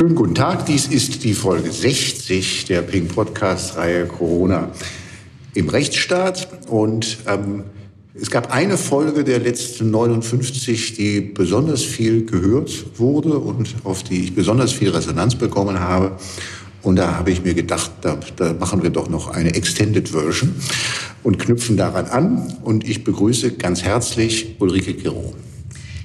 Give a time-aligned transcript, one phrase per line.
[0.00, 4.70] Schönen guten Tag, dies ist die Folge 60 der Pink Podcast-Reihe Corona
[5.52, 6.48] im Rechtsstaat.
[6.70, 7.64] Und ähm,
[8.14, 14.24] es gab eine Folge der letzten 59, die besonders viel gehört wurde und auf die
[14.24, 16.12] ich besonders viel Resonanz bekommen habe.
[16.80, 20.54] Und da habe ich mir gedacht, da, da machen wir doch noch eine Extended Version
[21.22, 22.56] und knüpfen daran an.
[22.64, 25.34] Und ich begrüße ganz herzlich Ulrike Giro.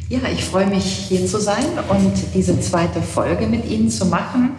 [0.08, 4.52] Ja, ich freue mich hier zu sein und diese zweite Folge mit Ihnen zu machen.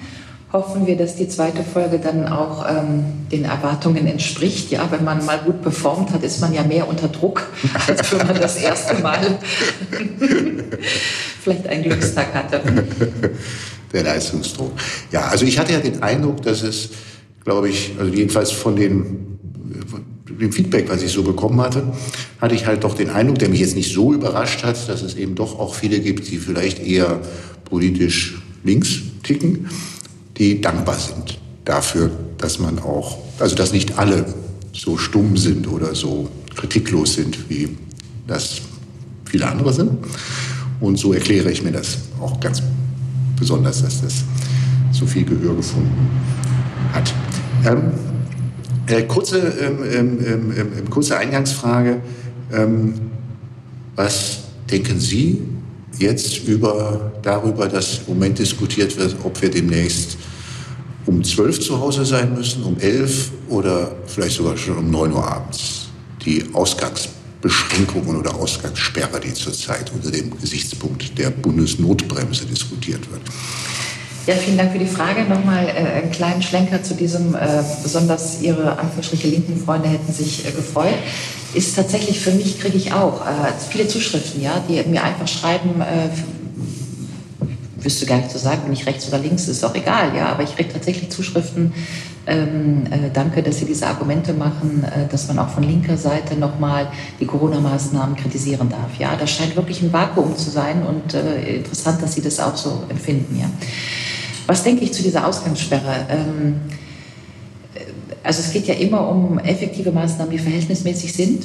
[0.53, 4.71] Hoffen wir, dass die zweite Folge dann auch ähm, den Erwartungen entspricht.
[4.71, 7.47] Ja, wenn man mal gut performt hat, ist man ja mehr unter Druck,
[7.87, 9.39] als wenn man das erste Mal
[11.43, 12.61] vielleicht einen Glückstag hatte
[13.93, 14.73] der Leistungsdruck.
[15.11, 16.91] Ja, also ich hatte ja den Eindruck, dass es,
[17.45, 19.39] glaube ich, also jedenfalls von den
[20.41, 21.93] dem Feedback, was ich so bekommen hatte,
[22.41, 25.15] hatte ich halt doch den Eindruck, der mich jetzt nicht so überrascht hat, dass es
[25.15, 27.21] eben doch auch viele gibt, die vielleicht eher
[27.65, 29.69] politisch links ticken,
[30.37, 34.27] die dankbar sind dafür, dass man auch, also dass nicht alle
[34.73, 37.77] so stumm sind oder so kritiklos sind, wie
[38.27, 38.61] das
[39.25, 39.91] viele andere sind.
[40.81, 42.63] Und so erkläre ich mir das auch ganz
[43.39, 44.25] besonders, dass das
[44.93, 46.09] so viel Gehör gefunden
[46.93, 47.13] hat.
[47.65, 47.93] Ähm,
[48.89, 52.01] äh, kurze, ähm, ähm, ähm, ähm kurze Eingangsfrage.
[52.53, 52.95] Ähm,
[53.97, 55.43] was denken Sie
[55.99, 60.19] jetzt über, darüber, dass im Moment diskutiert wird, ob wir demnächst
[61.07, 65.27] um 12 zu Hause sein müssen, um 11 oder vielleicht sogar schon um 9 Uhr
[65.27, 65.89] abends?
[66.25, 73.23] Die Ausgangsbeschränkungen oder Ausgangssperre, die zurzeit unter dem Gesichtspunkt der Bundesnotbremse diskutiert wird.
[74.27, 75.23] Ja, vielen Dank für die Frage.
[75.23, 80.45] Nochmal äh, einen kleinen Schlenker zu diesem, äh, besonders Ihre Anführungsstriche linken Freunde hätten sich
[80.45, 80.97] äh, gefreut.
[81.55, 85.81] Ist tatsächlich für mich, kriege ich auch äh, viele Zuschriften, ja, die mir einfach schreiben,
[85.81, 86.09] äh,
[87.85, 90.43] wüsste gar nicht zu sagen, bin ich rechts oder links, ist auch egal, ja, aber
[90.43, 91.73] ich kriege tatsächlich Zuschriften,
[92.27, 96.35] ähm, äh, danke, dass Sie diese Argumente machen, äh, dass man auch von linker Seite
[96.35, 96.89] nochmal
[97.21, 98.99] die Corona-Maßnahmen kritisieren darf.
[98.99, 102.57] Ja, das scheint wirklich ein Vakuum zu sein und äh, interessant, dass Sie das auch
[102.57, 103.39] so empfinden.
[103.39, 103.49] Ja.
[104.49, 106.07] Was denke ich zu dieser Ausgangssperre?
[106.09, 106.61] Ähm,
[108.25, 111.45] also es geht ja immer um effektive Maßnahmen, die verhältnismäßig sind.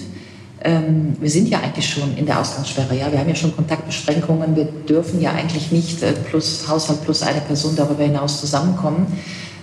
[0.63, 2.95] Ähm, wir sind ja eigentlich schon in der Ausgangssperre.
[2.97, 3.11] Ja?
[3.11, 4.55] Wir haben ja schon Kontaktbeschränkungen.
[4.55, 9.05] Wir dürfen ja eigentlich nicht äh, plus Haushalt plus eine Person darüber hinaus zusammenkommen.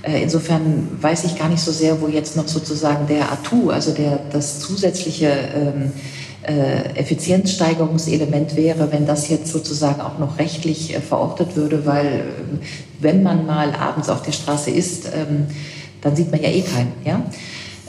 [0.03, 3.93] Äh, insofern weiß ich gar nicht so sehr, wo jetzt noch sozusagen der Atu, also
[3.93, 5.93] der, das zusätzliche ähm,
[6.43, 12.23] äh, Effizienzsteigerungselement wäre, wenn das jetzt sozusagen auch noch rechtlich äh, verortet würde, weil äh,
[13.01, 15.47] wenn man mal abends auf der Straße ist, ähm,
[16.01, 17.23] dann sieht man ja eh keinen, ja,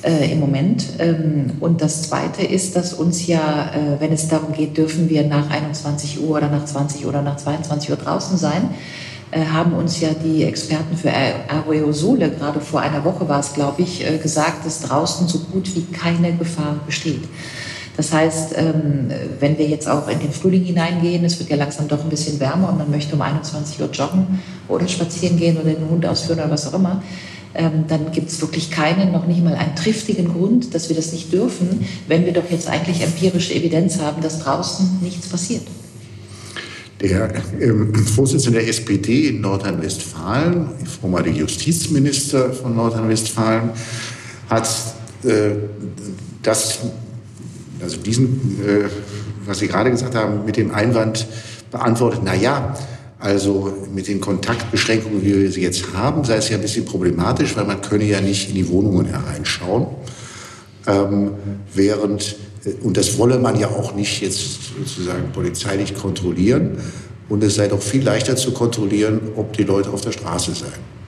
[0.04, 0.86] äh, im Moment.
[1.00, 5.26] Ähm, und das Zweite ist, dass uns ja, äh, wenn es darum geht, dürfen wir
[5.26, 8.70] nach 21 Uhr oder nach 20 Uhr oder nach 22 Uhr draußen sein,
[9.32, 14.04] haben uns ja die Experten für Aerosole, gerade vor einer Woche war es, glaube ich,
[14.22, 17.22] gesagt, dass draußen so gut wie keine Gefahr besteht.
[18.00, 21.90] Das heißt, ähm, wenn wir jetzt auch in den Frühling hineingehen, es wird ja langsam
[21.90, 25.72] doch ein bisschen wärmer und man möchte um 21 Uhr joggen oder spazieren gehen oder
[25.72, 27.04] den Hund ausführen oder was auch immer,
[27.54, 31.12] ähm, dann gibt es wirklich keinen, noch nicht mal einen triftigen Grund, dass wir das
[31.12, 35.64] nicht dürfen, wenn wir doch jetzt eigentlich empirische Evidenz haben, dass draußen nichts passiert.
[37.02, 40.68] Der ähm, Vorsitzende der SPD in Nordrhein-Westfalen,
[41.00, 43.70] vormalige Justizminister von Nordrhein-Westfalen,
[44.50, 44.68] hat
[45.24, 45.52] äh,
[46.44, 46.80] das
[47.82, 48.90] also diesen, äh,
[49.46, 51.28] was Sie gerade gesagt haben, mit dem Einwand
[51.72, 52.76] beantwortet, na ja,
[53.20, 57.56] also mit den Kontaktbeschränkungen, wie wir sie jetzt haben, sei es ja ein bisschen problematisch,
[57.56, 59.88] weil man könne ja nicht in die Wohnungen hereinschauen.
[60.88, 61.32] Ähm,
[61.74, 62.36] während, äh,
[62.84, 66.78] und das wolle man ja auch nicht jetzt sozusagen polizeilich kontrollieren.
[67.30, 71.00] Und es sei doch viel leichter zu kontrollieren, ob die Leute auf der Straße seien.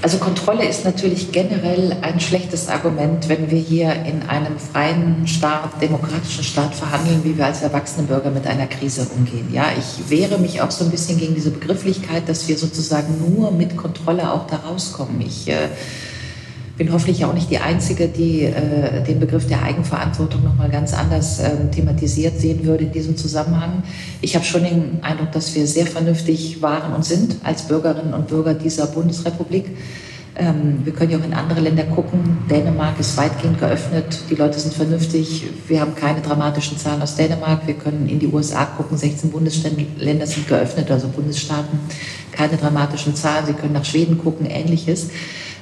[0.00, 5.82] Also Kontrolle ist natürlich generell ein schlechtes Argument, wenn wir hier in einem freien Staat,
[5.82, 9.48] demokratischen Staat verhandeln, wie wir als erwachsene Bürger mit einer Krise umgehen.
[9.52, 13.50] Ja, ich wehre mich auch so ein bisschen gegen diese Begrifflichkeit, dass wir sozusagen nur
[13.50, 15.20] mit Kontrolle auch da rauskommen.
[15.20, 15.68] Ich äh,
[16.78, 20.94] bin hoffentlich auch nicht die Einzige, die äh, den Begriff der Eigenverantwortung noch mal ganz
[20.94, 23.82] anders äh, thematisiert sehen würde in diesem Zusammenhang.
[24.20, 28.28] Ich habe schon den Eindruck, dass wir sehr vernünftig waren und sind als Bürgerinnen und
[28.28, 29.66] Bürger dieser Bundesrepublik.
[30.36, 32.38] Ähm, wir können ja auch in andere Länder gucken.
[32.48, 34.20] Dänemark ist weitgehend geöffnet.
[34.30, 35.46] Die Leute sind vernünftig.
[35.66, 37.66] Wir haben keine dramatischen Zahlen aus Dänemark.
[37.66, 38.96] Wir können in die USA gucken.
[38.96, 41.80] 16 Bundesländer sind geöffnet, also Bundesstaaten.
[42.30, 43.46] Keine dramatischen Zahlen.
[43.46, 45.08] Sie können nach Schweden gucken, ähnliches.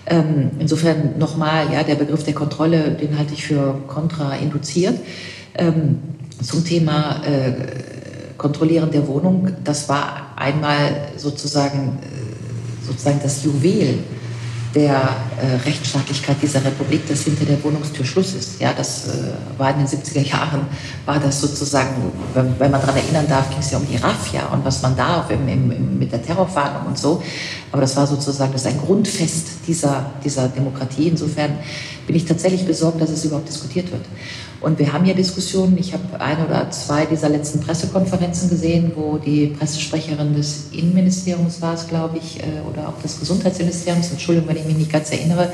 [0.07, 4.99] Ähm, insofern nochmal, ja, der Begriff der Kontrolle, den halte ich für kontrainduziert.
[5.57, 5.99] Ähm,
[6.43, 7.53] zum Thema äh,
[8.37, 13.99] Kontrollieren der Wohnung, das war einmal sozusagen, äh, sozusagen das Juwel
[14.75, 14.95] der
[15.41, 18.61] äh, Rechtsstaatlichkeit dieser Republik, dass hinter der Wohnungstür Schluss ist.
[18.61, 20.67] Ja, das äh, war in den 70er Jahren,
[21.05, 24.47] war das sozusagen, wenn, wenn man daran erinnern darf, ging es ja um die Raffia
[24.47, 27.23] und was man darf im, im, im, mit der Terrorfahndung und so.
[27.73, 31.09] Aber das war sozusagen das ein Grundfest dieser, dieser Demokratie.
[31.09, 31.59] Insofern
[32.07, 34.05] bin ich tatsächlich besorgt, dass es überhaupt diskutiert wird.
[34.61, 35.77] Und wir haben ja Diskussionen.
[35.79, 41.75] Ich habe ein oder zwei dieser letzten Pressekonferenzen gesehen, wo die Pressesprecherin des Innenministeriums war
[41.75, 45.53] es, glaube ich, äh, oder auch des Gesundheitsministeriums, Entschuldigung, wenn ich mich nicht ganz erinnere,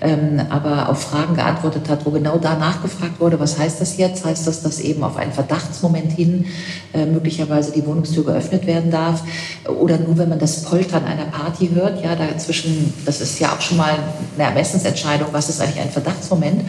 [0.00, 4.24] ähm, aber auf Fragen geantwortet hat, wo genau da nachgefragt wurde, was heißt das jetzt?
[4.24, 6.46] Heißt das, dass eben auf einen Verdachtsmoment hin
[6.94, 9.22] äh, möglicherweise die Wohnungstür geöffnet werden darf?
[9.68, 12.02] Oder nur, wenn man das Poltern einer Party hört?
[12.02, 13.98] Ja, dazwischen, das ist ja auch schon mal
[14.36, 16.62] eine Ermessensentscheidung, was ist eigentlich ein Verdachtsmoment?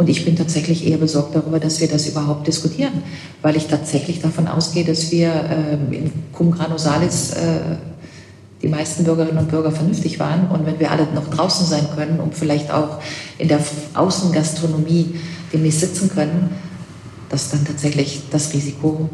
[0.00, 3.02] Und ich bin tatsächlich eher besorgt darüber, dass wir das überhaupt diskutieren,
[3.42, 7.76] weil ich tatsächlich davon ausgehe, dass wir ähm, in Cum Grano Salis äh,
[8.62, 10.48] die meisten Bürgerinnen und Bürger vernünftig waren.
[10.48, 12.98] Und wenn wir alle noch draußen sein können und vielleicht auch
[13.36, 13.60] in der
[13.92, 15.16] Außengastronomie
[15.52, 16.48] demnächst sitzen können,
[17.28, 19.06] dass dann tatsächlich das Risiko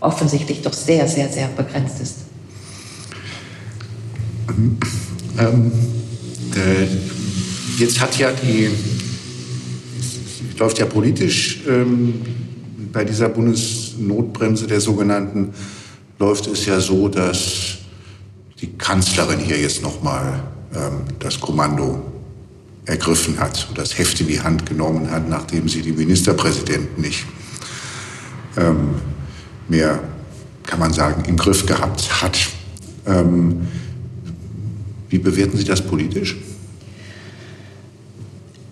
[0.00, 2.16] offensichtlich doch sehr, sehr, sehr begrenzt ist.
[5.38, 5.72] Ähm,
[6.54, 6.86] äh,
[7.78, 8.68] jetzt hat ja die
[10.58, 12.14] läuft ja politisch ähm,
[12.92, 15.52] bei dieser Bundesnotbremse der sogenannten,
[16.18, 17.78] läuft es ja so, dass
[18.60, 20.42] die Kanzlerin hier jetzt nochmal
[20.74, 22.00] ähm, das Kommando
[22.86, 27.26] ergriffen hat und das Heft in die Hand genommen hat, nachdem sie die Ministerpräsidenten nicht
[28.56, 28.94] ähm,
[29.68, 30.00] mehr,
[30.62, 32.38] kann man sagen, im Griff gehabt hat.
[33.06, 33.66] Ähm,
[35.08, 36.36] wie bewerten Sie das politisch?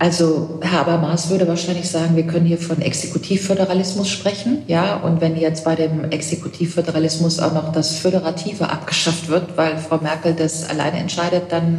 [0.04, 4.96] Also Herr Habermas würde wahrscheinlich sagen, wir können hier von Exekutivföderalismus sprechen, ja.
[4.96, 10.34] Und wenn jetzt bei dem Exekutivföderalismus auch noch das Föderative abgeschafft wird, weil Frau Merkel
[10.34, 11.78] das alleine entscheidet, dann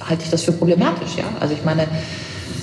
[0.00, 1.24] halte ich das für problematisch, ja.
[1.38, 1.86] Also ich meine,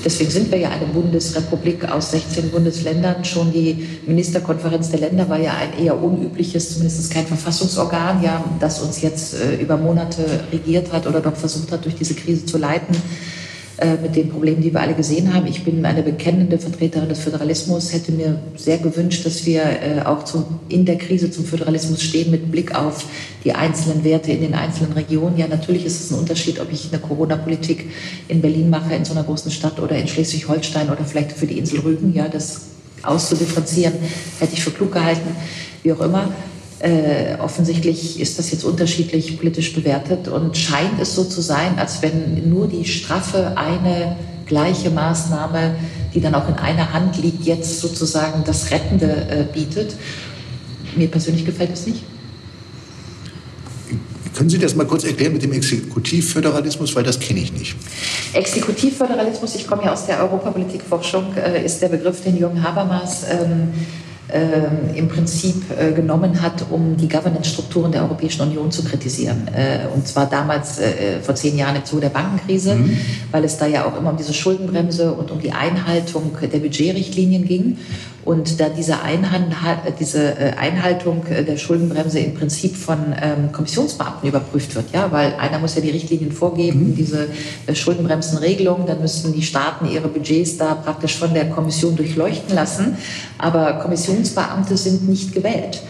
[0.04, 3.24] deswegen sind wir ja eine Bundesrepublik aus 16 Bundesländern.
[3.24, 8.80] Schon die Ministerkonferenz der Länder war ja ein eher unübliches, zumindest kein Verfassungsorgan, ja, das
[8.80, 12.58] uns jetzt äh, über Monate regiert hat oder doch versucht hat, durch diese Krise zu
[12.58, 12.98] leiten.
[13.80, 15.46] Äh, mit den Problemen, die wir alle gesehen haben.
[15.46, 20.26] Ich bin eine bekennende Vertreterin des Föderalismus, hätte mir sehr gewünscht, dass wir äh, auch
[20.26, 23.06] zum, in der Krise zum Föderalismus stehen mit Blick auf
[23.44, 25.38] die einzelnen Werte in den einzelnen Regionen.
[25.38, 27.92] Ja, natürlich ist es ein Unterschied, ob ich eine Corona-Politik
[28.30, 31.60] in Berlin mache, in so einer großen Stadt oder in Schleswig-Holstein oder vielleicht für die
[31.60, 32.16] Insel Rügen.
[32.16, 32.62] Ja, das
[33.04, 33.94] auszudifferenzieren,
[34.40, 35.36] hätte ich für klug gehalten,
[35.84, 36.30] wie auch immer.
[36.80, 42.04] Äh, offensichtlich ist das jetzt unterschiedlich politisch bewertet und scheint es so zu sein, als
[42.04, 44.16] wenn nur die straffe eine
[44.46, 45.76] gleiche Maßnahme,
[46.14, 49.96] die dann auch in einer Hand liegt, jetzt sozusagen das Rettende äh, bietet.
[50.96, 52.04] Mir persönlich gefällt es nicht.
[54.36, 57.76] Können Sie das mal kurz erklären mit dem Exekutivföderalismus, weil das kenne ich nicht.
[58.34, 63.74] Exekutivföderalismus, ich komme ja aus der Europapolitikforschung, äh, ist der Begriff, den Jürgen Habermas ähm,
[64.30, 69.48] äh, im Prinzip äh, genommen hat, um die Governance-Strukturen der Europäischen Union zu kritisieren.
[69.54, 72.98] Äh, und zwar damals äh, vor zehn Jahren im Zuge der Bankenkrise, mhm.
[73.32, 77.46] weil es da ja auch immer um diese Schuldenbremse und um die Einhaltung der Budgetrichtlinien
[77.46, 77.78] ging.
[78.28, 79.56] Und da diese, Einhand,
[80.02, 85.60] diese äh, Einhaltung der Schuldenbremse im Prinzip von ähm, Kommissionsbeamten überprüft wird, ja, weil einer
[85.60, 86.96] muss ja die Richtlinien vorgeben, mhm.
[86.96, 87.30] diese
[87.68, 92.98] äh, Schuldenbremsenregelung, dann müssen die Staaten ihre Budgets da praktisch von der Kommission durchleuchten lassen.
[93.38, 93.76] Aber
[94.18, 95.82] Kommissionsbeamte sind nicht gewählt.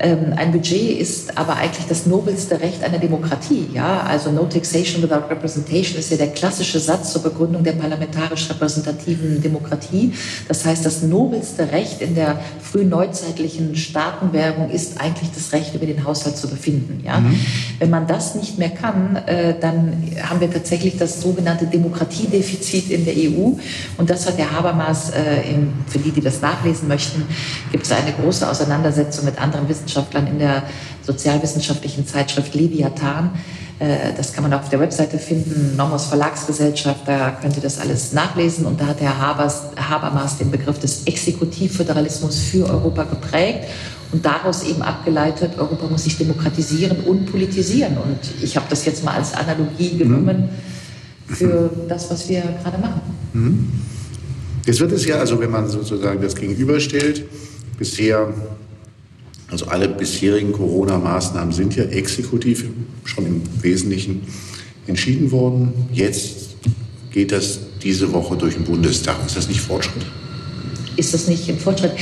[0.00, 3.68] Ähm, ein Budget ist aber eigentlich das nobelste Recht einer Demokratie.
[3.74, 4.00] Ja?
[4.00, 9.42] Also No Taxation without Representation ist ja der klassische Satz zur Begründung der parlamentarisch repräsentativen
[9.42, 10.14] Demokratie.
[10.48, 16.02] Das heißt, das nobelste Recht in der frühneuzeitlichen Staatenwerbung ist eigentlich das Recht, über den
[16.04, 17.02] Haushalt zu befinden.
[17.04, 17.20] Ja?
[17.20, 17.38] Mhm.
[17.78, 19.92] Wenn man das nicht mehr kann, äh, dann
[20.22, 23.52] haben wir tatsächlich das sogenannte Demokratiedefizit in der EU.
[23.98, 25.42] Und das hat der Habermas, äh,
[25.86, 27.24] für die, die das nachlesen möchten,
[27.70, 30.62] gibt es eine große Auseinandersetzung mit anderen Wissenschaftlern Wissenschaftlern in der
[31.02, 33.30] sozialwissenschaftlichen Zeitschrift Leviathan.
[33.78, 37.80] Äh, das kann man auch auf der Webseite finden, Nomos Verlagsgesellschaft, da könnt ihr das
[37.80, 38.66] alles nachlesen.
[38.66, 43.64] Und da hat Herr Habers, Habermas den Begriff des Exekutivföderalismus für Europa geprägt
[44.12, 47.96] und daraus eben abgeleitet, Europa muss sich demokratisieren und politisieren.
[47.96, 50.50] Und ich habe das jetzt mal als Analogie genommen
[51.26, 51.34] mhm.
[51.34, 53.00] für das, was wir gerade machen.
[53.32, 53.68] Mhm.
[54.66, 57.24] Jetzt wird es ja, also wenn man sozusagen das gegenüberstellt,
[57.78, 58.28] bisher
[59.50, 62.64] also alle bisherigen Corona-Maßnahmen sind ja exekutiv
[63.04, 64.22] schon im Wesentlichen
[64.86, 65.72] entschieden worden.
[65.92, 66.56] Jetzt
[67.10, 69.16] geht das diese Woche durch den Bundestag.
[69.26, 70.06] Ist das nicht Fortschritt?
[70.96, 71.92] Ist das nicht ein Fortschritt?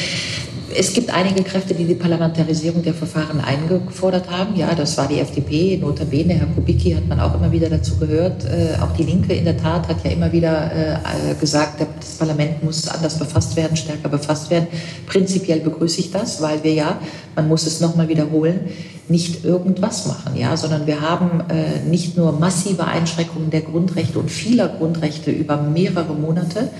[0.74, 4.56] Es gibt einige Kräfte, die die Parlamentarisierung der Verfahren eingefordert haben.
[4.56, 8.44] Ja, das war die FDP, notabene, Herr Kubicki hat man auch immer wieder dazu gehört.
[8.44, 12.62] Äh, auch die Linke in der Tat hat ja immer wieder äh, gesagt, das Parlament
[12.62, 14.66] muss anders befasst werden, stärker befasst werden.
[15.06, 16.98] Prinzipiell begrüße ich das, weil wir ja,
[17.34, 18.60] man muss es nochmal wiederholen,
[19.08, 24.30] nicht irgendwas machen, ja, sondern wir haben äh, nicht nur massive Einschränkungen der Grundrechte und
[24.30, 26.70] vieler Grundrechte über mehrere Monate,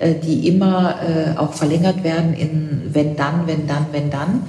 [0.00, 4.44] die immer äh, auch verlängert werden in wenn dann, wenn dann, wenn dann.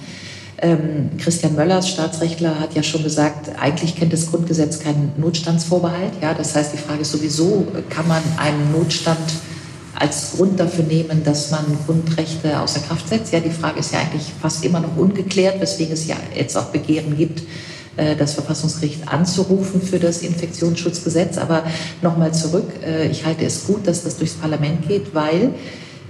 [0.58, 6.14] Ähm, Christian Möllers, Staatsrechtler, hat ja schon gesagt, eigentlich kennt das Grundgesetz keinen Notstandsvorbehalt.
[6.22, 9.20] Ja, das heißt, die Frage ist sowieso, kann man einen Notstand
[9.96, 13.34] als Grund dafür nehmen, dass man Grundrechte außer Kraft setzt?
[13.34, 16.66] Ja, die Frage ist ja eigentlich fast immer noch ungeklärt, weswegen es ja jetzt auch
[16.66, 17.44] Begehren gibt, äh,
[18.18, 21.38] das Verfassungsgericht anzurufen für das Infektionsschutzgesetz.
[21.38, 21.64] Aber
[22.02, 25.54] nochmal zurück, äh, ich halte es gut, dass das durchs Parlament geht, weil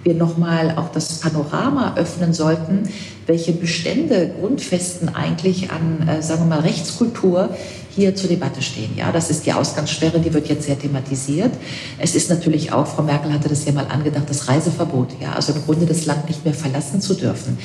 [0.04, 2.88] wir nochmal auch das Panorama öffnen sollten,
[3.26, 7.50] welche Bestände, Grundfesten eigentlich an, äh, sagen wir mal, Rechtskultur
[7.96, 8.92] hier zur Debatte stehen.
[8.98, 11.54] Ja, das ist die Ausgangssperre, die wird jetzt sehr thematisiert.
[11.98, 15.10] Es ist natürlich auch, Frau Merkel hatte das ja mal angedacht, das Reiseverbot.
[15.22, 17.58] Ja, also im Grunde das Land nicht mehr verlassen zu dürfen.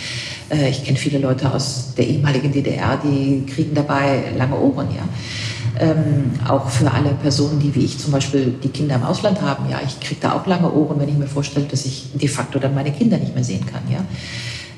[0.50, 4.88] Äh, ich kenne viele Leute aus der ehemaligen DDR, die kriegen dabei lange Ohren.
[4.94, 5.02] Ja.
[5.80, 9.68] Ähm, auch für alle Personen, die wie ich zum Beispiel die Kinder im Ausland haben.
[9.68, 12.58] Ja, ich kriege da auch lange Ohren, wenn ich mir vorstelle, dass ich de facto
[12.58, 13.82] dann meine Kinder nicht mehr sehen kann.
[13.90, 14.04] Ja.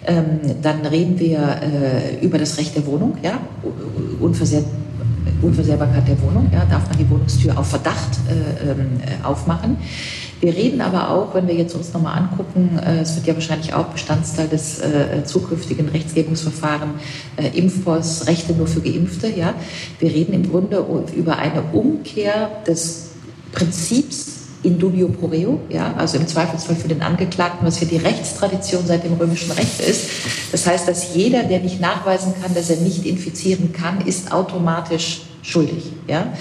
[0.04, 3.38] Ähm, dann reden wir äh, über das Recht der Wohnung, ja,
[4.20, 4.64] unversehrt
[5.40, 6.50] Unversehrbarkeit der Wohnung.
[6.52, 9.76] Ja, darf man die Wohnungstür auf Verdacht äh, ähm, äh, aufmachen?
[10.40, 13.74] Wir reden aber auch, wenn wir jetzt uns nochmal angucken, äh, es wird ja wahrscheinlich
[13.74, 16.94] auch Bestandteil des äh, zukünftigen Rechtsgebungsverfahrens
[17.36, 19.28] äh, Impfpass, Rechte nur für Geimpfte.
[19.28, 19.54] Ja,
[20.00, 23.10] wir reden im Grunde über eine Umkehr des
[23.52, 27.96] Prinzips in dubio pro reo, ja, also im Zweifelsfall für den Angeklagten, was hier die
[27.96, 30.08] Rechtstradition seit dem römischen Recht ist.
[30.52, 35.22] Das heißt, dass jeder, der nicht nachweisen kann, dass er nicht infizieren kann, ist automatisch
[35.42, 35.92] schuldig.
[36.08, 36.32] Ja?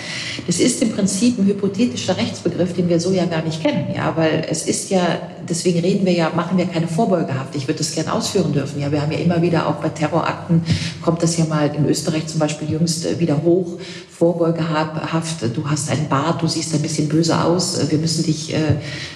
[0.47, 3.87] Das ist im Prinzip ein hypothetischer Rechtsbegriff, den wir so ja gar nicht kennen.
[3.93, 4.15] Ja?
[4.15, 5.01] Weil es ist ja,
[5.49, 7.55] deswegen reden wir ja, machen wir keine Vorbeugehaft.
[7.55, 8.79] Ich würde das gerne ausführen dürfen.
[8.79, 8.91] Ja?
[8.91, 10.63] Wir haben ja immer wieder, auch bei Terrorakten,
[11.01, 13.79] kommt das ja mal in Österreich zum Beispiel jüngst äh, wieder hoch.
[14.09, 18.53] Vorbeugehaft, du hast einen Bart, du siehst ein bisschen böse aus, äh, wir müssen dich
[18.53, 18.59] äh,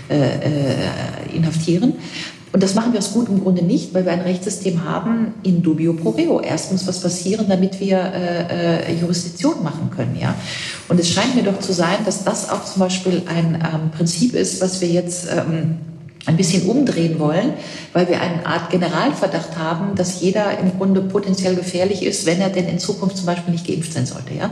[0.09, 1.93] äh, inhaftieren.
[2.55, 5.91] Und das machen wir aus gutem Grunde nicht, weil wir ein Rechtssystem haben in dubio
[5.91, 6.39] pro reo.
[6.39, 10.15] Erst muss was passieren, damit wir äh, äh, Jurisdiktion machen können.
[10.17, 10.35] Ja?
[10.88, 14.35] Und es scheint mir doch zu sein, dass das auch zum Beispiel ein ähm, Prinzip
[14.35, 15.79] ist, was wir jetzt ähm,
[16.25, 17.53] ein bisschen umdrehen wollen,
[17.94, 22.50] weil wir eine Art Generalverdacht haben, dass jeder im Grunde potenziell gefährlich ist, wenn er
[22.50, 24.34] denn in Zukunft zum Beispiel nicht geimpft sein sollte.
[24.34, 24.50] Ja?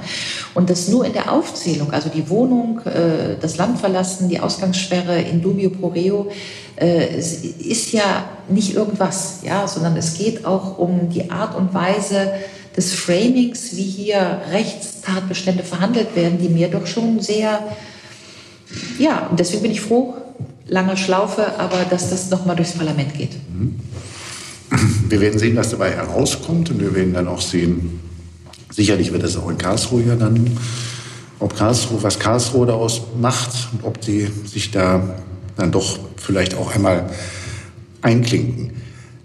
[0.54, 5.20] Und das nur in der Aufzählung, also die Wohnung, äh, das Land verlassen, die Ausgangssperre
[5.22, 6.32] in dubio pro reo,
[6.76, 12.34] äh, ist ja nicht irgendwas, ja, sondern es geht auch um die Art und Weise
[12.76, 17.60] des Framings, wie hier Rechtstatbestände verhandelt werden, die mir doch schon sehr,
[18.98, 20.16] ja, und deswegen bin ich froh,
[20.68, 23.32] lange Schlaufe, aber dass das nochmal durchs Parlament geht.
[23.54, 23.80] Mhm.
[25.10, 28.00] Wir werden sehen, was dabei herauskommt und wir werden dann auch sehen,
[28.72, 30.58] sicherlich wird das auch in Karlsruhe ja dann,
[31.40, 35.16] ob Karlsruhe, was Karlsruhe daraus macht und ob sie sich da
[35.56, 37.12] dann doch vielleicht auch einmal
[38.02, 38.72] einklinken.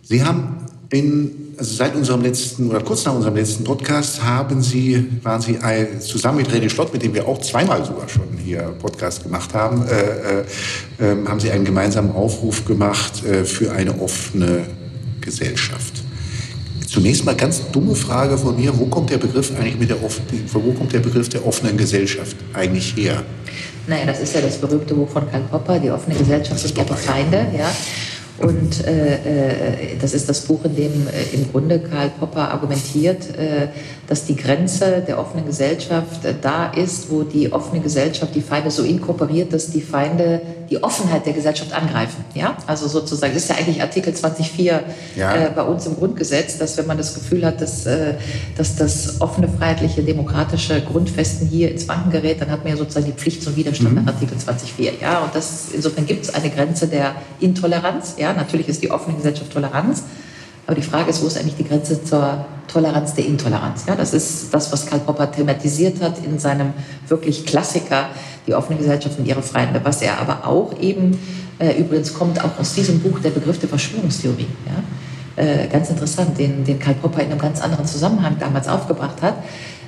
[0.03, 0.57] Sie haben
[0.91, 5.59] in, also seit unserem letzten oder kurz nach unserem letzten Podcast haben Sie, waren Sie
[6.01, 9.85] zusammen mit René Schlott, mit dem wir auch zweimal sogar schon hier Podcast gemacht haben,
[9.87, 10.41] äh,
[11.01, 14.65] äh, äh, haben Sie einen gemeinsamen Aufruf gemacht äh, für eine offene
[15.21, 16.05] Gesellschaft.
[16.87, 20.73] Zunächst mal ganz dumme Frage von mir, wo kommt der Begriff eigentlich mit der wo
[20.73, 23.23] kommt der Begriff der offenen Gesellschaft eigentlich her?
[23.87, 26.97] Naja, das ist ja das berühmte Buch von Karl Popper, Die offene Gesellschaft sind ihre
[26.97, 27.47] Feinde.
[27.59, 27.71] Ja.
[28.39, 33.37] Und äh, äh, das ist das Buch, in dem äh, im Grunde Karl Popper argumentiert,
[33.37, 33.69] äh,
[34.07, 38.71] dass die Grenze der offenen Gesellschaft äh, da ist, wo die offene Gesellschaft die Feinde
[38.71, 42.25] so inkorporiert, dass die Feinde die Offenheit der Gesellschaft angreifen.
[42.35, 42.57] Ja?
[42.67, 44.81] Also sozusagen, das ist ja eigentlich Artikel 20.4
[45.17, 45.35] ja.
[45.35, 47.85] Äh, bei uns im Grundgesetz, dass wenn man das Gefühl hat, dass,
[48.57, 53.07] dass das offene, freiheitliche, demokratische Grundfesten hier ins Wanken gerät, dann hat man ja sozusagen
[53.07, 54.05] die Pflicht zum Widerstand mhm.
[54.05, 55.01] nach Artikel 20.4.
[55.01, 55.21] Ja?
[55.21, 58.15] Und das, insofern gibt es eine Grenze der Intoleranz.
[58.19, 60.05] Ja, natürlich ist die offene Gesellschaft Toleranz,
[60.69, 63.85] aber die Frage ist, wo ist eigentlich die Grenze zur Toleranz der Intoleranz?
[63.89, 66.75] Ja, das ist das, was Karl Popper thematisiert hat in seinem
[67.07, 68.09] wirklich Klassiker,
[68.47, 69.81] die offene Gesellschaft und ihre Feinde.
[69.83, 71.19] Was er aber auch eben,
[71.59, 74.47] äh, übrigens kommt auch aus diesem Buch der Begriff der Verschwörungstheorie.
[74.67, 75.43] Ja?
[75.43, 79.37] Äh, ganz interessant, den, den Karl Popper in einem ganz anderen Zusammenhang damals aufgebracht hat,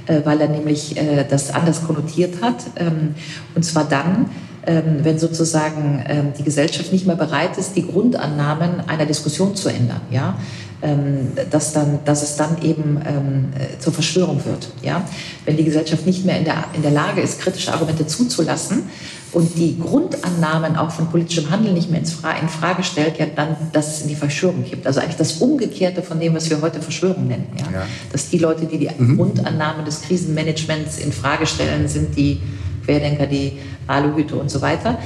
[0.06, 2.64] äh, weil er nämlich äh, das anders konnotiert hat.
[2.76, 3.14] Ähm,
[3.54, 4.30] und zwar dann,
[4.66, 9.68] ähm, wenn sozusagen ähm, die Gesellschaft nicht mehr bereit ist, die Grundannahmen einer Diskussion zu
[9.68, 10.00] ändern.
[10.10, 10.36] Ja?
[10.82, 14.70] Ähm, dass, dann, dass es dann eben ähm, äh, zur Verschwörung wird.
[14.82, 15.04] Ja?
[15.44, 18.84] Wenn die Gesellschaft nicht mehr in der, in der Lage ist, kritische Argumente zuzulassen
[19.32, 23.96] und die Grundannahmen auch von politischem Handeln nicht mehr in Frage stellt, ja, dann, dass
[23.96, 24.86] es in die Verschwörung gibt.
[24.86, 27.46] Also eigentlich das Umgekehrte von dem, was wir heute Verschwörung nennen.
[27.58, 27.80] Ja?
[27.80, 27.86] ja.
[28.10, 29.16] Dass die Leute, die die mhm.
[29.16, 32.40] Grundannahmen des Krisenmanagements in Frage stellen, sind die
[32.84, 34.98] Querdenker, die Aluhüte und so weiter.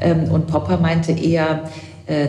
[0.00, 1.70] Ähm, und Popper meinte eher,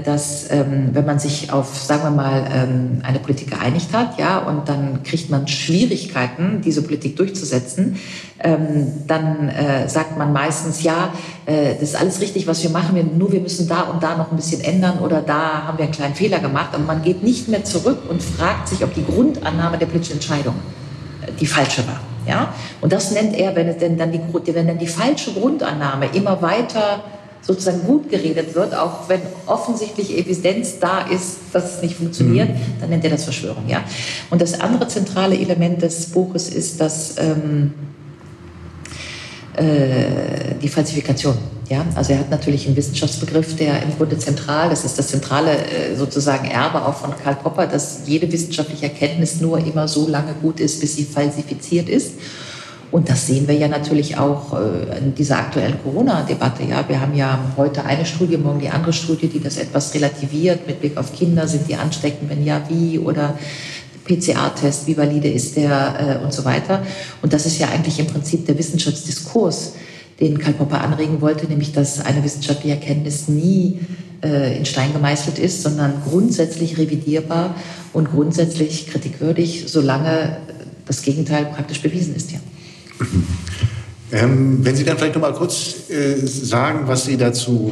[0.04, 4.38] dass ähm, wenn man sich auf, sagen wir mal, ähm, eine Politik geeinigt hat, ja,
[4.40, 7.98] und dann kriegt man Schwierigkeiten, diese Politik durchzusetzen,
[8.44, 11.14] ähm, dann äh, sagt man meistens, ja,
[11.46, 14.32] äh, das ist alles richtig, was wir machen, nur wir müssen da und da noch
[14.32, 16.76] ein bisschen ändern oder da haben wir einen kleinen Fehler gemacht.
[16.76, 20.56] Und man geht nicht mehr zurück und fragt sich, ob die Grundannahme der politischen Entscheidung
[21.26, 22.00] äh, die falsche war.
[22.28, 22.54] Ja?
[22.82, 24.22] Und das nennt er, wenn, es denn dann die,
[24.54, 27.04] wenn dann die falsche Grundannahme immer weiter
[27.42, 32.62] sozusagen gut geredet wird, auch wenn offensichtlich Evidenz da ist, dass es nicht funktioniert, mhm.
[32.80, 33.68] dann nennt er das Verschwörung.
[33.68, 33.84] Ja?
[34.30, 37.74] Und das andere zentrale Element des Buches ist, dass ähm,
[39.56, 41.38] äh, die Falsifikation.
[41.68, 41.86] Ja?
[41.96, 45.96] Also er hat natürlich einen Wissenschaftsbegriff, der im Grunde zentral, das ist das zentrale äh,
[45.96, 50.60] sozusagen Erbe auch von Karl Popper, dass jede wissenschaftliche Erkenntnis nur immer so lange gut
[50.60, 52.14] ist, bis sie falsifiziert ist.
[52.92, 56.64] Und das sehen wir ja natürlich auch äh, in dieser aktuellen Corona-Debatte.
[56.64, 60.68] Ja, wir haben ja heute eine Studie, morgen die andere Studie, die das etwas relativiert
[60.68, 61.48] mit Blick auf Kinder.
[61.48, 62.30] Sind die ansteckend?
[62.30, 63.00] Wenn ja, wie?
[63.00, 63.38] Oder
[64.06, 66.84] PCA-Test, wie valide ist der äh, und so weiter.
[67.22, 69.74] Und das ist ja eigentlich im Prinzip der Wissenschaftsdiskurs,
[70.20, 73.80] den Karl Popper anregen wollte, nämlich dass eine wissenschaftliche Erkenntnis nie
[74.22, 77.56] äh, in Stein gemeißelt ist, sondern grundsätzlich revidierbar
[77.94, 80.38] und grundsätzlich kritikwürdig, solange
[80.86, 82.32] das Gegenteil praktisch bewiesen ist.
[82.32, 82.40] Ja.
[84.14, 87.72] Ähm, wenn Sie dann vielleicht noch mal kurz äh, sagen, was Sie dazu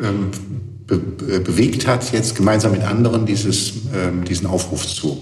[0.00, 0.30] ähm,
[0.86, 0.96] be
[1.40, 5.20] bewegt hat, jetzt gemeinsam mit anderen dieses, ähm, diesen Aufruf zu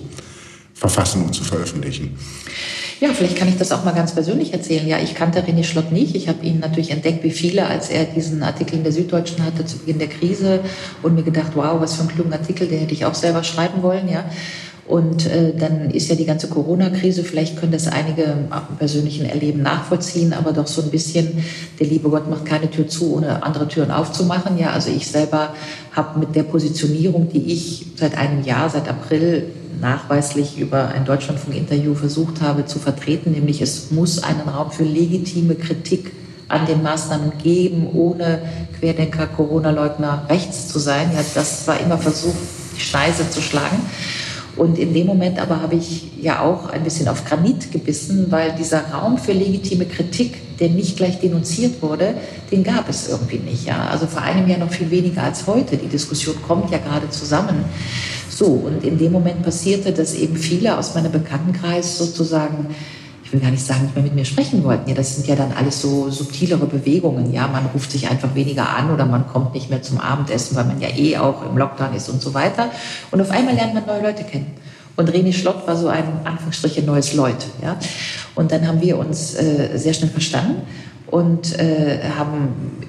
[0.74, 2.16] verfassen und zu veröffentlichen.
[3.00, 4.86] Ja, vielleicht kann ich das auch mal ganz persönlich erzählen.
[4.86, 6.14] Ja, ich kannte René Schlott nicht.
[6.14, 9.64] Ich habe ihn natürlich entdeckt, wie viele, als er diesen Artikel in der Süddeutschen hatte
[9.64, 10.60] zu Beginn der Krise
[11.02, 13.82] und mir gedacht, wow, was für ein kluger Artikel, den hätte ich auch selber schreiben
[13.82, 14.08] wollen.
[14.08, 14.24] Ja,
[14.86, 19.62] und äh, dann ist ja die ganze Corona-Krise, vielleicht können das einige im persönlichen Erleben
[19.62, 21.44] nachvollziehen, aber doch so ein bisschen,
[21.78, 24.58] der liebe Gott macht keine Tür zu, ohne andere Türen aufzumachen.
[24.58, 25.54] Ja, also ich selber
[25.92, 29.44] habe mit der Positionierung, die ich seit einem Jahr, seit April
[29.80, 35.54] nachweislich über ein Deutschlandfunk-Interview versucht habe zu vertreten, nämlich es muss einen Raum für legitime
[35.54, 36.12] Kritik
[36.48, 38.40] an den Maßnahmen geben, ohne
[38.78, 41.10] Querdenker, Corona-Leugner rechts zu sein.
[41.14, 42.36] Ja, das war immer versucht,
[42.76, 43.78] die Schneise zu schlagen.
[44.56, 48.52] Und in dem Moment aber habe ich ja auch ein bisschen auf Granit gebissen, weil
[48.52, 52.14] dieser Raum für legitime Kritik, der nicht gleich denunziert wurde,
[52.50, 53.66] den gab es irgendwie nicht.
[53.66, 53.88] Ja?
[53.88, 55.78] Also vor einem Jahr noch viel weniger als heute.
[55.78, 57.64] Die Diskussion kommt ja gerade zusammen.
[58.28, 62.66] So, und in dem Moment passierte, dass eben viele aus meinem Bekanntenkreis sozusagen
[63.32, 64.90] ich will gar nicht sagen, nicht mehr mit mir sprechen wollten.
[64.90, 67.32] Ja, das sind ja dann alles so subtilere Bewegungen.
[67.32, 70.66] Ja, man ruft sich einfach weniger an oder man kommt nicht mehr zum Abendessen, weil
[70.66, 72.70] man ja eh auch im Lockdown ist und so weiter.
[73.10, 74.48] Und auf einmal lernt man neue Leute kennen.
[74.96, 77.46] Und René Schlott war so ein Anführungsstriche neues Leut.
[77.62, 77.78] Ja?
[78.34, 80.60] Und dann haben wir uns äh, sehr schnell verstanden
[81.06, 82.82] und äh, haben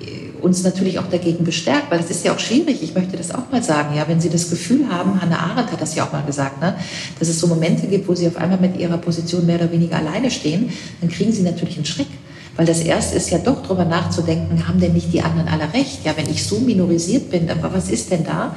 [0.43, 3.49] uns natürlich auch dagegen bestärkt, weil es ist ja auch schwierig, ich möchte das auch
[3.51, 6.23] mal sagen, ja, wenn Sie das Gefühl haben, Hannah Arendt hat das ja auch mal
[6.23, 6.75] gesagt, ne,
[7.17, 9.97] dass es so Momente gibt, wo Sie auf einmal mit Ihrer Position mehr oder weniger
[9.97, 12.07] alleine stehen, dann kriegen Sie natürlich einen Schreck.
[12.55, 16.05] Weil das erste ist ja doch darüber nachzudenken, haben denn nicht die anderen alle recht?
[16.05, 18.55] Ja, wenn ich so minorisiert bin, was ist denn da?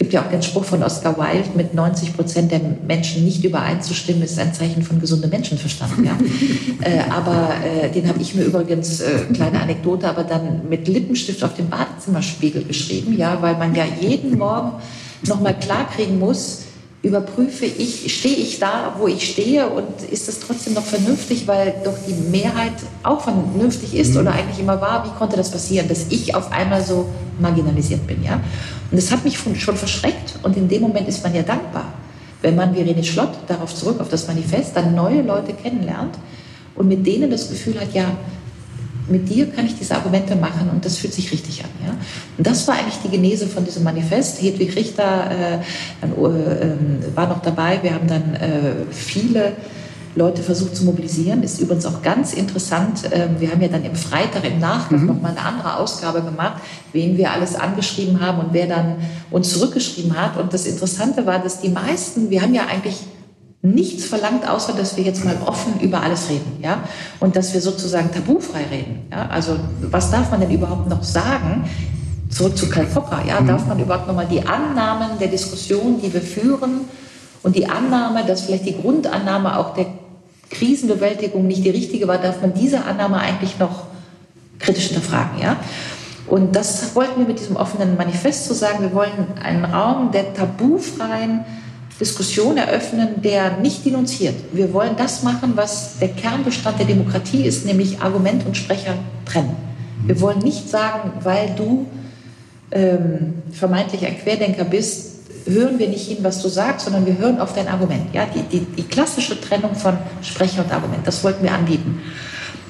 [0.00, 4.22] Gibt ja auch den Spruch von Oscar Wilde, mit 90 Prozent der Menschen nicht übereinzustimmen,
[4.22, 5.92] ist ein Zeichen von gesundem Menschenverstand.
[6.02, 6.16] Ja?
[6.80, 11.44] äh, aber äh, den habe ich mir übrigens, äh, kleine Anekdote, aber dann mit Lippenstift
[11.44, 14.72] auf dem Badezimmerspiegel geschrieben, ja, weil man ja jeden Morgen
[15.26, 16.62] nochmal klarkriegen muss,
[17.02, 21.74] überprüfe ich, stehe ich da, wo ich stehe und ist es trotzdem noch vernünftig, weil
[21.84, 24.20] doch die Mehrheit auch vernünftig ist mhm.
[24.20, 25.04] oder eigentlich immer war.
[25.04, 27.06] Wie konnte das passieren, dass ich auf einmal so
[27.38, 28.40] marginalisiert bin, ja?
[28.90, 31.92] Und das hat mich schon verschreckt und in dem Moment ist man ja dankbar,
[32.42, 36.16] wenn man wie René Schlott darauf zurück auf das Manifest dann neue Leute kennenlernt
[36.74, 38.06] und mit denen das Gefühl hat, ja,
[39.08, 41.70] mit dir kann ich diese Argumente machen und das fühlt sich richtig an.
[41.84, 41.94] Ja?
[42.38, 44.40] Und das war eigentlich die Genese von diesem Manifest.
[44.40, 45.54] Hedwig Richter äh,
[46.04, 47.80] äh, war noch dabei.
[47.82, 49.52] Wir haben dann äh, viele
[50.14, 51.42] Leute versucht zu mobilisieren.
[51.42, 53.02] Ist übrigens auch ganz interessant.
[53.12, 55.06] Ähm, wir haben ja dann im Freitag im Nachgang mhm.
[55.06, 56.60] nochmal eine andere Ausgabe gemacht,
[56.92, 58.96] wen wir alles angeschrieben haben und wer dann
[59.30, 60.36] uns zurückgeschrieben hat.
[60.36, 62.96] Und das Interessante war, dass die meisten, wir haben ja eigentlich
[63.62, 66.82] nichts verlangt, außer dass wir jetzt mal offen über alles reden, ja,
[67.20, 69.28] und dass wir sozusagen tabufrei reden, ja.
[69.28, 71.68] Also was darf man denn überhaupt noch sagen?
[72.30, 73.48] zurück zu Karl Popper, ja, mhm.
[73.48, 76.82] darf man überhaupt nochmal die Annahmen der Diskussion, die wir führen
[77.42, 79.86] und die Annahme, dass vielleicht die Grundannahme auch der
[80.50, 83.84] Krisenbewältigung nicht die richtige war, darf man diese Annahme eigentlich noch
[84.58, 85.56] kritisch hinterfragen, ja.
[86.26, 88.82] Und das wollten wir mit diesem offenen Manifest zu sagen.
[88.82, 91.44] Wir wollen einen Raum der tabufreien
[91.98, 94.34] Diskussion eröffnen, der nicht denunziert.
[94.52, 98.94] Wir wollen das machen, was der Kernbestand der Demokratie ist, nämlich Argument und Sprecher
[99.26, 99.56] trennen.
[100.06, 101.86] Wir wollen nicht sagen, weil du
[102.70, 105.09] ähm, vermeintlich ein Querdenker bist,
[105.46, 108.12] hören wir nicht hin, was du sagst, sondern wir hören auf dein Argument.
[108.12, 112.00] Ja, die, die, die klassische Trennung von Sprecher und Argument, das wollten wir anbieten.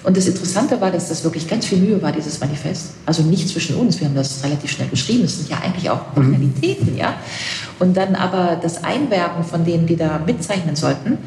[0.02, 2.92] Und das Interessante war, dass das wirklich ganz viel Mühe war, dieses Manifest.
[3.04, 6.16] Also nicht zwischen uns, wir haben das relativ schnell geschrieben, es sind ja eigentlich auch
[6.16, 6.32] mhm.
[6.32, 7.14] Banalitäten, ja.
[7.78, 11.18] Und dann aber das Einwerben von denen, die da mitzeichnen sollten,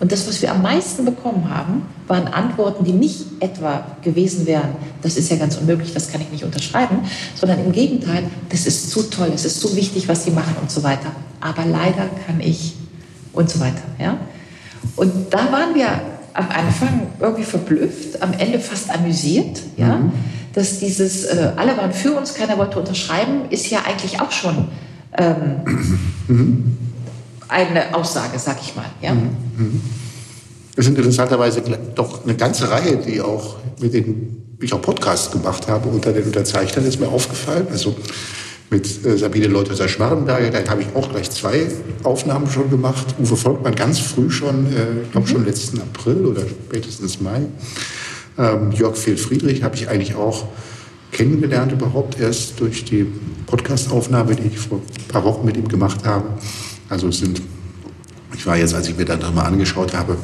[0.00, 4.70] und das, was wir am meisten bekommen haben, waren Antworten, die nicht etwa gewesen wären,
[5.02, 7.00] das ist ja ganz unmöglich, das kann ich nicht unterschreiben,
[7.34, 10.70] sondern im Gegenteil, das ist zu toll, es ist zu wichtig, was sie machen und
[10.70, 11.12] so weiter.
[11.40, 12.76] Aber leider kann ich
[13.34, 13.82] und so weiter.
[13.98, 14.16] Ja?
[14.96, 15.88] Und da waren wir
[16.32, 19.98] am Anfang irgendwie verblüfft, am Ende fast amüsiert, ja?
[19.98, 20.12] Mhm.
[20.54, 24.68] dass dieses, äh, alle waren für uns, keiner wollte unterschreiben, ist ja eigentlich auch schon
[25.18, 25.96] ähm,
[26.28, 26.89] mhm
[27.50, 28.86] eine Aussage, sag ich mal.
[29.02, 29.14] Ja?
[29.14, 29.30] Mhm.
[29.56, 29.80] Mhm.
[30.76, 31.62] Es sind interessanterweise
[31.94, 36.24] doch eine ganze Reihe, die auch mit denen ich auch Podcasts gemacht habe unter den
[36.24, 37.66] Unterzeichnern, ist mir aufgefallen.
[37.70, 37.96] Also
[38.70, 41.66] mit äh, Sabine Leutheser-Schwarzenberger, da habe ich auch gleich zwei
[42.04, 43.16] Aufnahmen schon gemacht.
[43.18, 47.42] Uwe Volkmann ganz früh schon, äh, ich glaube schon letzten April oder spätestens Mai.
[48.38, 50.44] Ähm, Jörg Fehl-Friedrich habe ich eigentlich auch
[51.10, 53.06] kennengelernt überhaupt erst durch die
[53.46, 56.26] Podcastaufnahme, die ich vor ein paar Wochen mit ihm gemacht habe.
[56.90, 57.40] Also es sind,
[58.36, 60.16] ich war jetzt, als ich mir das nochmal angeschaut habe,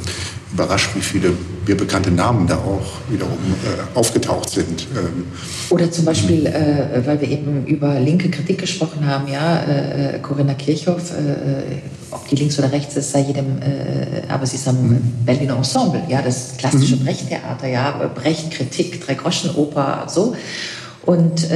[0.52, 1.32] überrascht, wie viele
[1.66, 4.86] mir bekannte Namen da auch wiederum äh, aufgetaucht sind.
[4.96, 5.26] Ähm,
[5.70, 10.54] Oder zum Beispiel, äh, weil wir eben über linke Kritik gesprochen haben, ja, äh, Corinna
[10.54, 11.62] Kirchhoff, äh, äh,
[12.10, 15.00] ob die links oder rechts ist, sei jedem, äh, aber sie ist am mhm.
[15.24, 17.04] Berliner Ensemble, ja, das klassische mhm.
[17.04, 20.34] Brecht-Theater, ja, Brecht-Kritik, Drei-Groschen-Oper, so.
[21.04, 21.46] Und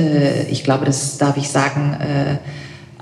[0.48, 1.96] ich glaube, das darf ich sagen,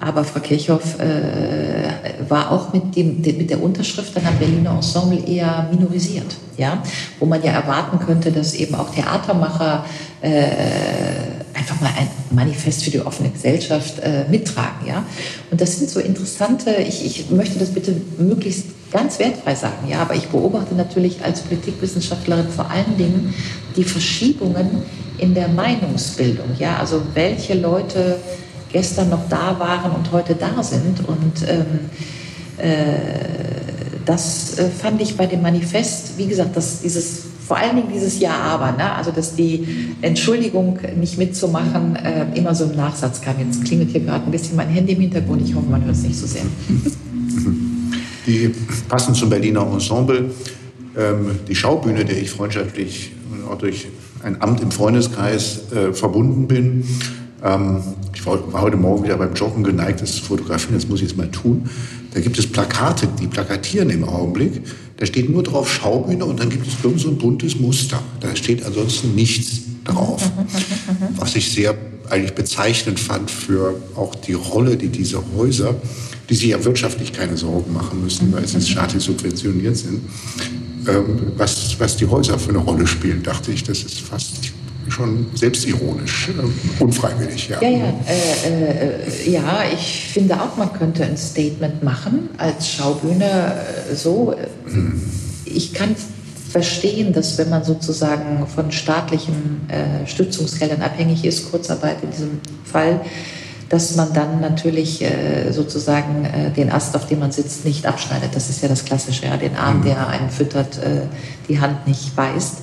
[0.01, 1.91] aber Frau Kirchhoff äh,
[2.29, 6.37] war auch mit, dem, mit der Unterschrift dann am Berliner Ensemble eher minorisiert.
[6.57, 6.83] Ja?
[7.19, 9.85] Wo man ja erwarten könnte, dass eben auch Theatermacher
[10.21, 10.47] äh,
[11.55, 14.87] einfach mal ein Manifest für die offene Gesellschaft äh, mittragen.
[14.87, 15.05] Ja?
[15.51, 20.01] Und das sind so interessante, ich, ich möchte das bitte möglichst ganz wertfrei sagen, ja,
[20.01, 23.35] aber ich beobachte natürlich als Politikwissenschaftlerin vor allen Dingen
[23.77, 24.83] die Verschiebungen
[25.19, 26.47] in der Meinungsbildung.
[26.59, 26.79] Ja?
[26.79, 28.19] Also welche Leute
[28.73, 31.07] gestern noch da waren und heute da sind.
[31.07, 31.91] Und ähm,
[32.59, 32.99] äh,
[34.05, 38.21] das äh, fand ich bei dem Manifest, wie gesagt, dass dieses vor allen Dingen dieses
[38.21, 38.93] Ja, aber, ne?
[38.93, 39.67] also dass die
[40.03, 43.39] Entschuldigung nicht mitzumachen äh, immer so im Nachsatz kam.
[43.39, 45.41] Jetzt klingelt hier gerade ein bisschen mein Handy im Hintergrund.
[45.43, 46.43] Ich hoffe, man hört es nicht so sehr.
[48.27, 48.53] Die
[48.87, 50.31] passend zum Berliner Ensemble,
[50.95, 53.13] ähm, die Schaubühne, der ich freundschaftlich
[53.49, 53.87] auch durch
[54.23, 56.85] ein Amt im Freundeskreis äh, verbunden bin,
[57.43, 57.81] ähm,
[58.29, 61.31] war, heute Morgen wieder beim Joggen geneigt, das zu fotografieren, das muss ich jetzt mal
[61.31, 61.69] tun.
[62.13, 64.63] Da gibt es Plakate, die plakatieren im Augenblick.
[64.97, 68.03] Da steht nur drauf Schaubühne und dann gibt es irgend so ein buntes Muster.
[68.21, 70.23] Da steht ansonsten nichts drauf.
[71.17, 71.75] Was ich sehr
[72.11, 75.77] eigentlich bezeichnend fand für auch die Rolle, die diese Häuser,
[76.29, 80.01] die sich ja wirtschaftlich keine Sorgen machen müssen, weil sie staatlich subventioniert sind,
[80.89, 84.53] ähm, was, was die Häuser für eine Rolle spielen, dachte ich, das ist fast
[84.91, 87.49] schon selbstironisch, äh, unfreiwillig.
[87.49, 92.71] Ja, ja, ja, äh, äh, ja, ich finde auch, man könnte ein Statement machen als
[92.71, 93.55] Schaubühne
[93.91, 94.35] äh, so.
[94.67, 95.01] Hm.
[95.45, 95.95] Ich kann
[96.51, 103.01] verstehen, dass wenn man sozusagen von staatlichen äh, Stützungsgeldern abhängig ist, Kurzarbeit in diesem Fall,
[103.69, 108.31] dass man dann natürlich äh, sozusagen äh, den Ast, auf dem man sitzt, nicht abschneidet.
[108.35, 109.85] Das ist ja das Klassische, ja, den Arm, hm.
[109.85, 111.03] der einen füttert, äh,
[111.49, 112.63] die Hand nicht beißt.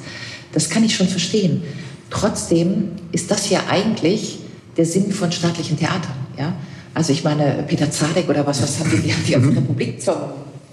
[0.52, 1.64] Das kann ich schon verstehen.
[2.10, 4.40] Trotzdem ist das ja eigentlich
[4.78, 6.14] der Sinn von staatlichen Theatern.
[6.38, 6.54] Ja?
[6.94, 9.58] Also ich meine, Peter Zadek oder was, was haben die, die mhm.
[9.58, 10.16] Republik zum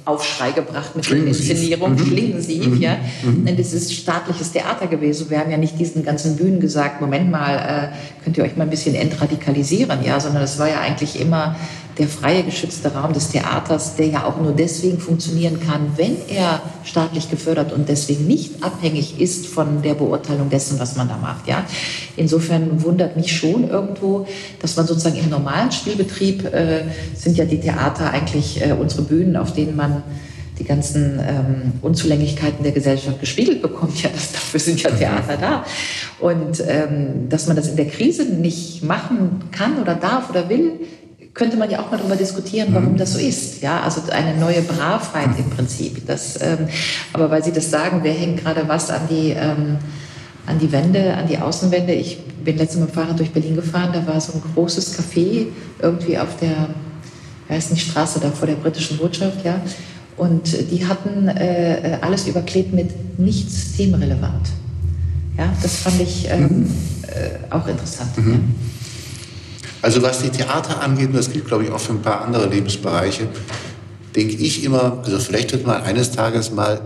[0.04, 2.06] Aufschrei gebracht mit der Inszenierung, mhm.
[2.06, 2.80] Schlingensief, mhm.
[2.80, 2.96] ja.
[3.22, 3.44] Mhm.
[3.44, 5.30] Denn das ist staatliches Theater gewesen.
[5.30, 7.54] Wir haben ja nicht diesen ganzen Bühnen gesagt, Moment mal,
[7.92, 11.56] äh, könnt ihr euch mal ein bisschen entradikalisieren, ja, sondern es war ja eigentlich immer
[11.98, 16.62] der freie geschützte Raum des Theaters, der ja auch nur deswegen funktionieren kann, wenn er
[16.84, 21.46] staatlich gefördert und deswegen nicht abhängig ist von der Beurteilung dessen, was man da macht.
[21.46, 21.64] Ja?
[22.16, 24.26] Insofern wundert mich schon irgendwo,
[24.60, 29.36] dass man sozusagen im normalen Spielbetrieb äh, sind ja die Theater eigentlich äh, unsere Bühnen,
[29.36, 30.02] auf denen man
[30.58, 34.02] die ganzen ähm, Unzulänglichkeiten der Gesellschaft gespiegelt bekommt.
[34.02, 35.64] Ja, das, dafür sind ja Theater da.
[36.20, 40.80] Und ähm, dass man das in der Krise nicht machen kann oder darf oder will,
[41.34, 42.96] könnte man ja auch mal darüber diskutieren, warum mhm.
[42.98, 43.62] das so ist.
[43.62, 46.06] Ja, also eine neue Bravheit im Prinzip.
[46.06, 46.68] Das, ähm,
[47.12, 49.78] aber weil Sie das sagen, wir hängen gerade was an die, ähm,
[50.46, 51.94] an die Wände, an die Außenwände.
[51.94, 54.98] Ich bin letztes Mal mit dem Fahrrad durch Berlin gefahren, da war so ein großes
[54.98, 55.46] Café
[55.80, 56.68] irgendwie auf der,
[57.48, 59.60] weiß nicht, Straße da vor der britischen Botschaft, ja.
[60.16, 64.48] Und die hatten äh, alles überklebt mit nicht systemrelevant.
[65.38, 66.70] Ja, das fand ich ähm, mhm.
[67.06, 68.18] äh, auch interessant.
[68.18, 68.32] Mhm.
[68.32, 68.38] Ja.
[69.82, 72.46] Also was die Theater angeht, und das gilt, glaube ich, auch für ein paar andere
[72.46, 73.28] Lebensbereiche,
[74.14, 76.80] denke ich immer, also vielleicht wird man eines Tages mal,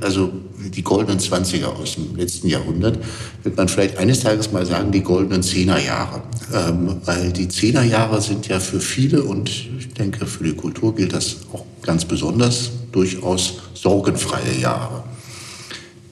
[0.00, 2.98] also die goldenen Zwanziger aus dem letzten Jahrhundert,
[3.42, 6.22] wird man vielleicht eines Tages mal sagen, die goldenen Zehnerjahre.
[6.52, 11.12] Ähm, weil die Zehnerjahre sind ja für viele und ich denke, für die Kultur gilt
[11.12, 15.04] das auch ganz besonders, durchaus sorgenfreie Jahre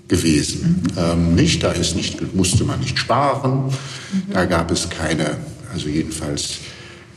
[0.09, 0.83] gewesen.
[0.83, 0.99] Mhm.
[0.99, 4.33] Ähm, nicht, da ist nicht, musste man nicht sparen, mhm.
[4.33, 5.37] da gab es keine
[5.73, 6.59] also jedenfalls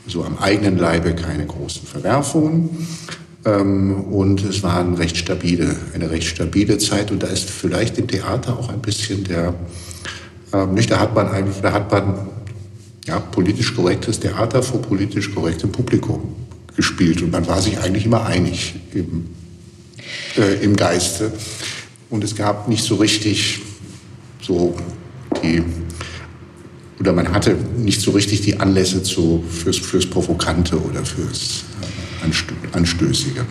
[0.06, 2.86] so am eigenen Leibe keine großen Verwerfungen.
[3.44, 7.10] Ähm, und es war eine recht stabile, eine recht stabile Zeit.
[7.10, 9.54] Und da ist vielleicht im Theater auch ein bisschen der,
[10.52, 11.28] ähm, nicht, da hat man
[11.62, 12.28] da hat man
[13.06, 16.34] ja, politisch korrektes Theater vor politisch korrektem Publikum
[16.76, 17.22] gespielt.
[17.22, 19.28] Und man war sich eigentlich immer einig im,
[20.36, 21.32] äh, im Geiste.
[22.10, 23.60] Und es gab nicht so richtig
[24.40, 24.76] so
[25.42, 25.62] die
[27.02, 31.64] oder man hatte nicht so richtig die Anlässe zu, fürs, fürs Provokante oder fürs
[32.22, 33.44] äh, Anstößige.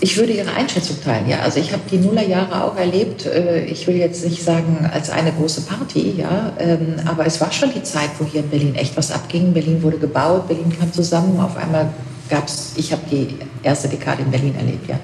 [0.00, 1.38] Ich würde Ihre Einschätzung teilen, ja.
[1.38, 3.24] Also ich habe die Nullerjahre auch erlebt.
[3.24, 6.52] Äh, ich will jetzt nicht sagen als eine große Party, ja.
[6.58, 9.54] Ähm, aber es war schon die Zeit, wo hier in Berlin echt was abging.
[9.54, 11.40] Berlin wurde gebaut, Berlin kam zusammen.
[11.40, 11.90] Auf einmal
[12.28, 13.28] gab es, ich habe die
[13.62, 15.00] erste Dekade in Berlin erlebt, ja.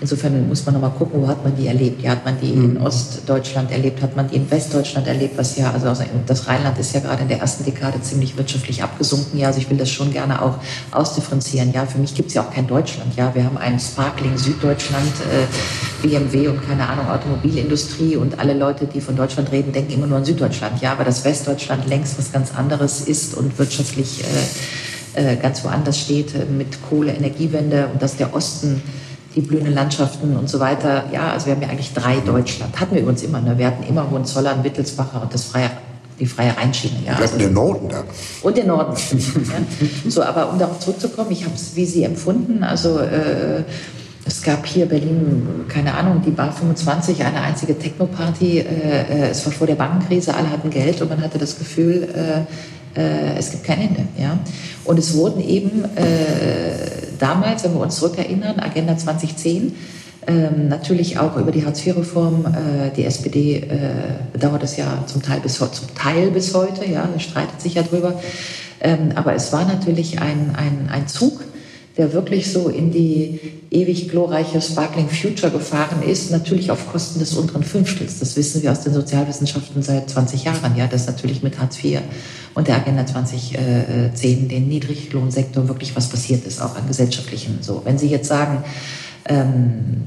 [0.00, 2.02] Insofern muss man nochmal gucken, wo hat man die erlebt.
[2.02, 2.76] Ja, hat man die mhm.
[2.76, 5.92] in Ostdeutschland erlebt, hat man die in Westdeutschland erlebt, was ja, also
[6.26, 9.38] das Rheinland ist ja gerade in der ersten Dekade ziemlich wirtschaftlich abgesunken.
[9.38, 10.58] Ja, also ich will das schon gerne auch
[10.92, 11.72] ausdifferenzieren.
[11.72, 13.16] Ja, für mich gibt es ja auch kein Deutschland.
[13.16, 18.86] Ja, wir haben ein Sparkling Süddeutschland, äh, BMW und keine Ahnung, Automobilindustrie und alle Leute,
[18.86, 20.80] die von Deutschland reden, denken immer nur an Süddeutschland.
[20.80, 24.24] Ja, aber das Westdeutschland längst was ganz anderes ist und wirtschaftlich äh,
[25.18, 28.82] äh, ganz woanders steht äh, mit Kohle, Energiewende und dass der Osten
[29.38, 31.04] die blühenden Landschaften und so weiter.
[31.12, 32.78] Ja, also wir haben ja eigentlich drei Deutschland.
[32.80, 33.40] Hatten wir übrigens immer.
[33.40, 33.56] Ne?
[33.56, 35.70] Wir hatten immer Hohenzollern, Wittelsbacher und das freie,
[36.18, 36.96] die freie Rheinschiene.
[37.06, 38.02] Ja, wir hatten also, den Norden da.
[38.42, 38.96] Und den Norden.
[39.14, 40.10] ja.
[40.10, 42.64] So, aber um darauf zurückzukommen, ich habe es wie Sie empfunden.
[42.64, 43.62] Also äh,
[44.26, 48.58] es gab hier Berlin, keine Ahnung, die Bar 25, eine einzige Techno-Party.
[48.58, 52.08] Äh, äh, es war vor der Bankenkrise, alle hatten Geld und man hatte das Gefühl,
[52.12, 54.08] äh, äh, es gibt kein Ende.
[54.18, 54.36] Ja?
[54.88, 56.72] Und es wurden eben äh,
[57.18, 59.74] damals, wenn wir uns zurückerinnern, Agenda 2010,
[60.26, 62.46] ähm, natürlich auch über die Hartz-IV-Reform.
[62.46, 63.66] Äh, die SPD äh,
[64.32, 68.18] bedauert es ja zum Teil bis, zum Teil bis heute, ja, streitet sich ja drüber.
[68.80, 71.44] Ähm, aber es war natürlich ein, ein, ein Zug,
[71.98, 77.34] der wirklich so in die ewig glorreiche Sparkling Future gefahren ist, natürlich auf Kosten des
[77.34, 78.20] unteren Fünftels.
[78.20, 82.00] Das wissen wir aus den Sozialwissenschaften seit 20 Jahren, ja, das natürlich mit Hartz IV
[82.54, 87.58] und der Agenda 2010, den Niedriglohnsektor wirklich was passiert ist, auch an gesellschaftlichen.
[87.62, 88.62] So, wenn Sie jetzt sagen,
[89.26, 90.02] ähm,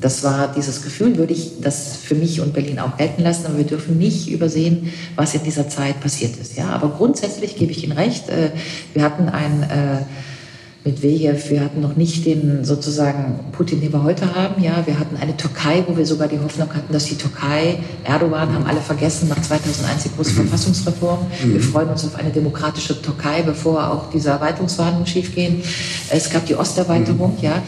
[0.00, 3.58] das war dieses Gefühl, würde ich das für mich und Berlin auch gelten lassen, aber
[3.58, 6.56] wir dürfen nicht übersehen, was in dieser Zeit passiert ist.
[6.56, 8.28] Ja, aber grundsätzlich gebe ich Ihnen recht.
[8.28, 8.50] Äh,
[8.92, 10.06] wir hatten ein
[10.88, 14.62] äh, Medvedev, wir hatten noch nicht den sozusagen Putin, den wir heute haben.
[14.62, 18.52] Ja, wir hatten eine Türkei, wo wir sogar die Hoffnung hatten, dass die Türkei, Erdogan
[18.52, 20.38] haben alle vergessen, nach 2001 die große.
[20.38, 21.20] Verfassungsreform.
[21.44, 21.54] Mhm.
[21.54, 25.62] Wir freuen uns auf eine demokratische Türkei, bevor auch diese Erweiterungsverhandlungen schiefgehen.
[26.10, 27.42] Es gab die Osterweiterung, mhm.
[27.42, 27.62] ja.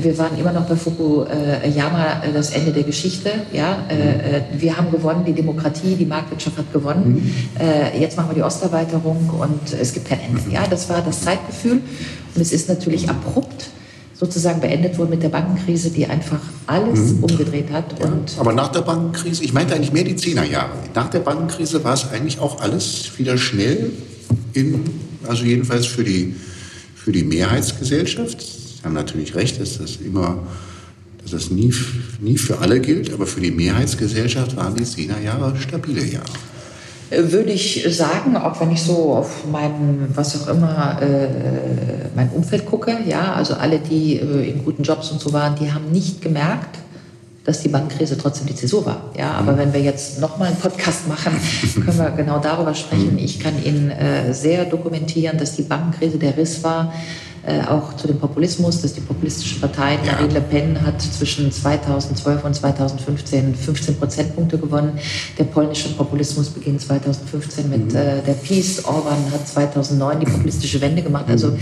[0.00, 3.30] Wir waren immer noch bei Fukuyama, äh, das Ende der Geschichte.
[3.52, 7.32] Ja, äh, äh, wir haben gewonnen, die Demokratie, die Marktwirtschaft hat gewonnen.
[7.58, 8.00] Mhm.
[8.00, 10.42] Jetzt machen wir die Osterweiterung und es gibt kein Ende.
[10.50, 11.80] Ja, das war das Zeitgefühl.
[12.34, 13.70] Und es ist natürlich abrupt
[14.18, 17.24] sozusagen beendet worden mit der Bankenkrise, die einfach alles mhm.
[17.24, 17.98] umgedreht hat.
[18.00, 20.70] Ja, aber nach der Bankenkrise, ich meinte eigentlich mehr die Zehnerjahre.
[20.94, 23.90] Nach der Bankenkrise war es eigentlich auch alles wieder schnell
[24.54, 24.84] in,
[25.28, 26.34] also jedenfalls für die,
[26.94, 28.55] für die Mehrheitsgesellschaft.
[28.86, 30.38] Haben natürlich recht, dass das immer,
[31.20, 31.74] dass das nie,
[32.20, 36.24] nie für alle gilt, aber für die Mehrheitsgesellschaft waren die Zehnerjahre stabile Jahre
[37.10, 41.28] würde ich sagen, auch wenn ich so auf mein, was auch immer, äh,
[42.16, 45.72] mein Umfeld gucke, ja, also alle, die äh, in guten Jobs und so waren, die
[45.72, 46.78] haben nicht gemerkt,
[47.44, 49.12] dass die Bankenkrise trotzdem die Zäsur war.
[49.16, 49.58] Ja, aber mhm.
[49.58, 51.32] wenn wir jetzt nochmal einen Podcast machen,
[51.74, 53.18] können wir genau darüber sprechen.
[53.18, 57.25] Ich kann Ihnen äh, sehr dokumentieren, dass die Bankenkrise der Riss war äh,
[57.68, 60.12] auch zu dem Populismus, dass die populistischen Parteien, ja.
[60.12, 64.98] Marine Le Pen hat zwischen 2012 und 2015 15 Prozentpunkte gewonnen.
[65.38, 67.96] Der polnische Populismus beginnt 2015 mit mhm.
[67.96, 68.84] äh, der Peace.
[68.84, 71.26] Orban hat 2009 die populistische Wende gemacht.
[71.28, 71.58] Also mhm.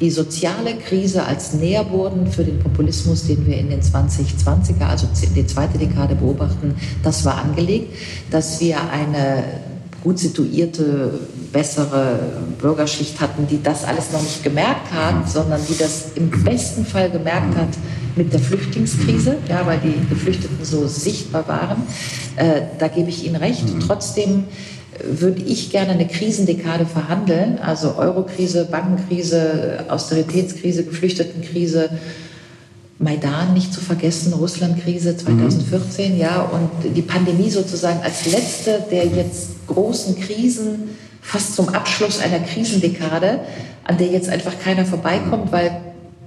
[0.00, 5.46] die soziale Krise als Nährboden für den Populismus, den wir in den 2020er, also die
[5.46, 7.94] zweite Dekade beobachten, das war angelegt,
[8.30, 9.44] dass wir eine
[10.02, 11.18] gut situierte,
[11.52, 12.18] bessere
[12.60, 15.28] Bürgerschicht hatten, die das alles noch nicht gemerkt hat, mhm.
[15.28, 17.68] sondern die das im besten Fall gemerkt hat
[18.16, 21.82] mit der Flüchtlingskrise, ja, weil die Geflüchteten so sichtbar waren.
[22.36, 23.72] Äh, da gebe ich Ihnen recht.
[23.72, 23.80] Mhm.
[23.80, 24.44] Trotzdem
[25.02, 31.90] würde ich gerne eine Krisendekade verhandeln, also Eurokrise, Bankenkrise, Austeritätskrise, Geflüchtetenkrise,
[32.98, 36.18] Maidan nicht zu vergessen, Russlandkrise 2014, mhm.
[36.18, 40.96] ja, und die Pandemie sozusagen als letzte der jetzt großen Krisen,
[41.26, 43.40] fast zum Abschluss einer Krisendekade,
[43.84, 45.80] an der jetzt einfach keiner vorbeikommt, weil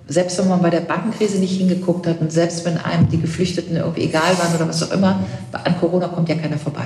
[0.10, 3.78] selbst wenn man bei der Bankenkrise nicht hingeguckt hat und selbst wenn einem die Geflüchteten
[3.78, 6.86] irgendwie egal waren oder was auch immer, an Corona kommt ja keiner vorbei.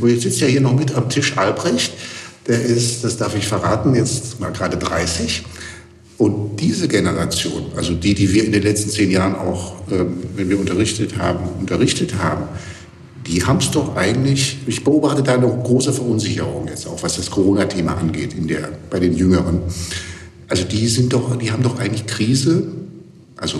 [0.00, 0.08] Ja.
[0.08, 1.94] jetzt sitzt ja hier noch mit am Tisch Albrecht.
[2.46, 5.44] Der ist, das darf ich verraten, jetzt mal gerade 30.
[6.18, 10.04] Und diese Generation, also die, die wir in den letzten zehn Jahren auch, äh,
[10.36, 12.44] wenn wir unterrichtet haben, unterrichtet haben,
[13.32, 17.30] die haben es doch eigentlich, ich beobachte da eine große Verunsicherung jetzt auch, was das
[17.30, 19.62] Corona-Thema angeht in der, bei den Jüngeren.
[20.48, 22.66] Also die sind doch, die haben doch eigentlich Krise,
[23.38, 23.56] also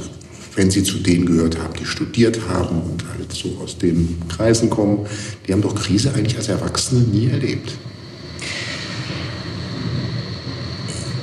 [0.56, 4.68] wenn sie zu denen gehört haben, die studiert haben und halt so aus den Kreisen
[4.68, 5.06] kommen,
[5.48, 7.72] die haben doch Krise eigentlich als Erwachsene nie erlebt.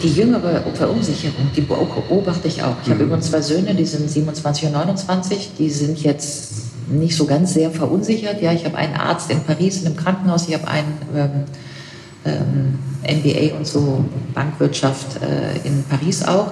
[0.01, 2.77] Die jüngere Verunsicherung, die beobachte ich auch.
[2.81, 2.93] Ich mhm.
[2.93, 7.54] habe übrigens zwei Söhne, die sind 27 und 29, die sind jetzt nicht so ganz
[7.54, 8.41] sehr verunsichert.
[8.41, 11.43] Ja, ich habe einen Arzt in Paris in einem Krankenhaus, ich habe einen ähm,
[12.25, 16.52] ähm, MBA und so Bankwirtschaft äh, in Paris auch.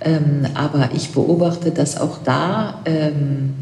[0.00, 3.54] Ähm, aber ich beobachte, dass auch da, ähm,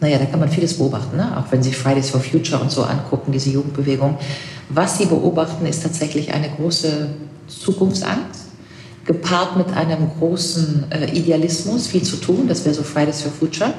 [0.00, 1.36] naja, da kann man vieles beobachten, ne?
[1.36, 4.18] auch wenn Sie Fridays for Future und so angucken, diese Jugendbewegung.
[4.68, 7.08] Was Sie beobachten, ist tatsächlich eine große
[7.48, 8.44] Zukunftsangst
[9.04, 13.72] gepaart mit einem großen äh, Idealismus, viel zu tun, das wäre so Fridays for Future.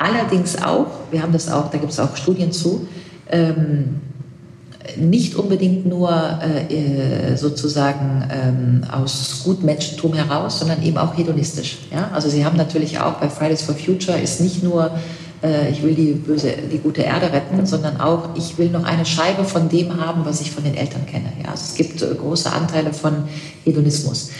[0.00, 2.88] Allerdings auch, wir haben das auch, da gibt es auch Studien zu,
[3.30, 4.00] ähm,
[4.96, 11.80] nicht unbedingt nur äh, sozusagen ähm, aus Gutmenschentum heraus, sondern eben auch hedonistisch.
[11.92, 12.10] Ja?
[12.14, 14.90] Also sie haben natürlich auch bei Fridays for Future ist nicht nur
[15.42, 19.04] äh, ich will die böse, die gute Erde retten, sondern auch, ich will noch eine
[19.04, 21.30] Scheibe von dem haben, was ich von den Eltern kenne.
[21.42, 23.24] Ja, also es gibt äh, große Anteile von
[23.64, 24.30] Hedonismus.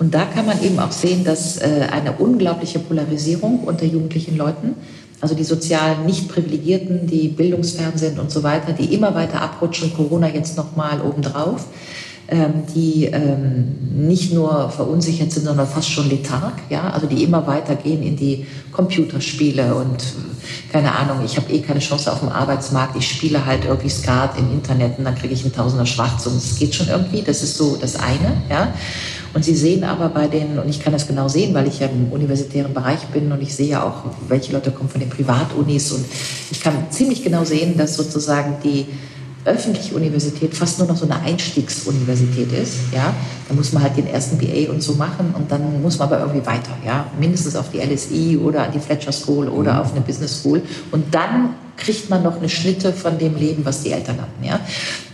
[0.00, 4.74] Und da kann man eben auch sehen, dass äh, eine unglaubliche Polarisierung unter jugendlichen Leuten,
[5.20, 9.92] also die sozial nicht privilegierten, die bildungsfern sind und so weiter, die immer weiter abrutschen,
[9.94, 11.66] Corona jetzt nochmal obendrauf,
[12.74, 17.74] die ähm, nicht nur verunsichert sind, sondern fast schon letharg, ja, also die immer weiter
[17.74, 20.04] gehen in die Computerspiele und
[20.72, 24.38] keine Ahnung, ich habe eh keine Chance auf dem Arbeitsmarkt, ich spiele halt irgendwie Skat
[24.38, 27.42] im Internet und dann kriege ich einen Tausender schwarz und es geht schon irgendwie, das
[27.42, 28.72] ist so das eine, ja.
[29.32, 31.86] Und Sie sehen aber bei den, und ich kann das genau sehen, weil ich ja
[31.86, 35.92] im universitären Bereich bin und ich sehe ja auch, welche Leute kommen von den Privatunis
[35.92, 36.04] und
[36.50, 38.86] ich kann ziemlich genau sehen, dass sozusagen die
[39.44, 43.14] öffentliche Universität fast nur noch so eine Einstiegsuniversität ist, ja,
[43.48, 46.20] dann muss man halt den ersten BA und so machen und dann muss man aber
[46.20, 49.80] irgendwie weiter, ja, mindestens auf die LSI oder an die Fletcher School oder mhm.
[49.80, 53.82] auf eine Business School und dann kriegt man noch eine Schnitte von dem Leben, was
[53.82, 54.60] die Eltern hatten, ja.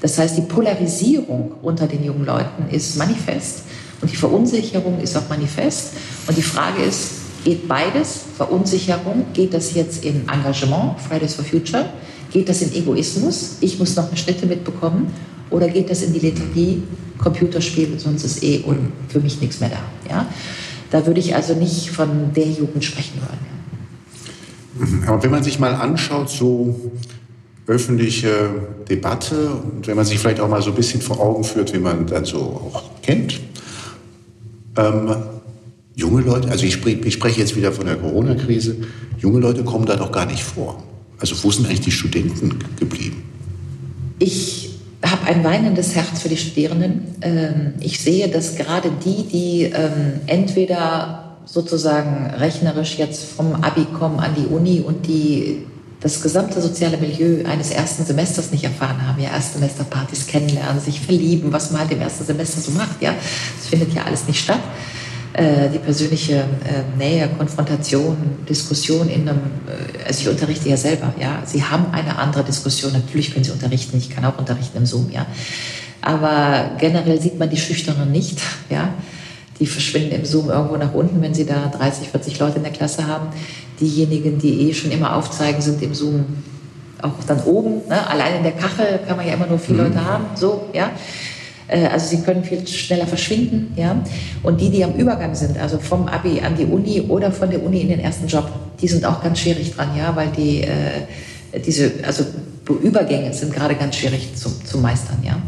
[0.01, 3.63] Das heißt, die Polarisierung unter den jungen Leuten ist manifest
[4.01, 5.93] und die Verunsicherung ist auch manifest
[6.27, 7.11] und die Frage ist,
[7.45, 11.85] geht beides, Verunsicherung, geht das jetzt in Engagement, Fridays for Future,
[12.37, 13.57] Geht das in Egoismus?
[13.63, 15.07] Ich muss noch eine Schnitte mitbekommen.
[15.49, 16.83] Oder geht das in die Lethargie?
[17.17, 18.63] Computerspiel, sonst ist eh
[19.09, 19.79] für mich nichts mehr da.
[20.11, 20.29] Ja?
[20.91, 23.23] Da würde ich also nicht von der Jugend sprechen
[24.77, 25.07] wollen.
[25.07, 26.93] Aber wenn man sich mal anschaut, so
[27.67, 28.51] öffentliche
[28.87, 31.79] Debatte und wenn man sich vielleicht auch mal so ein bisschen vor Augen führt, wie
[31.79, 33.41] man dann so auch kennt,
[34.77, 35.17] ähm,
[35.95, 38.77] junge Leute, also ich spreche, ich spreche jetzt wieder von der Corona-Krise,
[39.21, 40.83] junge Leute kommen da doch gar nicht vor.
[41.19, 43.23] Also wo sind eigentlich die Studenten geblieben?
[44.19, 44.71] Ich
[45.05, 47.17] habe ein weinendes Herz für die Studierenden.
[47.21, 54.19] Ähm, ich sehe, dass gerade die, die ähm, entweder sozusagen rechnerisch jetzt vom Abi kommen
[54.19, 55.65] an die Uni und die
[56.01, 61.53] das gesamte soziale Milieu eines ersten Semesters nicht erfahren haben, ja, Erstsemesterpartys kennenlernen, sich verlieben,
[61.53, 63.15] was man halt im ersten Semester so macht, ja,
[63.59, 64.61] das findet ja alles nicht statt.
[65.37, 68.17] Äh, die persönliche äh, Nähe, Konfrontation,
[68.49, 71.43] Diskussion in einem, äh, also ich unterrichte ja selber, ja.
[71.45, 75.11] Sie haben eine andere Diskussion, natürlich können Sie unterrichten, ich kann auch unterrichten im Zoom,
[75.11, 75.27] ja.
[76.01, 78.95] Aber generell sieht man die Schüchternen nicht, ja.
[79.61, 82.73] die verschwinden im Zoom irgendwo nach unten, wenn sie da 30, 40 Leute in der
[82.73, 83.27] Klasse haben.
[83.79, 86.25] Diejenigen, die eh schon immer aufzeigen, sind im Zoom
[87.03, 87.87] auch dann oben.
[87.89, 88.09] Ne?
[88.09, 89.83] Allein in der Kachel kann man ja immer nur vier mhm.
[89.83, 90.25] Leute haben.
[90.35, 90.93] So, ja.
[91.69, 94.03] Äh, also sie können viel schneller verschwinden, ja.
[94.43, 97.63] Und die, die am Übergang sind, also vom Abi an die Uni oder von der
[97.63, 98.51] Uni in den ersten Job,
[98.81, 102.25] die sind auch ganz schwierig dran, ja, weil die äh, diese, also
[102.83, 105.41] Übergänge sind gerade ganz schwierig zu, zu meistern, ja.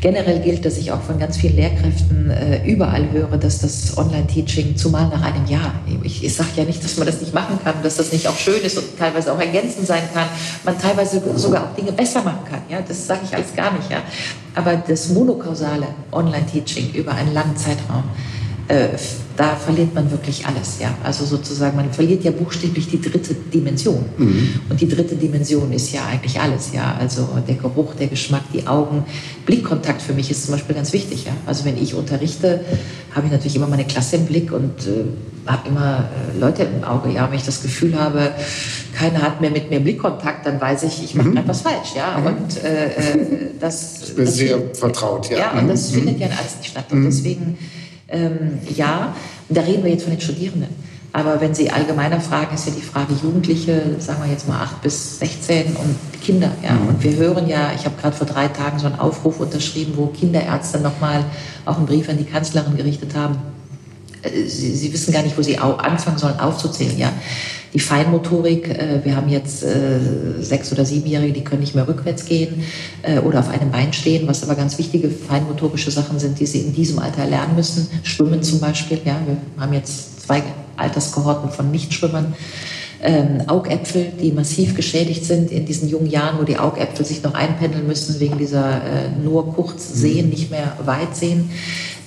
[0.00, 4.74] Generell gilt, dass ich auch von ganz vielen Lehrkräften äh, überall höre, dass das Online-Teaching,
[4.76, 7.74] zumal nach einem Jahr, ich, ich sage ja nicht, dass man das nicht machen kann,
[7.82, 10.26] dass das nicht auch schön ist und teilweise auch ergänzend sein kann,
[10.64, 12.62] man teilweise sogar auch Dinge besser machen kann.
[12.70, 13.90] Ja, das sage ich alles gar nicht.
[13.90, 14.02] Ja,
[14.54, 18.04] aber das monokausale Online-Teaching über einen langen Zeitraum
[18.70, 18.88] äh,
[19.36, 20.78] da verliert man wirklich alles.
[20.78, 20.94] Ja?
[21.02, 24.04] Also sozusagen, man verliert ja buchstäblich die dritte Dimension.
[24.16, 24.60] Mhm.
[24.68, 26.72] Und die dritte Dimension ist ja eigentlich alles.
[26.72, 26.94] Ja?
[26.98, 29.04] Also der Geruch, der Geschmack, die Augen.
[29.46, 31.24] Blickkontakt für mich ist zum Beispiel ganz wichtig.
[31.24, 31.32] Ja?
[31.46, 32.64] Also wenn ich unterrichte,
[33.12, 35.04] habe ich natürlich immer meine Klasse im Blick und äh,
[35.46, 37.10] habe immer äh, Leute im Auge.
[37.10, 37.28] Ja?
[37.28, 38.32] Wenn ich das Gefühl habe,
[38.94, 41.38] keiner hat mehr mit mir Blickkontakt, dann weiß ich, ich mache mhm.
[41.38, 41.94] etwas falsch.
[41.96, 42.18] Ja?
[42.18, 42.26] Mhm.
[42.26, 42.90] Und äh, äh
[43.58, 45.28] das, das ist sehr findet, vertraut.
[45.30, 45.94] Ja, ja und das mhm.
[45.94, 46.84] findet ja alles nicht statt.
[46.90, 47.04] Und mhm.
[47.06, 47.58] deswegen
[48.10, 49.14] ähm, ja,
[49.48, 50.90] da reden wir jetzt von den Studierenden.
[51.12, 54.82] Aber wenn Sie allgemeiner fragen, ist ja die Frage Jugendliche, sagen wir jetzt mal 8
[54.82, 56.52] bis 16 und Kinder.
[56.62, 56.72] Ja.
[56.72, 56.88] Mhm.
[56.88, 60.06] Und wir hören ja, ich habe gerade vor drei Tagen so einen Aufruf unterschrieben, wo
[60.06, 61.24] Kinderärzte nochmal
[61.66, 63.38] auch einen Brief an die Kanzlerin gerichtet haben.
[64.22, 66.96] Äh, sie, Sie wissen gar nicht, wo Sie anfangen sollen aufzuzählen.
[66.96, 67.12] Ja
[67.72, 68.68] die Feinmotorik.
[68.68, 69.98] Äh, wir haben jetzt äh,
[70.40, 72.64] sechs- oder siebenjährige, die können nicht mehr rückwärts gehen
[73.02, 76.60] äh, oder auf einem Bein stehen, was aber ganz wichtige feinmotorische Sachen sind, die sie
[76.60, 77.88] in diesem Alter lernen müssen.
[78.02, 79.00] Schwimmen zum Beispiel.
[79.04, 80.42] Ja, wir haben jetzt zwei
[80.76, 82.34] Alterskohorten von Nichtschwimmern.
[83.02, 87.32] Ähm, Augäpfel, die massiv geschädigt sind in diesen jungen Jahren, wo die Augäpfel sich noch
[87.32, 91.50] einpendeln müssen wegen dieser äh, nur kurz sehen, nicht mehr weit sehen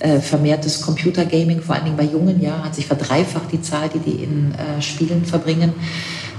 [0.04, 3.98] äh, vermehrtes Computergaming, vor allen Dingen bei Jungen, ja, hat sich verdreifacht die Zahl, die
[3.98, 5.72] die in äh, Spielen verbringen.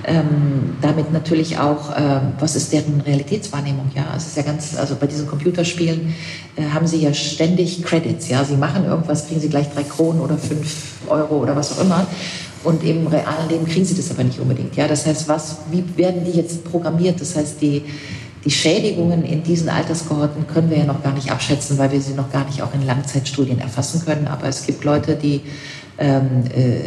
[0.07, 4.05] Ähm, damit natürlich auch, äh, was ist deren Realitätswahrnehmung, ja.
[4.15, 6.13] Es ist ja ganz, also bei diesen Computerspielen
[6.55, 8.43] äh, haben sie ja ständig Credits, ja.
[8.43, 12.05] Sie machen irgendwas, kriegen sie gleich drei Kronen oder fünf Euro oder was auch immer.
[12.65, 14.87] Und im realen Leben kriegen sie das aber nicht unbedingt, ja.
[14.87, 17.21] Das heißt, was, wie werden die jetzt programmiert?
[17.21, 17.83] Das heißt, die,
[18.43, 22.13] die Schädigungen in diesen Alterskohorten können wir ja noch gar nicht abschätzen, weil wir sie
[22.13, 24.27] noch gar nicht auch in Langzeitstudien erfassen können.
[24.27, 25.41] Aber es gibt Leute, die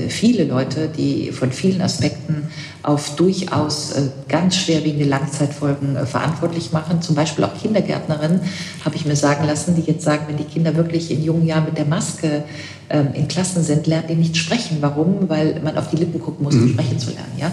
[0.08, 2.48] viele Leute, die von vielen Aspekten
[2.82, 7.02] auf durchaus äh, ganz schwerwiegende Langzeitfolgen äh, verantwortlich machen.
[7.02, 8.40] Zum Beispiel auch Kindergärtnerinnen,
[8.84, 11.66] habe ich mir sagen lassen, die jetzt sagen, wenn die Kinder wirklich in jungen Jahren
[11.66, 12.44] mit der Maske
[12.88, 14.78] ähm, in Klassen sind, lernen die nicht sprechen.
[14.80, 15.28] Warum?
[15.28, 16.72] Weil man auf die Lippen gucken muss, um mhm.
[16.72, 17.32] sprechen zu lernen.
[17.36, 17.52] Ja?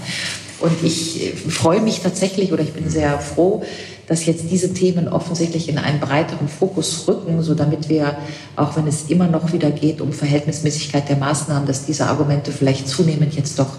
[0.61, 3.63] Und ich äh, freue mich tatsächlich oder ich bin sehr froh,
[4.07, 8.17] dass jetzt diese Themen offensichtlich in einen breiteren Fokus rücken, so damit wir,
[8.55, 12.87] auch wenn es immer noch wieder geht um Verhältnismäßigkeit der Maßnahmen, dass diese Argumente vielleicht
[12.87, 13.73] zunehmend jetzt doch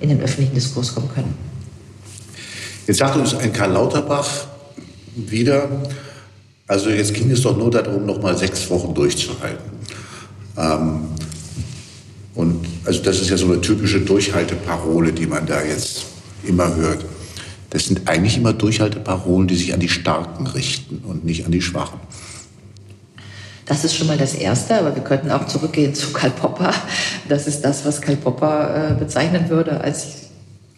[0.00, 1.34] in den öffentlichen Diskurs kommen können.
[2.86, 4.46] Jetzt sagt uns ein Karl Lauterbach
[5.16, 5.68] wieder,
[6.66, 9.70] also jetzt ging es doch nur darum, noch mal sechs Wochen durchzuhalten.
[10.56, 11.00] Ähm,
[12.34, 16.04] und also das ist ja so eine typische Durchhalteparole, die man da jetzt
[16.44, 17.04] immer hört
[17.70, 21.62] das sind eigentlich immer Durchhalteparolen, die sich an die Starken richten und nicht an die
[21.62, 22.00] Schwachen.
[23.66, 26.72] Das ist schon mal das Erste, aber wir könnten auch zurückgehen zu Karl Popper.
[27.28, 30.26] Das ist das, was Karl Popper äh, bezeichnen würde als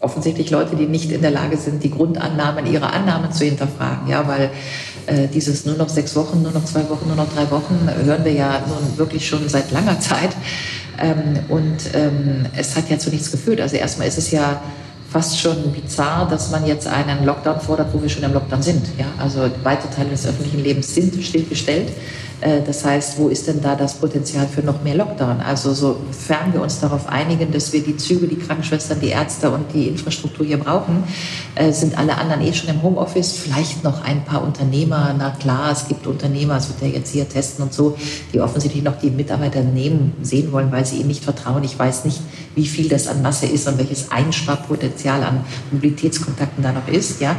[0.00, 4.08] offensichtlich Leute, die nicht in der Lage sind, die Grundannahmen ihrer Annahmen zu hinterfragen.
[4.08, 4.50] Ja, weil
[5.06, 8.24] äh, dieses nur noch sechs Wochen, nur noch zwei Wochen, nur noch drei Wochen hören
[8.24, 10.30] wir ja nun wirklich schon seit langer Zeit.
[10.98, 13.60] Ähm, und ähm, es hat ja zu nichts geführt.
[13.60, 14.62] Also erstmal ist es ja
[15.10, 18.86] fast schon bizarr, dass man jetzt einen Lockdown fordert, wo wir schon im Lockdown sind.
[18.98, 19.06] Ja?
[19.18, 21.88] Also weite Teile des öffentlichen Lebens sind stillgestellt.
[22.40, 25.40] Äh, das heißt, wo ist denn da das Potenzial für noch mehr Lockdown?
[25.40, 29.72] Also sofern wir uns darauf einigen, dass wir die Züge, die Krankenschwestern, die Ärzte und
[29.72, 31.04] die Infrastruktur hier brauchen,
[31.54, 33.32] äh, sind alle anderen eh schon im Homeoffice.
[33.32, 35.14] Vielleicht noch ein paar Unternehmer.
[35.18, 37.96] Na klar, es gibt Unternehmer, es wird ja jetzt hier testen und so,
[38.32, 41.64] die offensichtlich noch die Mitarbeiter nehmen, sehen wollen, weil sie ihnen nicht vertrauen.
[41.64, 42.20] Ich weiß nicht,
[42.54, 47.20] wie viel das an Masse ist und welches Einsparpotenzial an Mobilitätskontakten da noch ist.
[47.20, 47.36] Ja,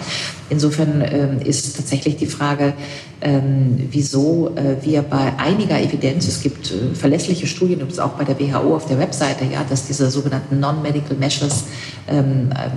[0.49, 2.73] insofern ähm, ist tatsächlich die Frage,
[3.21, 8.23] ähm, wieso äh, wir bei einiger Evidenz, es gibt äh, verlässliche Studien, übrigens auch bei
[8.23, 11.65] der WHO auf der Webseite, ja, dass diese sogenannten Non-Medical Measures
[12.07, 12.71] ähm, ähm,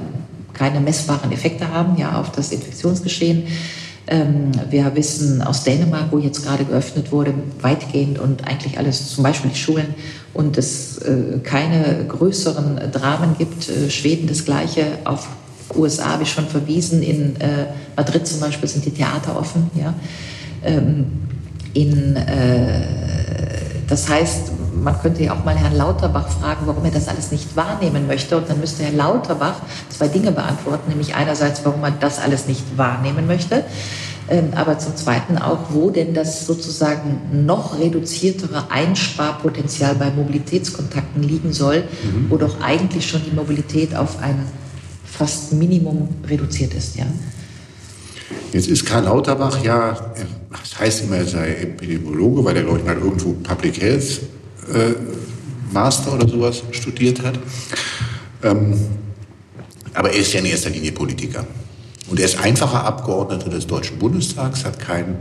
[0.53, 3.45] keine messbaren Effekte haben ja, auf das Infektionsgeschehen.
[4.09, 9.23] Ähm, wir wissen aus Dänemark, wo jetzt gerade geöffnet wurde, weitgehend und eigentlich alles, zum
[9.23, 9.95] Beispiel die Schulen,
[10.35, 13.69] und es äh, keine größeren Dramen gibt.
[13.69, 15.29] Äh, Schweden das gleiche, auf
[15.75, 19.71] USA habe ich schon verwiesen, in äh, Madrid zum Beispiel sind die Theater offen.
[19.75, 19.95] Ja?
[20.65, 21.07] Ähm,
[21.75, 22.19] in,
[23.89, 27.57] das heißt, man könnte ja auch mal Herrn Lauterbach fragen, warum er das alles nicht
[27.57, 28.37] wahrnehmen möchte.
[28.37, 29.57] Und dann müsste Herr Lauterbach
[29.89, 33.65] zwei Dinge beantworten, nämlich einerseits, warum er das alles nicht wahrnehmen möchte.
[34.29, 41.53] Ähm, aber zum Zweiten auch, wo denn das sozusagen noch reduziertere Einsparpotenzial bei Mobilitätskontakten liegen
[41.53, 42.27] soll, mhm.
[42.31, 44.47] wo doch eigentlich schon die Mobilität auf ein
[45.05, 46.97] fast Minimum reduziert ist.
[46.97, 47.05] Ja.
[48.53, 50.13] Jetzt ist Karl Lauterbach ja,
[50.51, 54.21] das heißt immer, er sei Epidemiologe, weil er, glaube ich, mal irgendwo Public Health
[54.73, 54.95] äh,
[55.73, 57.39] Master oder sowas studiert hat.
[58.43, 58.79] Ähm,
[59.95, 61.47] aber er ist ja in erster Linie Politiker.
[62.09, 65.17] Und er ist einfacher Abgeordneter des Deutschen Bundestags, hat, kein,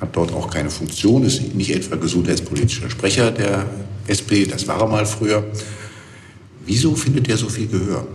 [0.00, 3.66] hat dort auch keine Funktion, ist nicht etwa gesundheitspolitischer Sprecher der
[4.06, 5.44] SP, das war er mal früher.
[6.64, 8.06] Wieso findet er so viel Gehör?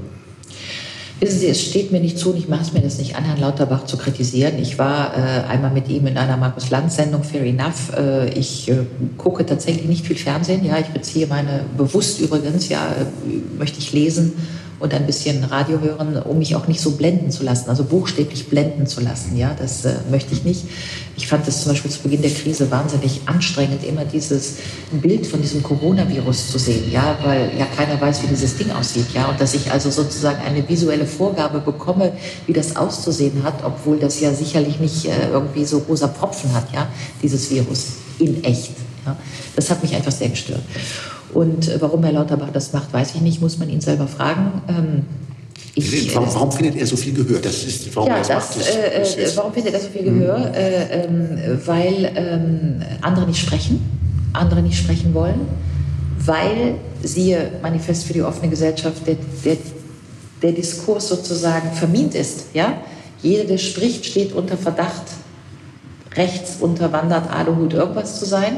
[1.21, 3.23] Wissen Sie, es steht mir nicht zu und ich mache es mir das nicht an,
[3.23, 4.57] Herrn Lauterbach zu kritisieren.
[4.57, 7.95] Ich war äh, einmal mit ihm in einer Markus-Lanz-Sendung, Fair Enough.
[7.95, 8.77] Äh, ich äh,
[9.19, 10.65] gucke tatsächlich nicht viel Fernsehen.
[10.65, 13.05] Ja, ich beziehe meine, bewusst übrigens, ja, äh,
[13.55, 14.33] möchte ich lesen
[14.81, 18.49] und ein bisschen Radio hören, um mich auch nicht so blenden zu lassen, also buchstäblich
[18.49, 19.37] blenden zu lassen.
[19.37, 20.65] Ja, das äh, möchte ich nicht.
[21.15, 24.55] Ich fand es zum Beispiel zu Beginn der Krise wahnsinnig anstrengend, immer dieses
[24.91, 29.07] Bild von diesem Coronavirus zu sehen, ja, weil ja keiner weiß, wie dieses Ding aussieht,
[29.13, 32.13] ja, und dass ich also sozusagen eine visuelle Vorgabe bekomme,
[32.47, 36.73] wie das auszusehen hat, obwohl das ja sicherlich nicht äh, irgendwie so rosa Propfen hat,
[36.73, 36.87] ja,
[37.21, 37.87] dieses Virus
[38.19, 38.71] in echt.
[39.05, 39.15] Ja.
[39.55, 40.61] Das hat mich einfach sehr gestört.
[41.33, 44.61] Und äh, warum Herr Lauterbach das macht, weiß ich nicht, muss man ihn selber fragen.
[44.67, 45.05] Ähm,
[45.73, 47.39] ich, warum, warum, findet er so viel Gehör?
[47.39, 50.39] Das ist, warum, ja, das, das, das äh, warum findet er so viel Gehör?
[50.39, 50.53] Mhm.
[50.53, 53.81] Äh, äh, weil ähm, andere nicht sprechen,
[54.33, 55.47] andere nicht sprechen wollen,
[56.25, 59.15] weil, siehe Manifest für die offene Gesellschaft, der,
[59.45, 59.57] der,
[60.41, 62.47] der Diskurs sozusagen vermint ist.
[62.53, 62.73] Ja?
[63.21, 65.03] Jeder, der spricht, steht unter Verdacht,
[66.15, 68.57] rechts unterwandert, Aluhut, irgendwas zu sein.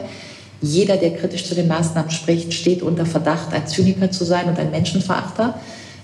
[0.63, 4.57] Jeder, der kritisch zu den Maßnahmen spricht, steht unter Verdacht, ein Zyniker zu sein und
[4.57, 5.55] ein Menschenverachter.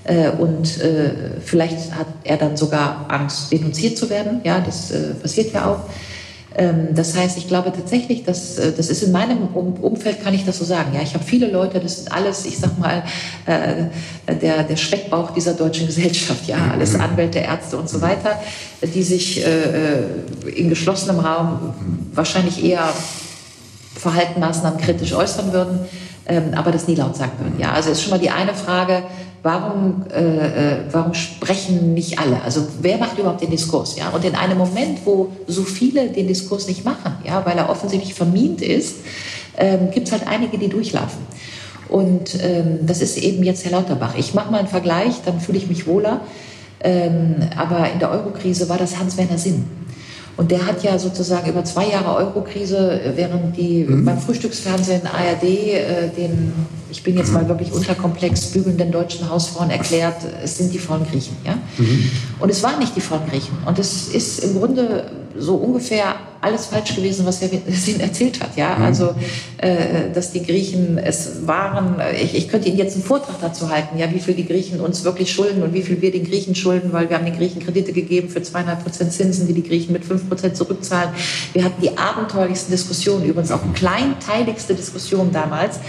[0.03, 4.41] Äh, und äh, vielleicht hat er dann sogar Angst, denunziert zu werden.
[4.43, 5.79] Ja, das äh, passiert ja auch.
[6.57, 10.57] Ähm, das heißt, ich glaube tatsächlich, dass das ist in meinem Umfeld, kann ich das
[10.57, 10.93] so sagen.
[10.93, 13.03] Ja, ich habe viele Leute, das sind alles, ich sag mal,
[13.47, 17.01] der, der Speckbauch dieser deutschen Gesellschaft, ja, alles mhm.
[17.01, 18.39] Anwälte, Ärzte und so weiter,
[18.81, 19.43] die sich
[20.55, 21.73] in geschlossenem Raum
[22.13, 22.91] wahrscheinlich eher
[23.99, 25.79] Verhaltenmaßnahmen kritisch äußern würden,
[26.27, 27.59] ähm, aber das nie laut sagen würden.
[27.59, 29.03] Ja, also ist schon mal die eine Frage,
[29.43, 32.41] warum, äh, äh, warum sprechen nicht alle?
[32.43, 33.97] Also wer macht überhaupt den Diskurs?
[33.97, 34.09] Ja?
[34.09, 38.13] Und in einem Moment, wo so viele den Diskurs nicht machen, ja, weil er offensichtlich
[38.13, 38.97] vermint ist,
[39.57, 41.19] ähm, gibt es halt einige, die durchlaufen.
[41.89, 44.13] Und ähm, das ist eben jetzt Herr Lauterbach.
[44.17, 46.21] Ich mache mal einen Vergleich, dann fühle ich mich wohler.
[46.81, 49.65] Ähm, aber in der Eurokrise war das Hans-Werner Sinn.
[50.39, 54.05] Und der hat ja sozusagen über zwei Jahre Eurokrise, während die mhm.
[54.05, 56.53] beim Frühstücksfernsehen ARD äh, den,
[56.89, 61.35] ich bin jetzt mal wirklich unterkomplex, bügelnden deutschen Hausfrauen erklärt, es sind die vollen Griechen.
[61.45, 61.55] Ja?
[61.77, 62.09] Mhm.
[62.39, 63.57] Und es waren nicht die vollen Griechen.
[63.65, 68.55] Und es ist im Grunde so ungefähr alles falsch gewesen, was Herr Sinn erzählt hat.
[68.55, 68.83] Ja, mhm.
[68.83, 69.15] also
[69.57, 72.01] äh, dass die Griechen es waren.
[72.21, 75.03] Ich, ich könnte Ihnen jetzt einen Vortrag dazu halten, ja, wie viel die Griechen uns
[75.03, 77.91] wirklich schulden und wie viel wir den Griechen schulden, weil wir haben den Griechen Kredite
[77.91, 81.09] gegeben für zweieinhalb Prozent Zinsen, die die Griechen mit fünf Prozent zurückzahlen.
[81.53, 85.79] Wir hatten die abenteuerlichsten Diskussionen, übrigens auch kleinteiligste Diskussionen damals,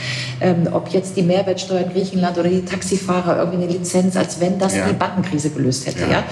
[0.41, 4.59] ähm, ob jetzt die Mehrwertsteuer in Griechenland oder die Taxifahrer irgendwie eine Lizenz, als wenn
[4.59, 4.89] das ja.
[4.89, 6.01] die Bankenkrise gelöst hätte.
[6.03, 6.11] Ja.
[6.11, 6.25] ja.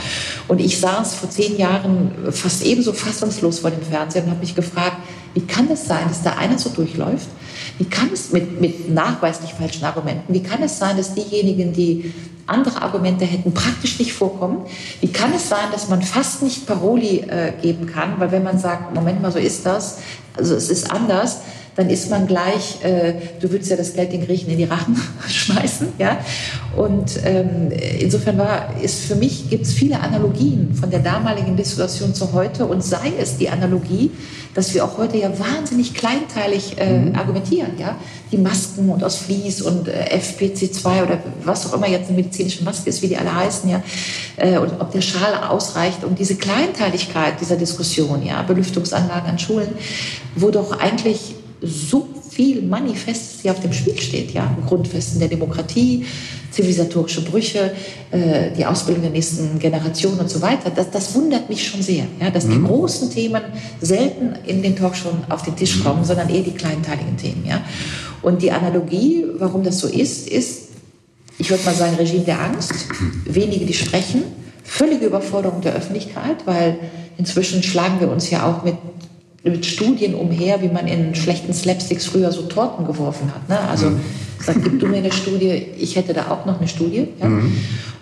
[0.48, 4.54] Und ich saß vor zehn Jahren fast ebenso fassungslos vor dem Fernseher und habe mich
[4.54, 4.96] gefragt,
[5.34, 7.28] wie kann es sein, dass da einer so durchläuft?
[7.78, 12.12] Wie kann es mit, mit nachweislich falschen Argumenten, wie kann es sein, dass diejenigen, die
[12.46, 14.62] andere Argumente hätten, praktisch nicht vorkommen?
[15.00, 18.14] Wie kann es sein, dass man fast nicht Paroli äh, geben kann?
[18.18, 19.98] Weil wenn man sagt, Moment mal, so ist das,
[20.36, 21.40] also es ist anders,
[21.78, 25.00] dann ist man gleich, äh, du würdest ja das Geld den Griechen in die Rachen
[25.28, 25.90] schmeißen.
[25.96, 26.18] Ja?
[26.76, 27.70] Und ähm,
[28.00, 32.66] insofern war, ist für mich, gibt es viele Analogien von der damaligen Situation zu heute
[32.66, 34.10] und sei es die Analogie,
[34.54, 37.14] dass wir auch heute ja wahnsinnig kleinteilig äh, mhm.
[37.14, 37.78] argumentieren.
[37.78, 37.96] Ja?
[38.32, 42.64] Die Masken und aus Vlies und äh, FPC2 oder was auch immer jetzt eine medizinische
[42.64, 43.84] Maske ist, wie die alle heißen, ja?
[44.36, 48.42] Äh, und ob der Schal ausreicht, um diese Kleinteiligkeit dieser Diskussion, ja?
[48.42, 49.68] Belüftungsanlagen an Schulen,
[50.34, 56.04] wo doch eigentlich so viel Manifestes hier auf dem Spiel steht, ja, Grundfesten der Demokratie,
[56.50, 57.72] zivilisatorische Brüche,
[58.10, 60.70] äh, die Ausbildung der nächsten Generation und so weiter.
[60.70, 62.52] Das, das wundert mich schon sehr, ja, dass mhm.
[62.52, 63.42] die großen Themen
[63.80, 67.60] selten in den Talkshows auf den Tisch kommen, sondern eher die kleinteiligen Themen, ja.
[68.22, 70.68] Und die Analogie, warum das so ist, ist,
[71.38, 72.72] ich würde mal sagen, Regime der Angst,
[73.24, 74.22] wenige, die sprechen,
[74.64, 76.78] völlige Überforderung der Öffentlichkeit, weil
[77.16, 78.74] inzwischen schlagen wir uns ja auch mit
[79.44, 83.48] mit Studien umher, wie man in schlechten Slapsticks früher so Torten geworfen hat.
[83.48, 83.58] Ne?
[83.60, 84.00] Also mhm.
[84.44, 87.08] sagt, gib du mir eine Studie, ich hätte da auch noch eine Studie.
[87.20, 87.28] Ja?
[87.28, 87.52] Mhm.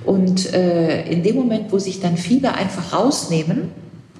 [0.05, 3.70] Und äh, in dem Moment, wo sich dann viele einfach rausnehmen,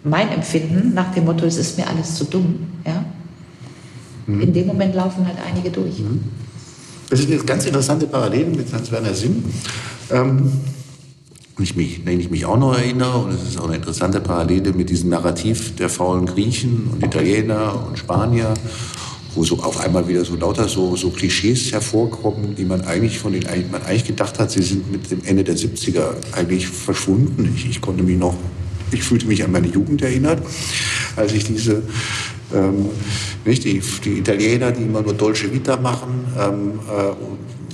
[0.05, 3.05] mein Empfinden nach dem Motto, es ist mir alles zu dumm, ja?
[4.27, 4.41] Mhm.
[4.41, 5.99] in dem Moment laufen halt einige durch.
[5.99, 6.21] Mhm.
[7.09, 9.45] Das ist eine ganz interessante Parallele mit Hans-Werner Sinn.
[10.11, 10.53] Ähm,
[11.63, 14.73] ich mich, wenn ich mich auch noch erinnere, und es ist auch eine interessante Parallele
[14.73, 18.53] mit diesem Narrativ der faulen Griechen und Italiener und Spanier,
[19.35, 23.33] wo so auf einmal wieder so lauter so, so Klischees hervorkommen, die man eigentlich von
[23.33, 27.53] den, man eigentlich gedacht hat, sie sind mit dem Ende der 70er eigentlich verschwunden.
[27.55, 28.35] Ich, ich konnte mich noch,
[28.93, 30.43] ich fühlte mich an meine Jugend erinnert,
[31.17, 31.83] als ich diese
[32.55, 32.87] ähm,
[33.45, 37.13] nicht, die, die Italiener, die immer nur Dolce Vita machen, ähm, äh,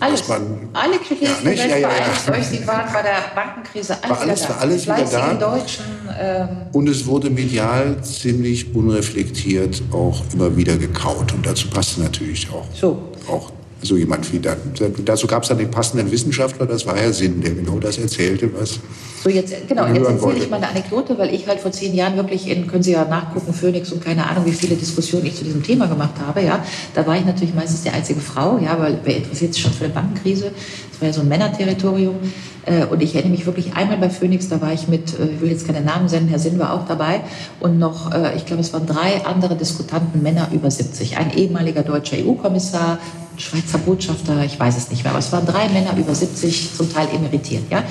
[0.03, 0.29] alles.
[0.29, 1.59] Man, alle Klischees ja, nicht?
[1.65, 2.33] Ja, ja, ja.
[2.33, 5.35] euch, Sie waren bei der Bankenkrise alles, war alles, war alles wieder da.
[5.35, 5.85] Deutschen,
[6.19, 11.33] ähm und es wurde medial ziemlich unreflektiert auch immer wieder gekaut.
[11.33, 13.13] Und dazu passte natürlich auch, so.
[13.29, 14.57] auch so jemand wie da.
[15.05, 18.51] Dazu gab es dann den passenden Wissenschaftler, das war Herr Sinn, der genau das erzählte,
[18.59, 18.79] was.
[19.23, 22.17] So, jetzt, genau, jetzt erzähle ich mal eine Anekdote, weil ich halt vor zehn Jahren
[22.17, 25.45] wirklich in, können Sie ja nachgucken, Phoenix und keine Ahnung, wie viele Diskussionen ich zu
[25.45, 26.59] diesem Thema gemacht habe, ja.
[26.95, 29.85] Da war ich natürlich meistens die einzige Frau, ja, weil wer interessiert sich schon für
[29.85, 30.51] eine Bankenkrise?
[30.91, 32.17] Das war ja so ein Männerterritorium.
[32.65, 35.41] Äh, und ich erinnere mich wirklich einmal bei Phoenix, da war ich mit, äh, ich
[35.41, 37.21] will jetzt keine Namen senden, Herr Sinn war auch dabei
[37.61, 41.17] und noch, äh, ich glaube, es waren drei andere Diskutanten, Männer über 70.
[41.17, 42.99] Ein ehemaliger deutscher EU-Kommissar,
[43.37, 46.93] Schweizer Botschafter, ich weiß es nicht mehr, aber es waren drei Männer über 70, zum
[46.93, 47.65] Teil emeritiert.
[47.71, 47.83] Ja?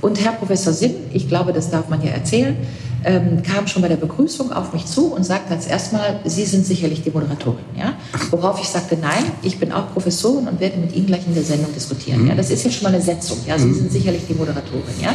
[0.00, 2.56] Und Herr Professor Sinn, ich glaube, das darf man hier erzählen,
[3.04, 6.66] ähm, kam schon bei der Begrüßung auf mich zu und sagte als erstmal, Sie sind
[6.66, 7.64] sicherlich die Moderatorin.
[7.76, 7.94] Ja?
[8.30, 11.42] Worauf ich sagte, nein, ich bin auch Professorin und werde mit Ihnen gleich in der
[11.42, 12.22] Sendung diskutieren.
[12.22, 12.28] Mhm.
[12.28, 12.34] Ja?
[12.34, 13.38] Das ist ja schon mal eine Setzung.
[13.46, 13.58] Ja?
[13.58, 13.74] Sie mhm.
[13.74, 14.82] sind sicherlich die Moderatorin.
[15.00, 15.14] Ja?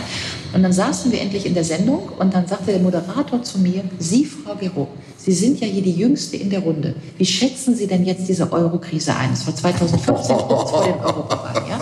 [0.54, 3.84] Und dann saßen wir endlich in der Sendung und dann sagte der Moderator zu mir,
[4.00, 6.96] Sie, Frau Gero, Sie sind ja hier die Jüngste in der Runde.
[7.18, 9.32] Wie schätzen Sie denn jetzt diese Euro-Krise ein?
[9.32, 11.64] Das war 2015, kurz vor dem Europawahl.
[11.70, 11.80] Ja?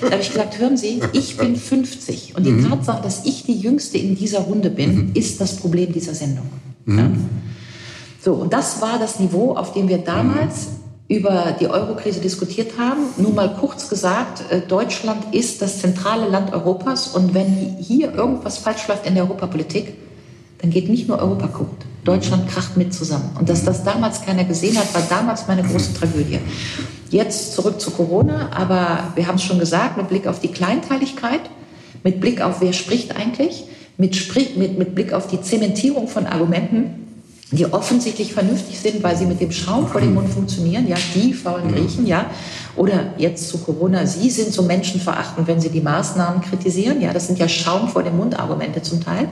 [0.00, 2.68] Da habe ich gesagt, hören Sie, ich bin 50 und die mhm.
[2.68, 5.10] Tatsache, dass ich die Jüngste in dieser Runde bin, mhm.
[5.14, 6.46] ist das Problem dieser Sendung.
[6.84, 6.98] Mhm.
[6.98, 7.10] Ja?
[8.22, 10.68] So, und das war das Niveau, auf dem wir damals
[11.08, 13.02] über die Eurokrise diskutiert haben.
[13.16, 18.58] Nur mal kurz gesagt, äh, Deutschland ist das zentrale Land Europas und wenn hier irgendwas
[18.58, 19.94] falsch läuft in der Europapolitik,
[20.58, 21.86] dann geht nicht nur Europa kaputt.
[22.06, 23.30] Deutschland kracht mit zusammen.
[23.38, 26.38] Und dass das damals keiner gesehen hat, war damals meine große Tragödie.
[27.10, 31.42] Jetzt zurück zu Corona, aber wir haben es schon gesagt, mit Blick auf die Kleinteiligkeit,
[32.02, 33.64] mit Blick auf wer spricht eigentlich,
[33.98, 37.06] mit, mit, mit Blick auf die Zementierung von Argumenten,
[37.52, 41.32] die offensichtlich vernünftig sind, weil sie mit dem Schaum vor dem Mund funktionieren, ja, die
[41.32, 42.26] faulen Griechen, ja,
[42.74, 47.28] oder jetzt zu Corona, sie sind so menschenverachtend, wenn sie die Maßnahmen kritisieren, ja, das
[47.28, 49.28] sind ja Schaum vor dem Mund Argumente zum Teil.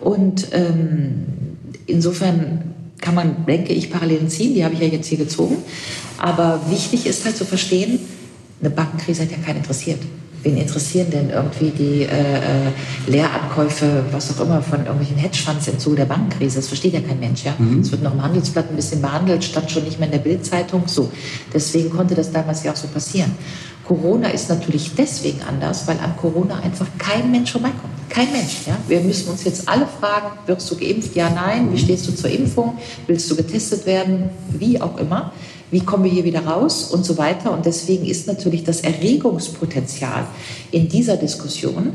[0.00, 1.55] Und ähm,
[1.86, 5.56] insofern kann man, denke ich, Parallelen ziehen, die habe ich ja jetzt hier gezogen.
[6.18, 7.98] Aber wichtig ist halt zu verstehen,
[8.60, 10.00] eine Bankenkrise hat ja keinen interessiert.
[10.42, 12.70] Wen interessieren denn irgendwie die äh, äh,
[13.06, 16.56] Leerankäufe, was auch immer, von irgendwelchen Hedgefonds im Zuge der Bankenkrise?
[16.56, 17.44] Das versteht ja kein Mensch.
[17.44, 17.54] Ja?
[17.58, 17.80] Mhm.
[17.80, 20.84] Es wird noch im Handelsblatt ein bisschen behandelt, stand schon nicht mehr in der Bildzeitung.
[20.86, 21.10] So.
[21.52, 23.32] Deswegen konnte das damals ja auch so passieren.
[23.86, 27.94] Corona ist natürlich deswegen anders, weil an Corona einfach kein Mensch vorbeikommt.
[28.08, 28.66] Kein Mensch.
[28.66, 28.76] Ja?
[28.88, 31.14] Wir müssen uns jetzt alle fragen, wirst du geimpft?
[31.14, 31.72] Ja, nein.
[31.72, 32.78] Wie stehst du zur Impfung?
[33.06, 34.30] Willst du getestet werden?
[34.50, 35.32] Wie auch immer.
[35.70, 37.52] Wie kommen wir hier wieder raus und so weiter.
[37.52, 40.26] Und deswegen ist natürlich das Erregungspotenzial
[40.70, 41.94] in dieser Diskussion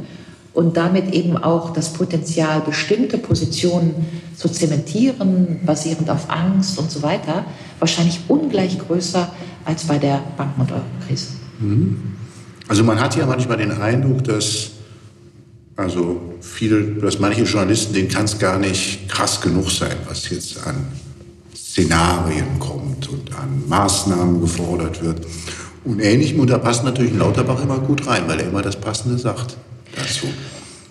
[0.53, 3.93] und damit eben auch das Potenzial, bestimmte Positionen
[4.35, 7.45] zu zementieren, basierend auf Angst und so weiter,
[7.79, 9.31] wahrscheinlich ungleich größer
[9.63, 11.27] als bei der Banken- und Eurokrise.
[11.61, 11.97] Mhm.
[12.67, 14.71] Also man hat ja manchmal den Eindruck, dass
[15.75, 20.65] also viele, dass manche Journalisten, denen kann es gar nicht krass genug sein, was jetzt
[20.65, 20.75] an
[21.55, 25.25] Szenarien kommt und an Maßnahmen gefordert wird.
[25.83, 29.17] Und ähnlichem, und da passt natürlich Lauterbach immer gut rein, weil er immer das Passende
[29.17, 29.57] sagt
[29.95, 30.27] dazu.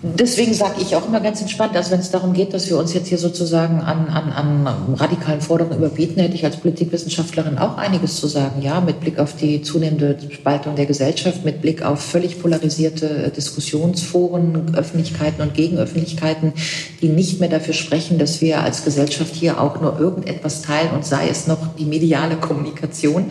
[0.02, 2.94] Deswegen sage ich auch immer ganz entspannt, also wenn es darum geht, dass wir uns
[2.94, 8.16] jetzt hier sozusagen an, an, an radikalen Forderungen überbieten, hätte ich als Politikwissenschaftlerin auch einiges
[8.16, 8.62] zu sagen.
[8.62, 14.74] Ja, mit Blick auf die zunehmende Spaltung der Gesellschaft, mit Blick auf völlig polarisierte Diskussionsforen,
[14.74, 16.54] Öffentlichkeiten und Gegenöffentlichkeiten,
[17.02, 21.04] die nicht mehr dafür sprechen, dass wir als Gesellschaft hier auch nur irgendetwas teilen und
[21.04, 23.26] sei es noch die mediale Kommunikation,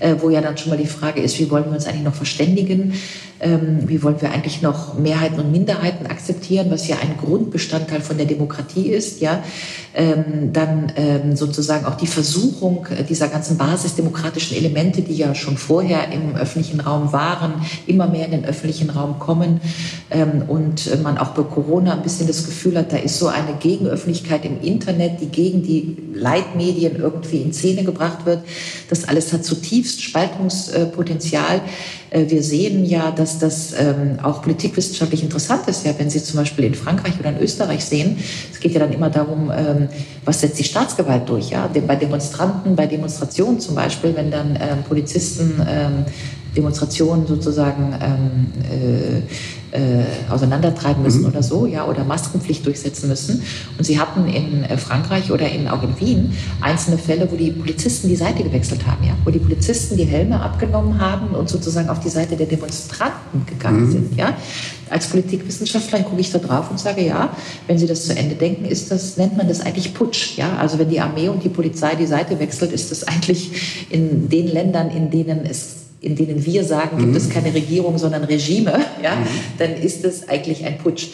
[0.00, 2.14] äh, wo ja dann schon mal die Frage ist, wie wollen wir uns eigentlich noch
[2.14, 2.94] verständigen?
[3.40, 8.16] Ähm, wie wollen wir eigentlich noch Mehrheiten und Minderheiten akzeptieren, was ja ein Grundbestandteil von
[8.16, 9.42] der Demokratie ist, ja,
[9.94, 16.12] ähm, dann ähm, sozusagen auch die Versuchung dieser ganzen basisdemokratischen Elemente, die ja schon vorher
[16.12, 17.54] im öffentlichen Raum waren,
[17.86, 19.60] immer mehr in den öffentlichen Raum kommen
[20.10, 23.54] ähm, und man auch bei Corona ein bisschen das Gefühl hat, da ist so eine
[23.58, 28.40] Gegenöffentlichkeit im Internet, die gegen die Leitmedien irgendwie in Szene gebracht wird.
[28.88, 31.60] Das alles hat zutiefst Spaltungspotenzial.
[32.10, 36.36] Äh, wir sehen ja, dass das ähm, auch politikwissenschaftlich interessant ist, ja, wenn Sie zum
[36.36, 38.18] Beispiel in Frankreich oder in Österreich sehen.
[38.52, 39.88] Es geht ja dann immer darum, ähm,
[40.24, 44.82] was setzt die Staatsgewalt durch, ja, bei Demonstranten, bei Demonstrationen zum Beispiel, wenn dann ähm,
[44.86, 45.62] Polizisten
[46.56, 49.22] Demonstrationen sozusagen ähm,
[49.72, 51.28] äh, auseinandertreiben müssen mhm.
[51.28, 53.42] oder so, ja, oder Maskenpflicht durchsetzen müssen.
[53.76, 57.50] Und sie hatten in äh, Frankreich oder in, auch in Wien einzelne Fälle, wo die
[57.50, 61.88] Polizisten die Seite gewechselt haben, ja, wo die Polizisten die Helme abgenommen haben und sozusagen
[61.88, 63.92] auf die Seite der Demonstranten gegangen mhm.
[63.92, 64.34] sind, ja.
[64.90, 67.30] Als Politikwissenschaftlerin gucke ich da drauf und sage, ja,
[67.66, 70.56] wenn Sie das zu Ende denken, ist das, nennt man das eigentlich Putsch, ja.
[70.56, 74.48] Also wenn die Armee und die Polizei die Seite wechselt, ist das eigentlich in den
[74.48, 77.16] Ländern, in denen es in denen wir sagen, gibt mhm.
[77.16, 78.72] es keine Regierung, sondern Regime,
[79.02, 79.26] ja, mhm.
[79.58, 81.08] dann ist es eigentlich ein Putsch.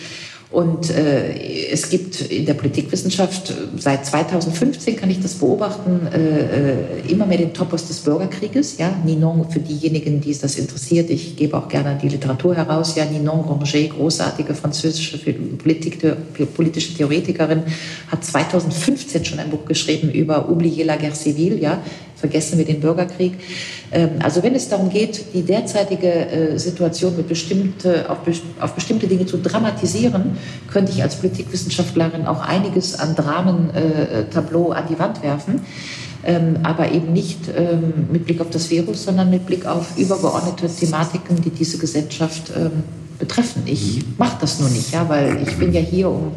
[0.54, 7.10] Und äh, es gibt in der Politikwissenschaft seit 2015 kann ich das beobachten äh, äh,
[7.10, 8.78] immer mehr den Topos des Bürgerkrieges.
[8.78, 11.10] Ja, Ninon für diejenigen, die es das interessiert.
[11.10, 12.94] Ich gebe auch gerne die Literatur heraus.
[12.94, 15.98] Ja, Ninon Granger, großartige französische Politik,
[16.54, 17.64] politische Theoretikerin,
[18.06, 21.58] hat 2015 schon ein Buch geschrieben über Oublier la guerre civile.
[21.58, 21.82] Ja,
[22.24, 23.34] vergessen wir den Bürgerkrieg.
[23.92, 28.18] Ähm, also wenn es darum geht, die derzeitige äh, Situation mit bestimmte, auf,
[28.60, 30.38] auf bestimmte Dinge zu dramatisieren,
[30.72, 35.60] könnte ich als Politikwissenschaftlerin auch einiges an Dramentableau an die Wand werfen.
[36.26, 40.66] Ähm, aber eben nicht ähm, mit Blick auf das Virus, sondern mit Blick auf übergeordnete
[40.66, 42.50] Thematiken, die diese Gesellschaft
[43.18, 43.64] betreffen.
[43.66, 44.14] Ich mhm.
[44.16, 46.32] mache das nur nicht, ja, weil ich bin ja hier, um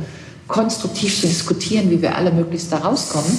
[0.49, 3.31] konstruktiv zu diskutieren, wie wir alle möglichst da rauskommen.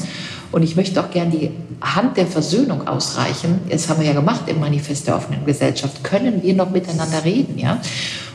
[0.51, 3.61] Und ich möchte auch gern die Hand der Versöhnung ausreichen.
[3.69, 6.03] Das haben wir ja gemacht im Manifest der offenen Gesellschaft.
[6.03, 7.81] Können wir noch miteinander reden, ja?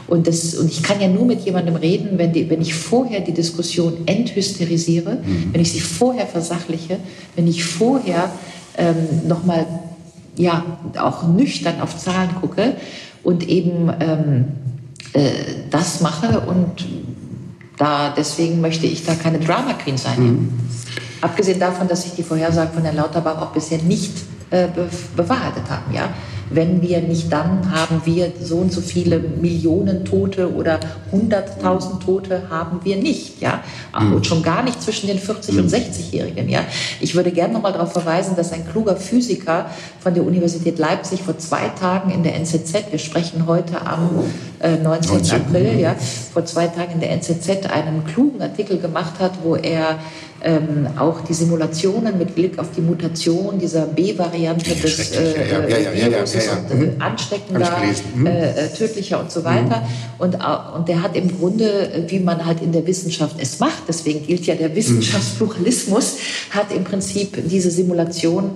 [0.05, 3.21] Und, das, und ich kann ja nur mit jemandem reden, wenn, die, wenn ich vorher
[3.21, 5.53] die Diskussion enthysterisiere, mhm.
[5.53, 6.97] wenn ich sie vorher versachliche,
[7.35, 8.29] wenn ich vorher
[8.77, 9.65] ähm, nochmal
[10.35, 10.65] ja,
[10.99, 12.75] auch nüchtern auf Zahlen gucke
[13.23, 14.45] und eben ähm,
[15.13, 15.31] äh,
[15.69, 16.41] das mache.
[16.41, 16.85] Und
[17.77, 20.19] da, deswegen möchte ich da keine Drama Queen sein.
[20.19, 20.49] Mhm.
[21.23, 24.11] Abgesehen davon, dass sich die Vorhersagen von Herrn Lauterbach auch bisher nicht
[24.49, 24.67] äh,
[25.15, 25.93] bewahrheitet haben.
[25.93, 26.09] Ja?
[26.49, 30.79] wenn wir nicht dann haben wir so und so viele Millionen Tote oder
[31.11, 33.63] 100.000 Tote haben wir nicht, ja.
[33.97, 34.13] Mhm.
[34.13, 36.51] Und schon gar nicht zwischen den 40 und 60-Jährigen, mhm.
[36.51, 36.61] ja.
[36.99, 39.67] Ich würde gerne noch mal darauf verweisen, dass ein kluger Physiker
[39.99, 44.09] von der Universität Leipzig vor zwei Tagen in der NZZ, wir sprechen heute am
[44.59, 45.13] äh, 19.
[45.13, 45.41] 19.
[45.41, 45.95] April, ja,
[46.33, 49.99] vor zwei Tagen in der NZZ einen klugen Artikel gemacht hat, wo er
[50.43, 56.75] ähm, auch die Simulationen mit Blick auf die Mutation dieser B-Variante des äh, und äh,
[56.75, 57.01] mhm.
[57.01, 57.71] ansteckender,
[58.15, 58.25] mhm.
[58.25, 59.81] äh, äh, tödlicher und so weiter.
[59.81, 60.19] Mhm.
[60.19, 60.37] Und,
[60.75, 64.45] und der hat im Grunde, wie man halt in der Wissenschaft es macht, deswegen gilt
[64.45, 64.75] ja der mhm.
[64.75, 66.17] Wissenschaftspluralismus,
[66.49, 68.51] hat im Prinzip diese Simulation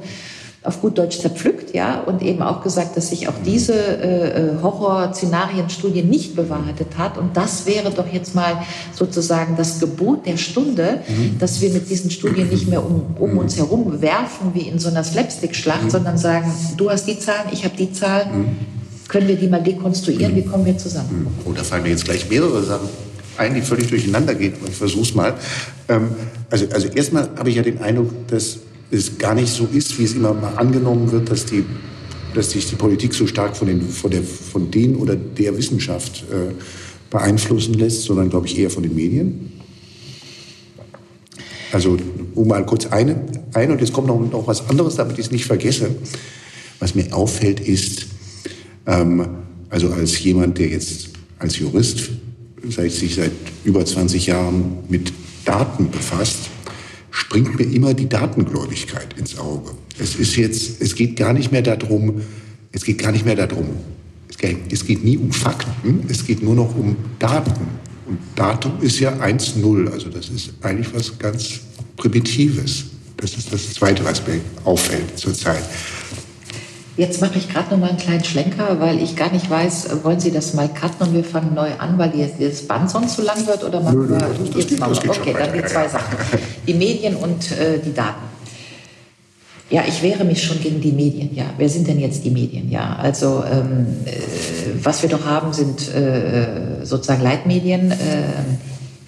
[0.63, 4.61] auf gut Deutsch zerpflückt, ja, und eben auch gesagt, dass sich auch diese äh, äh
[4.61, 7.17] Horror-Szenarienstudie nicht bewahrheitet hat.
[7.17, 11.37] Und das wäre doch jetzt mal sozusagen das Gebot der Stunde, mhm.
[11.39, 13.37] dass wir mit diesen Studien nicht mehr um, um mhm.
[13.37, 15.89] uns herum werfen wie in so einer Slapstick-Schlacht, mhm.
[15.89, 18.39] sondern sagen, du hast die Zahlen, ich habe die Zahlen.
[18.39, 18.57] Mhm.
[19.07, 20.35] Können wir die mal dekonstruieren?
[20.35, 21.27] Wie kommen wir zusammen?
[21.45, 22.89] Oh, da fallen mir jetzt gleich mehrere Sachen
[23.37, 24.53] ein, die völlig durcheinander gehen.
[24.67, 25.33] Ich versuche es mal.
[25.87, 26.09] Ähm,
[26.49, 28.59] also, also erstmal habe ich ja den Eindruck, dass
[28.91, 31.65] es gar nicht so ist, wie es immer mal angenommen wird, dass, die,
[32.33, 36.23] dass sich die Politik so stark von den, von der, von den oder der Wissenschaft
[36.31, 36.53] äh,
[37.09, 39.51] beeinflussen lässt, sondern, glaube ich, eher von den Medien.
[41.71, 41.97] Also,
[42.33, 43.21] um mal kurz eine,
[43.53, 45.89] ein und jetzt kommt noch, noch was anderes, damit ich es nicht vergesse.
[46.79, 48.07] Was mir auffällt, ist,
[48.85, 49.27] ähm,
[49.69, 51.09] also als jemand, der jetzt
[51.39, 52.09] als Jurist
[52.69, 53.31] seit, sich seit
[53.63, 55.11] über 20 Jahren mit
[55.45, 56.49] Daten befasst,
[57.17, 59.71] springt mir immer die Datengläubigkeit ins Auge.
[59.99, 62.21] Es ist jetzt, es geht gar nicht mehr darum,
[62.71, 63.69] es geht gar nicht mehr darum,
[64.29, 67.67] es geht, es geht nie um Fakten, es geht nur noch um Daten.
[68.05, 71.59] Und Datum ist ja 1-0, also das ist eigentlich was ganz
[71.97, 72.85] Primitives.
[73.17, 75.63] Das ist das Zweite, was mir auffällt zurzeit.
[76.97, 80.19] Jetzt mache ich gerade noch mal einen kleinen Schlenker, weil ich gar nicht weiß, wollen
[80.19, 83.45] Sie das mal cutten und wir fangen neu an, weil das Band sonst zu lang
[83.45, 84.17] wird oder machen wir
[84.59, 84.91] jetzt mal?
[84.91, 86.17] Okay, dann die zwei Sachen.
[86.65, 88.25] Die Medien und äh, die Daten.
[89.69, 91.35] Ja, ich wehre mich schon gegen die Medien.
[91.35, 92.71] Ja, wer sind denn jetzt die Medien?
[92.71, 94.11] Ja, also ähm, äh,
[94.81, 97.95] was wir doch haben, sind äh, sozusagen Leitmedien, äh,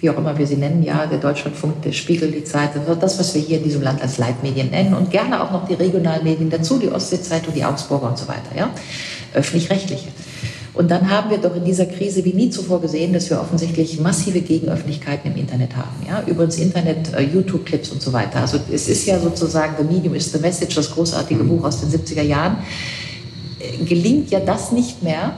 [0.00, 2.70] wie auch immer wir sie nennen, ja, der Deutschlandfunk, der Spiegel, die Zeit,
[3.00, 5.74] das, was wir hier in diesem Land als Leitmedien nennen und gerne auch noch die
[5.74, 8.70] regionalen Medien dazu, die Ostsee-Zeitung, die Augsburger und so weiter, ja,
[9.34, 10.08] öffentlich-rechtliche.
[10.72, 14.00] Und dann haben wir doch in dieser Krise wie nie zuvor gesehen, dass wir offensichtlich
[14.00, 16.06] massive Gegenöffentlichkeiten im Internet haben.
[16.06, 16.22] Ja?
[16.26, 18.40] Über das Internet, äh, YouTube-Clips und so weiter.
[18.40, 21.90] Also es ist ja sozusagen The Medium is the Message, das großartige Buch aus den
[21.90, 22.58] 70er Jahren.
[23.58, 25.34] Äh, gelingt ja das nicht mehr,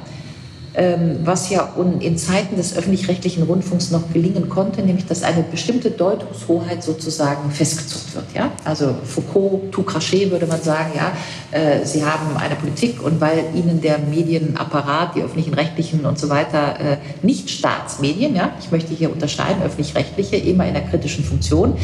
[0.74, 1.68] was ja
[2.00, 8.14] in Zeiten des öffentlich-rechtlichen Rundfunks noch gelingen konnte, nämlich dass eine bestimmte Deutungshoheit sozusagen festgezogen
[8.14, 8.24] wird.
[8.34, 8.52] Ja?
[8.64, 11.12] Also Foucault, tout craché würde man sagen, ja,
[11.50, 16.30] äh, sie haben eine Politik und weil ihnen der Medienapparat, die öffentlichen rechtlichen und so
[16.30, 21.76] weiter, äh, nicht Staatsmedien, ja, ich möchte hier unterscheiden, öffentlich-rechtliche, immer in der kritischen Funktion,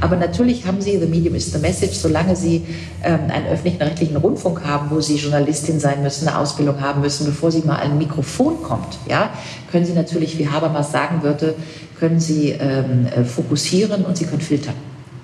[0.00, 2.66] aber natürlich haben sie, the medium is the message, solange sie
[3.04, 7.26] ähm, einen öffentlichen rechtlichen Rundfunk haben, wo sie Journalistin sein müssen, eine Ausbildung haben müssen,
[7.26, 9.30] bevor sie mal ein Mikrofon Mikrofon kommt, ja,
[9.70, 11.54] können Sie natürlich, wie Habermas sagen würde,
[11.98, 14.74] können Sie ähm, äh, fokussieren und Sie können filtern.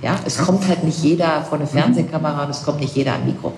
[0.01, 1.71] Ja, es kommt halt nicht jeder vor eine mhm.
[1.71, 3.53] Fernsehkamera und es kommt nicht jeder an Mikro.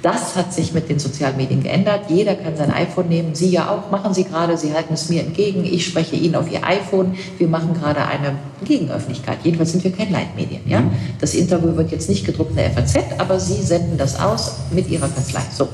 [0.00, 2.04] Das hat sich mit den sozialen Medien geändert.
[2.08, 3.34] Jeder kann sein iPhone nehmen.
[3.34, 4.56] Sie ja auch, machen Sie gerade.
[4.56, 5.64] Sie halten es mir entgegen.
[5.66, 7.14] Ich spreche Ihnen auf Ihr iPhone.
[7.36, 9.38] Wir machen gerade eine Gegenöffentlichkeit.
[9.44, 10.62] Jedenfalls sind wir kein Leitmedien.
[10.66, 10.80] Ja?
[10.80, 10.92] Mhm.
[11.20, 14.88] Das Interview wird jetzt nicht gedruckt in der FAZ, aber Sie senden das aus mit
[14.88, 15.42] Ihrer Kanzlei.
[15.54, 15.68] So.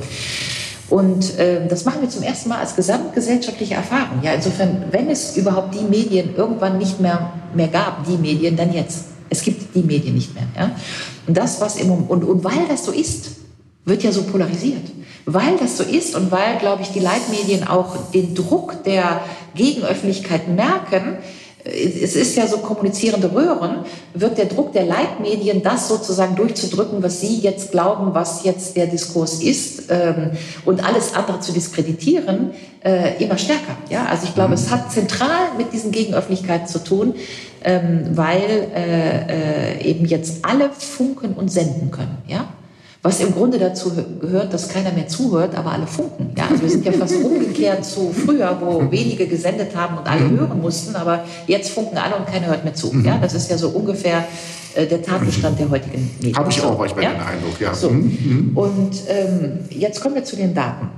[0.90, 4.20] Und äh, das machen wir zum ersten Mal als gesamtgesellschaftliche Erfahrung.
[4.22, 8.72] Ja, insofern, wenn es überhaupt die Medien irgendwann nicht mehr, mehr gab, die Medien, dann
[8.72, 9.04] jetzt.
[9.30, 10.44] Es gibt die Medien nicht mehr.
[10.56, 10.70] Ja?
[11.26, 13.32] Und das, was im und, und weil das so ist,
[13.84, 14.84] wird ja so polarisiert.
[15.26, 19.20] Weil das so ist und weil, glaube ich, die Leitmedien auch den Druck der
[19.54, 21.18] Gegenöffentlichkeit merken,
[21.68, 27.20] es ist ja so kommunizierende Röhren, wird der Druck der Leitmedien, das sozusagen durchzudrücken, was
[27.20, 30.30] Sie jetzt glauben, was jetzt der Diskurs ist ähm,
[30.64, 32.52] und alles andere zu diskreditieren,
[32.84, 33.76] äh, immer stärker.
[33.90, 34.06] Ja?
[34.06, 37.14] Also ich glaube, es hat zentral mit diesen Gegenöffentlichkeiten zu tun,
[37.64, 42.18] ähm, weil äh, äh, eben jetzt alle funken und senden können.
[42.26, 42.48] Ja?
[43.02, 46.30] Was im Grunde dazu gehört, dass keiner mehr zuhört, aber alle funken.
[46.36, 50.22] Ja, also wir sind ja fast umgekehrt zu früher, wo wenige gesendet haben und alle
[50.22, 50.40] mhm.
[50.40, 52.92] hören mussten, aber jetzt funken alle und keiner hört mehr zu.
[52.92, 53.04] Mhm.
[53.04, 54.24] Ja, das ist ja so ungefähr
[54.74, 56.36] äh, der Tatbestand der heutigen Medien.
[56.36, 57.10] Habe ich auch manchmal ja?
[57.12, 57.72] den Eindruck, ja.
[57.72, 57.90] So.
[57.90, 58.50] Mhm.
[58.56, 60.90] Und ähm, jetzt kommen wir zu den Daten.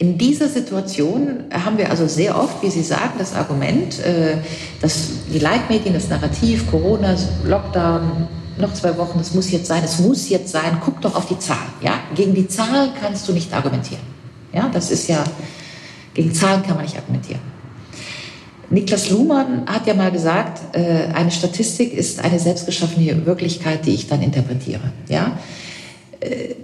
[0.00, 4.36] In dieser Situation haben wir also sehr oft, wie Sie sagen, das Argument, äh,
[4.80, 8.28] dass die Leitmedien, das Narrativ, Corona, Lockdown,
[8.60, 11.38] noch zwei Wochen, es muss jetzt sein, es muss jetzt sein, guck doch auf die
[11.38, 11.70] Zahlen.
[11.80, 12.00] Ja?
[12.14, 14.02] Gegen die Zahlen kannst du nicht argumentieren.
[14.52, 14.68] Ja?
[14.72, 15.24] Das ist ja,
[16.14, 17.40] gegen Zahlen kann man nicht argumentieren.
[18.70, 24.08] Niklas Luhmann hat ja mal gesagt, äh, eine Statistik ist eine selbstgeschaffene Wirklichkeit, die ich
[24.08, 24.92] dann interpretiere.
[25.08, 25.38] Ja?
[26.20, 26.54] Äh,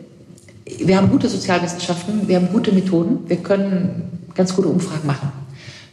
[0.85, 5.33] wir haben gute Sozialwissenschaften, wir haben gute Methoden, wir können ganz gute Umfragen machen.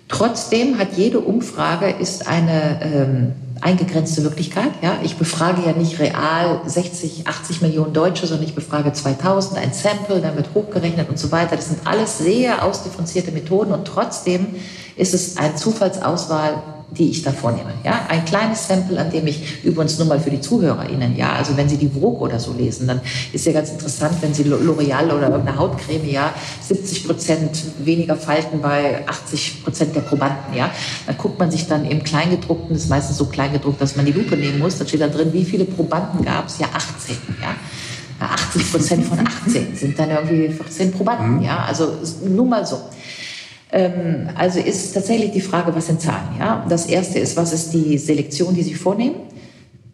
[0.08, 3.32] Trotzdem hat jede Umfrage ist eine ähm,
[3.62, 4.72] eingegrenzte Wirklichkeit.
[4.82, 4.97] Ja?
[5.03, 10.20] Ich befrage ja nicht real 60, 80 Millionen Deutsche, sondern ich befrage 2000, ein Sample,
[10.20, 11.55] dann wird hochgerechnet und so weiter.
[11.55, 14.47] Das sind alles sehr ausdifferenzierte Methoden und trotzdem
[14.95, 16.62] ist es eine Zufallsauswahl
[16.92, 17.72] die ich da vornehme.
[17.84, 21.56] Ja, ein kleines Sample, an dem ich übrigens nur mal für die ZuhörerInnen, ja, also
[21.56, 23.00] wenn Sie die Vogue oder so lesen, dann
[23.32, 28.62] ist ja ganz interessant, wenn Sie L'Oreal oder irgendeine Hautcreme, ja, 70 Prozent weniger Falten
[28.62, 30.70] bei 80 Prozent der Probanden, ja,
[31.08, 34.12] dann guckt man sich dann im Kleingedruckten, das ist meistens so kleingedruckt, dass man die
[34.12, 36.60] Lupe nehmen muss, dann steht da drin, wie viele Probanden gab es?
[36.60, 37.56] Ja, 18, ja.
[38.20, 41.44] 80 Prozent von 18 sind dann irgendwie 14 Probanden, mhm.
[41.44, 41.94] ja, also
[42.28, 42.82] nur mal so.
[43.72, 46.36] Ähm, also ist tatsächlich die Frage, was sind Zahlen?
[46.38, 46.66] Ja?
[46.68, 49.16] Das erste ist, was ist die Selektion, die Sie vornehmen?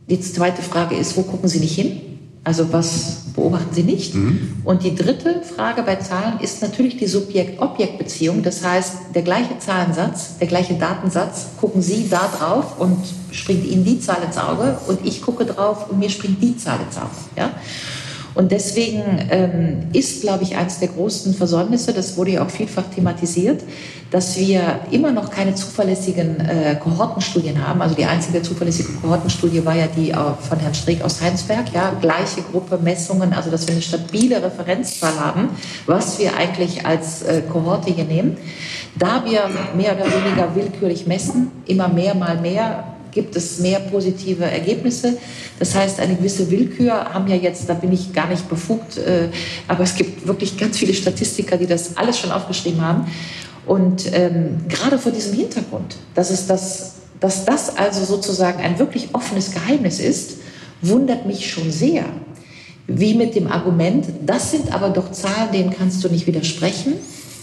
[0.09, 2.01] Die zweite Frage ist, wo gucken Sie nicht hin?
[2.43, 4.15] Also was beobachten Sie nicht?
[4.15, 4.61] Mhm.
[4.63, 8.41] Und die dritte Frage bei Zahlen ist natürlich die Subjekt-Objekt-Beziehung.
[8.41, 12.97] Das heißt, der gleiche Zahlensatz, der gleiche Datensatz, gucken Sie da drauf und
[13.31, 16.79] springt Ihnen die Zahl ins Auge und ich gucke drauf und mir springt die Zahl
[16.87, 17.09] ins Auge.
[17.35, 17.51] Ja?
[18.37, 22.83] Und deswegen ähm, ist, glaube ich, eines der großen Versäumnisse, das wurde ja auch vielfach
[22.93, 23.63] thematisiert,
[24.11, 24.61] dass wir
[24.91, 27.81] immer noch keine zuverlässigen äh, Kohortenstudien haben.
[27.81, 31.73] Also die einzige zuverlässige Kohortenstudie war ja die äh, von Herrn Streeck aus Heinsberg.
[31.73, 35.49] Ja, gleiche Gruppe Messungen, also dass wir eine stabile Referenzzahl haben,
[35.87, 38.37] was wir eigentlich als äh, Kohorte hier nehmen.
[38.99, 42.83] Da wir mehr oder weniger willkürlich messen, immer mehr mal mehr,
[43.17, 45.17] gibt es mehr positive Ergebnisse.
[45.57, 49.29] Das heißt, eine gewisse Willkür haben ja jetzt, da bin ich gar nicht befugt, äh,
[49.67, 53.07] aber es gibt wirklich ganz viele Statistiker, die das alles schon aufgeschrieben haben.
[53.65, 59.09] Und ähm, gerade vor diesem Hintergrund, dass, es das, dass das also sozusagen ein wirklich
[59.13, 60.37] offenes Geheimnis ist,
[60.83, 62.05] wundert mich schon sehr.
[62.85, 66.93] Wie mit dem Argument, das sind aber doch Zahlen, denen kannst du nicht widersprechen.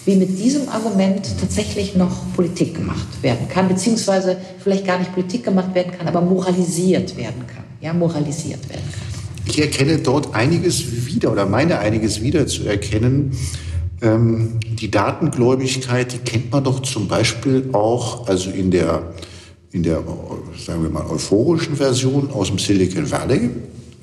[0.05, 5.44] Wie mit diesem Argument tatsächlich noch Politik gemacht werden kann, beziehungsweise vielleicht gar nicht Politik
[5.44, 7.64] gemacht werden kann, aber moralisiert werden kann.
[7.80, 9.14] Ja, moralisiert werden kann.
[9.46, 13.32] Ich erkenne dort einiges wieder oder meine einiges wieder zu erkennen.
[14.02, 19.14] Ähm, die Datengläubigkeit, die kennt man doch zum Beispiel auch, also in der,
[19.72, 20.02] in der,
[20.59, 23.50] sagen wir mal, euphorischen Version aus dem Silicon Valley,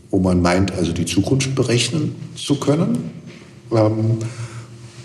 [0.10, 3.12] wo man meint, also die Zukunft berechnen zu können.
[3.72, 4.18] Ähm,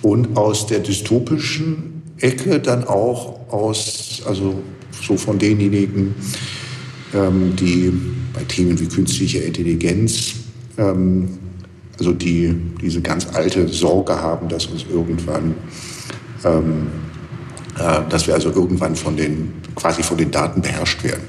[0.07, 4.63] und aus der dystopischen Ecke dann auch aus, also
[5.03, 6.15] so von denjenigen,
[7.13, 7.93] ähm, die
[8.33, 10.35] bei Themen wie künstliche Intelligenz,
[10.79, 11.39] ähm,
[11.99, 15.57] also die diese ganz alte Sorge haben, dass uns irgendwann,
[16.45, 16.87] ähm,
[17.77, 21.25] äh, dass wir also irgendwann von den, quasi von den Daten beherrscht werden.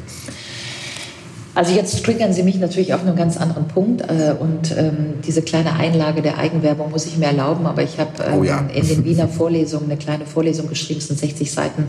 [1.57, 5.41] Also jetzt triggern Sie mich natürlich auf einen ganz anderen Punkt äh, und ähm, diese
[5.41, 8.59] kleine Einlage der Eigenwerbung muss ich mir erlauben, aber ich habe ähm, oh ja.
[8.71, 11.85] in den Wiener Vorlesungen eine kleine Vorlesung geschrieben, es sind 60 Seiten,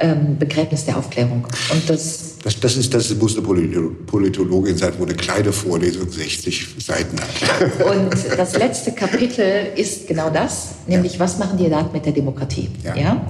[0.00, 1.46] ähm, Begräbnis der Aufklärung.
[1.70, 6.74] Und das, das, das, ist, das muss eine Politologin sein, wo eine kleine Vorlesung 60
[6.84, 7.86] Seiten hat.
[7.86, 11.20] Und das letzte Kapitel ist genau das, nämlich ja.
[11.20, 12.70] was machen die Daten mit der Demokratie?
[12.82, 12.96] ja?
[12.96, 13.26] ja?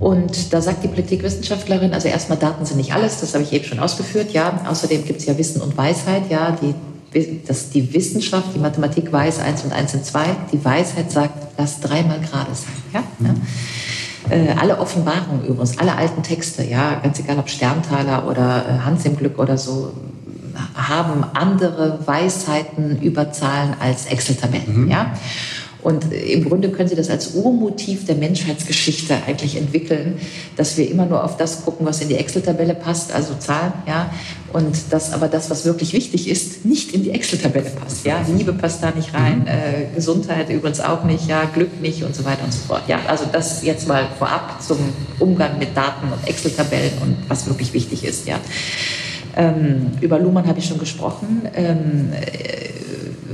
[0.00, 3.64] Und da sagt die Politikwissenschaftlerin, also erstmal Daten sind nicht alles, das habe ich eben
[3.64, 4.60] schon ausgeführt, ja.
[4.68, 6.56] Außerdem gibt es ja Wissen und Weisheit, ja.
[6.62, 6.74] Die,
[7.46, 10.24] dass die Wissenschaft, die Mathematik weiß, eins und eins sind zwei.
[10.52, 13.02] Die Weisheit sagt, lass dreimal gerade sein, ja.
[13.18, 13.42] Mhm.
[14.30, 19.04] Äh, alle Offenbarungen übrigens, alle alten Texte, ja, ganz egal ob Sterntaler oder äh, Hans
[19.04, 19.92] im Glück oder so,
[20.74, 24.90] haben andere Weisheiten über Zahlen als Excel-Tabellen, mhm.
[24.90, 25.12] ja.
[25.82, 30.16] Und im Grunde können Sie das als Urmotiv der Menschheitsgeschichte eigentlich entwickeln,
[30.56, 34.10] dass wir immer nur auf das gucken, was in die Excel-Tabelle passt, also Zahlen, ja,
[34.52, 38.24] und dass aber das, was wirklich wichtig ist, nicht in die Excel-Tabelle passt, ja.
[38.36, 39.46] Liebe passt da nicht rein, mhm.
[39.46, 42.98] äh, Gesundheit übrigens auch nicht, ja, Glück nicht und so weiter und so fort, ja.
[43.06, 44.78] Also das jetzt mal vorab zum
[45.20, 48.40] Umgang mit Daten und Excel-Tabellen und was wirklich wichtig ist, ja.
[49.36, 51.42] Ähm, über Luhmann habe ich schon gesprochen.
[51.54, 52.12] Ähm,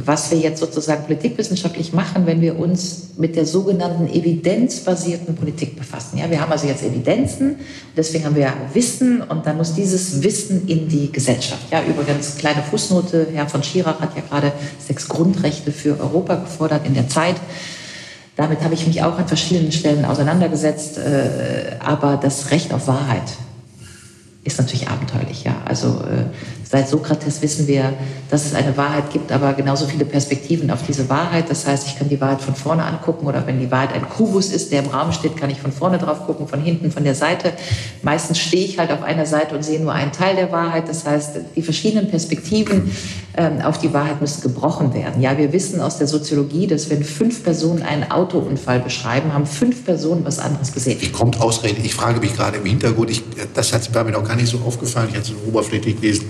[0.06, 6.18] was wir jetzt sozusagen politikwissenschaftlich machen, wenn wir uns mit der sogenannten evidenzbasierten Politik befassen.
[6.18, 7.56] Ja, wir haben also jetzt Evidenzen,
[7.96, 11.70] deswegen haben wir Wissen und dann muss dieses Wissen in die Gesellschaft.
[11.70, 16.86] Ja, übrigens kleine Fußnote, Herr von Schirach hat ja gerade sechs Grundrechte für Europa gefordert
[16.86, 17.36] in der Zeit.
[18.36, 23.22] Damit habe ich mich auch an verschiedenen Stellen auseinandergesetzt, äh, aber das Recht auf Wahrheit
[24.44, 25.56] ist natürlich abenteuerlich, ja.
[25.64, 26.24] Also äh,
[26.70, 27.92] Seit Sokrates wissen wir,
[28.30, 31.50] dass es eine Wahrheit gibt, aber genauso viele Perspektiven auf diese Wahrheit.
[31.50, 34.50] Das heißt, ich kann die Wahrheit von vorne angucken oder wenn die Wahrheit ein Kubus
[34.50, 37.14] ist, der im Raum steht, kann ich von vorne drauf gucken, von hinten, von der
[37.14, 37.52] Seite.
[38.02, 40.88] Meistens stehe ich halt auf einer Seite und sehe nur einen Teil der Wahrheit.
[40.88, 42.90] Das heißt, die verschiedenen Perspektiven
[43.36, 45.20] ähm, auf die Wahrheit müssen gebrochen werden.
[45.20, 49.84] Ja, wir wissen aus der Soziologie, dass wenn fünf Personen einen Autounfall beschreiben, haben fünf
[49.84, 51.00] Personen was anderes gesehen.
[51.00, 51.84] Wie kommt ausgerechnet?
[51.84, 53.22] Ich frage mich gerade im Hintergrund, ich,
[53.54, 56.26] das hat mir noch gar nicht so aufgefallen, ich hatte es oberflächlich gelesen.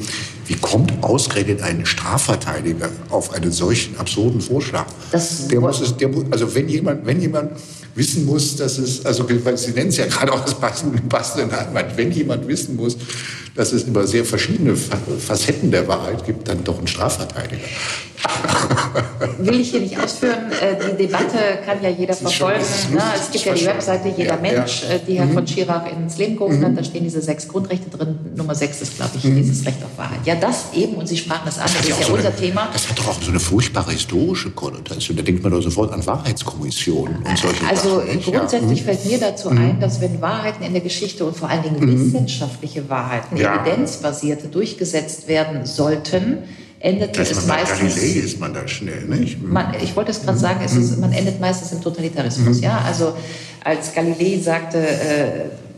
[0.47, 4.86] Wie kommt ausgerechnet ein Strafverteidiger auf einen solchen absurden Vorschlag?
[5.11, 7.53] Das der muss es, der, also wenn jemand, wenn jemand
[7.95, 11.49] wissen muss, dass es, also Sie nennen es ja gerade auch das passende, passende
[11.97, 12.97] wenn jemand wissen muss,
[13.55, 17.62] dass es immer sehr verschiedene Facetten der Wahrheit gibt, dann doch ein Strafverteidiger.
[19.38, 20.51] Will ich hier nicht ausführen.
[20.61, 22.64] Äh, die Debatte kann ja jeder verfolgen.
[22.92, 23.03] Ne?
[23.14, 24.95] Es gibt ja die Webseite Jeder ja, Mensch, ja.
[24.95, 25.32] Äh, die Herr mhm.
[25.32, 26.64] von Schirach ins Leben gerufen mhm.
[26.66, 26.78] hat.
[26.78, 28.18] Da stehen diese sechs Grundrechte drin.
[28.36, 29.36] Nummer sechs ist, glaube ich, mhm.
[29.36, 30.20] dieses Recht auf Wahrheit.
[30.24, 32.36] Ja, das eben, und Sie sprachen das an, das, das ist ja so unser eine,
[32.36, 32.68] Thema.
[32.72, 35.16] Das hat doch auch so eine furchtbare historische Konnotation.
[35.16, 38.92] Da denkt man doch sofort an Wahrheitskommissionen und solche Also Sachen, grundsätzlich ja.
[38.92, 38.97] Mhm.
[38.97, 39.80] fällt mir dazu ein, mhm.
[39.80, 42.12] dass wenn Wahrheiten in der Geschichte und vor allen Dingen mhm.
[42.12, 46.38] wissenschaftliche Wahrheiten, evidenzbasierte, durchgesetzt werden sollten,
[46.85, 47.95] endet das es meistens.
[47.97, 49.43] Galilei ist man da schnell, nicht?
[49.43, 52.59] Man, ich wollte es gerade sagen, es ist, man endet meistens im Totalitarismus.
[52.59, 52.62] Mhm.
[52.62, 53.14] Ja, also
[53.64, 55.30] als Galilei sagte, äh,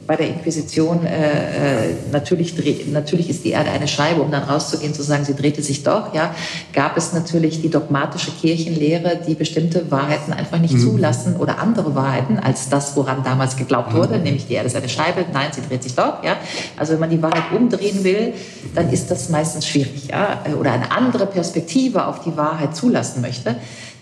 [0.07, 2.55] bei der Inquisition, äh, äh natürlich,
[2.93, 6.15] natürlich ist die Erde eine Scheibe, um dann rauszugehen, zu sagen, sie drehte sich doch,
[6.15, 6.35] ja,
[6.73, 10.81] gab es natürlich die dogmatische Kirchenlehre, die bestimmte Wahrheiten einfach nicht mhm.
[10.81, 13.99] zulassen oder andere Wahrheiten als das, woran damals geglaubt mhm.
[13.99, 16.37] wurde, nämlich die Erde ist eine Scheibe, nein, sie dreht sich doch, ja.
[16.77, 18.33] Also wenn man die Wahrheit umdrehen will,
[18.75, 23.57] dann ist das meistens schwierig, ja, oder eine andere Perspektive auf die Wahrheit zulassen möchte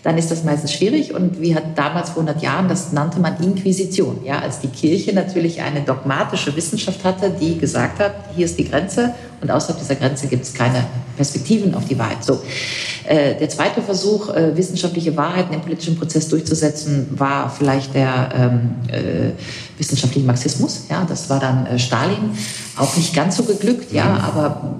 [0.05, 1.15] dann ist das meistens schwierig.
[1.15, 5.13] Und wie hat damals vor 100 Jahren, das nannte man Inquisition, ja, als die Kirche
[5.13, 9.95] natürlich eine dogmatische Wissenschaft hatte, die gesagt hat, hier ist die Grenze und außerhalb dieser
[9.95, 10.85] Grenze gibt es keine
[11.15, 12.23] Perspektiven auf die Wahrheit.
[12.23, 12.41] So.
[13.07, 18.75] Äh, der zweite Versuch, äh, wissenschaftliche Wahrheiten im politischen Prozess durchzusetzen, war vielleicht der ähm,
[18.87, 19.31] äh,
[19.77, 20.85] wissenschaftliche Marxismus.
[20.89, 22.31] Ja, das war dann äh, Stalin.
[22.77, 24.75] Auch nicht ganz so geglückt, ja, aber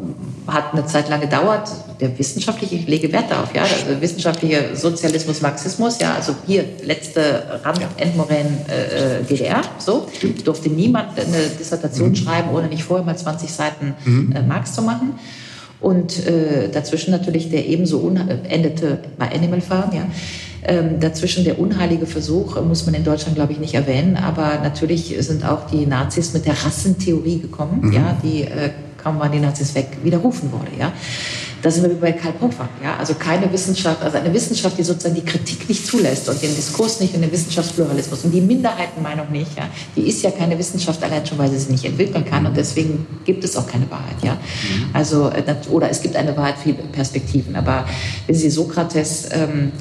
[0.48, 1.70] hat eine Zeit lang gedauert
[2.00, 7.60] der wissenschaftliche, ich lege Wert darauf, ja, also wissenschaftlicher Sozialismus, Marxismus, ja, also hier letzte
[7.64, 7.88] Rand, ja.
[7.98, 10.46] Endmoränen äh, DDR, so, Stimmt.
[10.46, 12.16] durfte niemand eine Dissertation mhm.
[12.16, 14.34] schreiben, ohne nicht vorher mal 20 Seiten mhm.
[14.34, 15.18] äh, Marx zu machen.
[15.86, 18.12] Und äh, dazwischen natürlich der ebenso
[18.50, 20.08] endete bei Animal Farm, ja.
[20.68, 25.16] Ähm, dazwischen der unheilige Versuch, muss man in Deutschland, glaube ich, nicht erwähnen, aber natürlich
[25.20, 27.94] sind auch die Nazis mit der Rassentheorie gekommen, mhm.
[27.94, 30.72] ja, die äh, kaum waren die Nazis weg, widerrufen wurde.
[30.80, 30.92] Ja.
[31.66, 32.70] Da sind wir wie bei Karl Popper.
[32.84, 32.96] Ja.
[32.98, 37.00] Also keine Wissenschaft, also eine Wissenschaft, die sozusagen die Kritik nicht zulässt und den Diskurs
[37.00, 39.64] nicht und den Wissenschaftspluralismus und die Minderheitenmeinung nicht, ja,
[39.96, 43.08] die ist ja keine Wissenschaft allein schon, weil sie sich nicht entwickeln kann und deswegen
[43.26, 44.16] gibt es auch keine Wahrheit.
[44.22, 44.34] Ja.
[44.34, 44.90] Mhm.
[44.94, 47.56] Also, äh, oder es gibt eine Wahrheit, viele Perspektiven.
[47.56, 47.86] Aber
[48.28, 49.72] wenn Sie Sokrates ähm,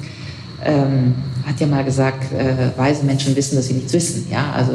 [0.63, 1.13] ähm,
[1.45, 4.25] hat ja mal gesagt, äh, weise Menschen wissen, dass sie nichts wissen.
[4.31, 4.71] Ja, also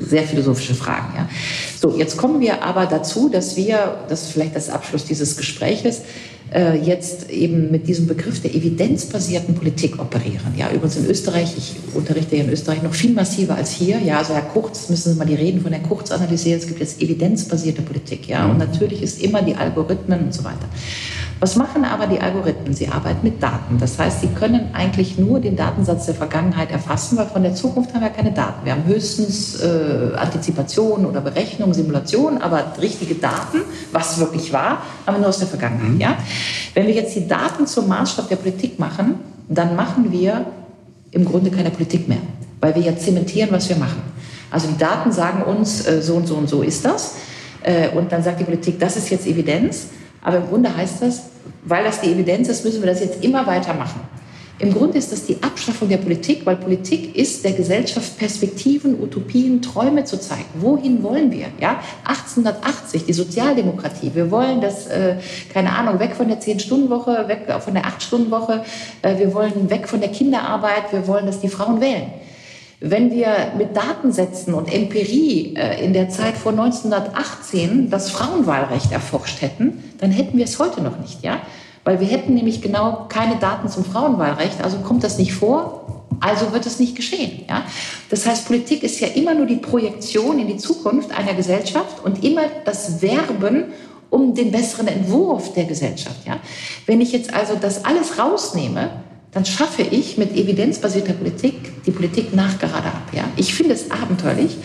[0.00, 1.14] sehr philosophische Fragen.
[1.16, 1.28] Ja.
[1.80, 6.02] So, jetzt kommen wir aber dazu, dass wir, das ist vielleicht das Abschluss dieses Gespräches,
[6.52, 10.52] äh, jetzt eben mit diesem Begriff der evidenzbasierten Politik operieren.
[10.56, 13.98] Ja, übrigens in Österreich, ich unterrichte ja in Österreich noch viel massiver als hier.
[13.98, 16.58] Ja, also Herr Kurz, müssen Sie mal die Reden von Herrn Kurz analysieren.
[16.58, 18.28] Es gibt jetzt evidenzbasierte Politik.
[18.28, 20.68] Ja, und natürlich ist immer die Algorithmen und so weiter.
[21.40, 22.74] Was machen aber die Algorithmen?
[22.74, 23.78] Sie arbeiten mit Daten.
[23.78, 27.94] Das heißt, sie können eigentlich nur den Datensatz der Vergangenheit erfassen, weil von der Zukunft
[27.94, 28.62] haben wir keine Daten.
[28.64, 35.14] Wir haben höchstens äh, Antizipation oder Berechnung, Simulation, aber richtige Daten, was wirklich war, haben
[35.14, 35.92] wir nur aus der Vergangenheit.
[35.92, 36.00] Mhm.
[36.00, 36.18] Ja?
[36.74, 39.14] Wenn wir jetzt die Daten zum Maßstab der Politik machen,
[39.48, 40.44] dann machen wir
[41.10, 42.20] im Grunde keine Politik mehr,
[42.60, 44.02] weil wir ja zementieren, was wir machen.
[44.50, 47.14] Also die Daten sagen uns, äh, so und so und so ist das.
[47.62, 49.86] Äh, und dann sagt die Politik, das ist jetzt Evidenz.
[50.22, 51.22] Aber im Grunde heißt das,
[51.64, 54.00] weil das die Evidenz ist, müssen wir das jetzt immer weitermachen.
[54.60, 59.62] Im Grunde ist das die Abschaffung der Politik, weil Politik ist der Gesellschaft Perspektiven, Utopien,
[59.62, 60.44] Träume zu zeigen.
[60.58, 61.46] Wohin wollen wir?
[61.58, 64.10] Ja, 1880 die Sozialdemokratie.
[64.12, 65.16] Wir wollen das, äh,
[65.54, 68.62] keine Ahnung, weg von der 10-Stunden-Woche, weg von der 8-Stunden-Woche.
[69.00, 70.92] Äh, wir wollen weg von der Kinderarbeit.
[70.92, 72.12] Wir wollen, dass die Frauen wählen.
[72.80, 79.42] Wenn wir mit Datensätzen und Empirie äh, in der Zeit vor 1918 das Frauenwahlrecht erforscht
[79.42, 81.42] hätten, dann hätten wir es heute noch nicht, ja?
[81.84, 86.52] Weil wir hätten nämlich genau keine Daten zum Frauenwahlrecht, also kommt das nicht vor, also
[86.52, 87.44] wird es nicht geschehen.
[87.48, 87.64] Ja?
[88.10, 92.22] Das heißt, Politik ist ja immer nur die Projektion in die Zukunft einer Gesellschaft und
[92.22, 93.72] immer das Werben
[94.10, 96.26] um den besseren Entwurf der Gesellschaft.
[96.26, 96.38] Ja?
[96.86, 98.90] Wenn ich jetzt also das alles rausnehme,
[99.32, 103.02] dann schaffe ich mit evidenzbasierter Politik die Politik nachgerade ab.
[103.12, 103.24] Ja?
[103.36, 104.56] Ich finde es abenteuerlich.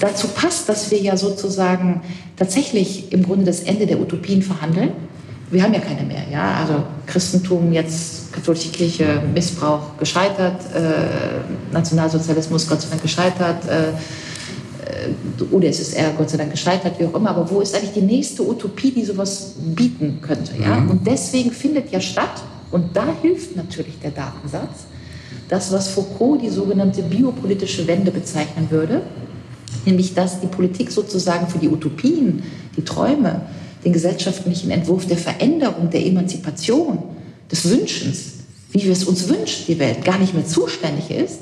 [0.00, 2.02] Dazu passt, dass wir ja sozusagen
[2.36, 4.92] tatsächlich im Grunde das Ende der Utopien verhandeln.
[5.50, 6.22] Wir haben ja keine mehr.
[6.30, 6.54] Ja?
[6.60, 13.92] Also Christentum, jetzt katholische Kirche, Missbrauch gescheitert, äh, Nationalsozialismus Gott sei Dank gescheitert, äh, äh
[15.50, 17.30] UdSSR Gott sei Dank gescheitert, wie auch immer.
[17.30, 20.52] Aber wo ist eigentlich die nächste Utopie, die sowas bieten könnte?
[20.58, 20.76] Ja?
[20.76, 20.90] Mhm.
[20.90, 24.86] Und deswegen findet ja statt, und da hilft natürlich der Datensatz,
[25.48, 29.02] das, was Foucault die sogenannte biopolitische Wende bezeichnen würde,
[29.84, 32.42] nämlich dass die Politik sozusagen für die Utopien,
[32.76, 33.42] die Träume,
[33.84, 36.98] den gesellschaftlichen Entwurf der Veränderung, der Emanzipation,
[37.50, 38.32] des Wünschens,
[38.72, 41.40] wie wir es uns wünschen, die Welt, gar nicht mehr zuständig ist,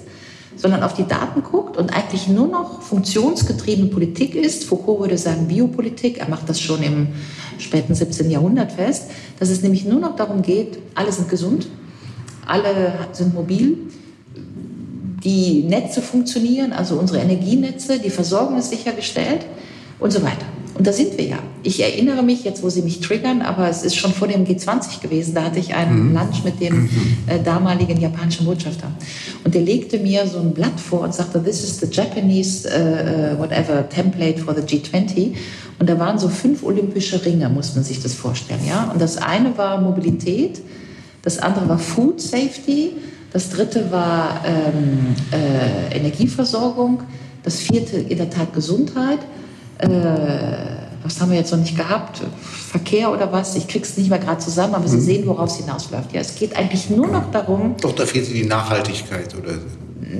[0.56, 4.64] sondern auf die Daten guckt und eigentlich nur noch funktionsgetriebene Politik ist.
[4.64, 7.08] Foucault würde sagen Biopolitik, er macht das schon im
[7.58, 8.30] späten 17.
[8.30, 11.68] Jahrhundert fest, dass es nämlich nur noch darum geht, alle sind gesund,
[12.46, 13.78] alle sind mobil,
[15.24, 19.46] die Netze funktionieren, also unsere Energienetze, die Versorgung ist sichergestellt
[19.98, 20.46] und so weiter.
[20.76, 21.38] Und da sind wir ja.
[21.62, 25.00] Ich erinnere mich jetzt, wo Sie mich triggern, aber es ist schon vor dem G20
[25.00, 25.34] gewesen.
[25.34, 26.14] Da hatte ich einen mhm.
[26.14, 26.90] Lunch mit dem mhm.
[27.26, 28.88] äh, damaligen japanischen Botschafter.
[29.44, 33.38] Und der legte mir so ein Blatt vor und sagte, this is the Japanese, uh,
[33.38, 35.34] whatever, template for the G20.
[35.78, 38.60] Und da waren so fünf olympische Ringe, muss man sich das vorstellen.
[38.66, 38.90] Ja?
[38.92, 40.60] Und das eine war Mobilität,
[41.22, 42.92] das andere war Food Safety,
[43.32, 47.02] das dritte war ähm, äh, Energieversorgung,
[47.42, 49.18] das vierte in der Tat Gesundheit.
[49.78, 49.88] Äh,
[51.02, 52.20] was haben wir jetzt noch nicht gehabt?
[52.42, 53.54] Verkehr oder was?
[53.54, 55.02] Ich krieg's nicht mehr gerade zusammen, aber Sie mhm.
[55.02, 56.12] sehen, worauf es hinausläuft.
[56.12, 57.76] Ja, es geht eigentlich nur noch darum.
[57.80, 59.52] Doch, da fehlt die Nachhaltigkeit oder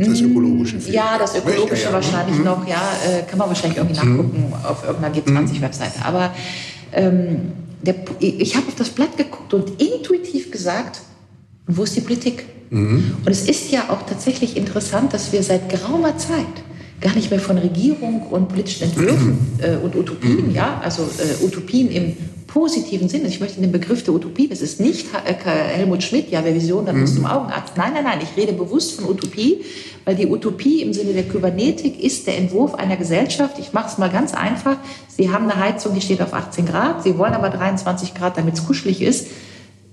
[0.07, 0.81] das Ökologische.
[0.81, 0.95] Fehlt.
[0.95, 1.95] Ja, das Ökologische ja, ja.
[1.95, 2.45] wahrscheinlich mhm.
[2.45, 2.67] noch.
[2.67, 4.17] Ja, äh, kann man wahrscheinlich irgendwie mhm.
[4.17, 6.05] nachgucken auf irgendeiner G20-Webseite.
[6.05, 6.31] Aber
[6.93, 7.53] ähm,
[7.83, 11.01] der, ich habe auf das Blatt geguckt und intuitiv gesagt,
[11.67, 12.47] wo ist die Politik?
[12.71, 13.17] Mhm.
[13.25, 16.45] Und es ist ja auch tatsächlich interessant, dass wir seit geraumer Zeit
[17.01, 21.91] gar nicht mehr von Regierung und politischen Entwürfen äh, und Utopien, ja, also äh, Utopien
[21.91, 22.17] im
[22.47, 23.29] positiven Sinne.
[23.29, 26.87] Ich möchte den Begriff der Utopie, das ist nicht äh, Helmut Schmidt, ja, wer Vision,
[26.87, 27.77] dann muss zum Augenarzt.
[27.77, 29.61] Nein, nein, nein, ich rede bewusst von Utopie,
[30.07, 33.59] weil die Utopie im Sinne der Kybernetik ist der Entwurf einer Gesellschaft.
[33.59, 34.79] Ich mache es mal ganz einfach.
[35.09, 38.55] Sie haben eine Heizung, die steht auf 18 Grad, Sie wollen aber 23 Grad, damit
[38.55, 39.27] es kuschelig ist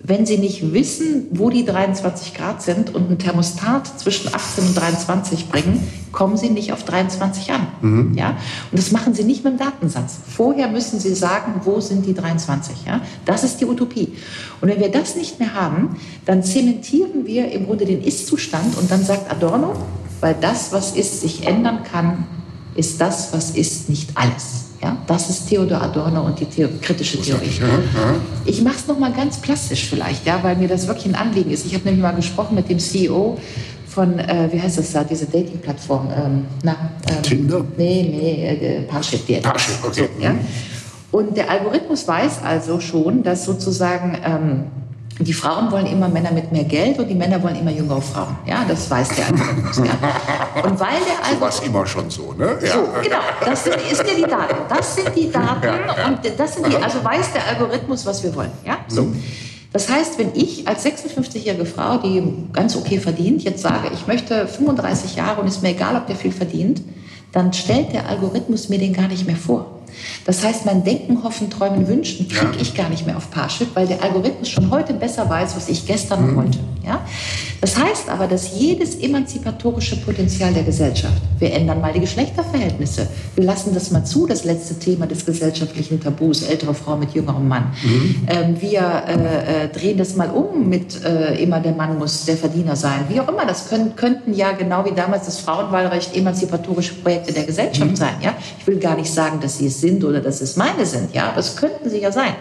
[0.06, 4.78] wenn Sie nicht wissen, wo die 23 Grad sind und ein Thermostat zwischen 18 und
[4.78, 7.68] 23 bringen, kommen Sie nicht auf 23 an.
[7.82, 8.18] Mhm.
[8.18, 8.32] Ja?
[8.70, 10.18] Und das machen Sie nicht mit dem Datensatz.
[10.28, 12.86] Vorher müssen Sie sagen, wo sind die 23.
[12.86, 13.00] Ja?
[13.24, 14.14] Das ist die Utopie.
[14.60, 18.92] Und wenn wir das nicht mehr haben, dann zementieren wir im Grunde den Ist-Zustand und
[18.92, 19.74] dann sagt Adorno,
[20.20, 22.26] weil das, was ist, sich ändern kann,
[22.76, 24.73] ist das, was ist, nicht alles.
[24.84, 27.50] Ja, das ist Theodor Adorno und die Theo kritische Theorie.
[28.44, 31.66] Ich mache es nochmal ganz plastisch vielleicht, ja, weil mir das wirklich ein Anliegen ist.
[31.66, 33.38] Ich habe nämlich mal gesprochen mit dem CEO
[33.88, 36.10] von, äh, wie heißt das da, diese Dating-Plattform?
[36.14, 37.64] Ähm, ähm, Tinder?
[37.78, 39.26] Nee, nee, äh, Parship.
[39.26, 40.10] Die Parship, okay.
[40.18, 40.36] So, ja?
[41.12, 44.18] Und der Algorithmus weiß also schon, dass sozusagen...
[44.26, 44.64] Ähm,
[45.20, 48.36] die Frauen wollen immer Männer mit mehr Geld und die Männer wollen immer jüngere Frauen.
[48.46, 49.78] Ja, das weiß der Algorithmus.
[49.78, 50.64] Ja.
[50.64, 51.34] Und weil der Algorithmus.
[51.34, 52.58] So war es immer schon so, ne?
[52.62, 52.74] Ja.
[52.74, 53.18] So, genau.
[53.46, 54.56] Das sind, ist ja die Daten.
[54.70, 58.34] Das sind die Daten ja, und das sind die, also weiß der Algorithmus, was wir
[58.36, 58.52] wollen.
[58.66, 59.04] Ja, so.
[59.04, 59.22] Mhm.
[59.72, 62.24] Das heißt, wenn ich als 56-jährige Frau, die
[62.54, 66.16] ganz okay verdient, jetzt sage, ich möchte 35 Jahre und ist mir egal, ob der
[66.16, 66.82] viel verdient,
[67.32, 69.73] dann stellt der Algorithmus mir den gar nicht mehr vor.
[70.26, 73.88] Das heißt, mein Denken, Hoffen, Träumen, Wünschen kriege ich gar nicht mehr auf Parship, weil
[73.88, 76.36] der Algorithmus schon heute besser weiß, was ich gestern mhm.
[76.36, 76.60] wollte.
[76.86, 77.02] Ja?
[77.62, 83.46] Das heißt aber, dass jedes emanzipatorische Potenzial der Gesellschaft, wir ändern mal die Geschlechterverhältnisse, wir
[83.46, 87.72] lassen das mal zu, das letzte Thema des gesellschaftlichen Tabus, ältere Frau mit jüngerem Mann.
[87.84, 88.16] Mhm.
[88.28, 92.36] Ähm, wir äh, äh, drehen das mal um mit äh, immer der Mann muss der
[92.36, 93.06] Verdiener sein.
[93.10, 97.44] Wie auch immer, das können, könnten ja genau wie damals das Frauenwahlrecht emanzipatorische Projekte der
[97.44, 97.96] Gesellschaft mhm.
[97.96, 98.16] sein.
[98.22, 98.36] Ja?
[98.60, 101.14] Ich will gar nicht sagen, dass sie es sind oder dass es meine sind.
[101.14, 102.36] Ja, aber es könnten sie ja sein.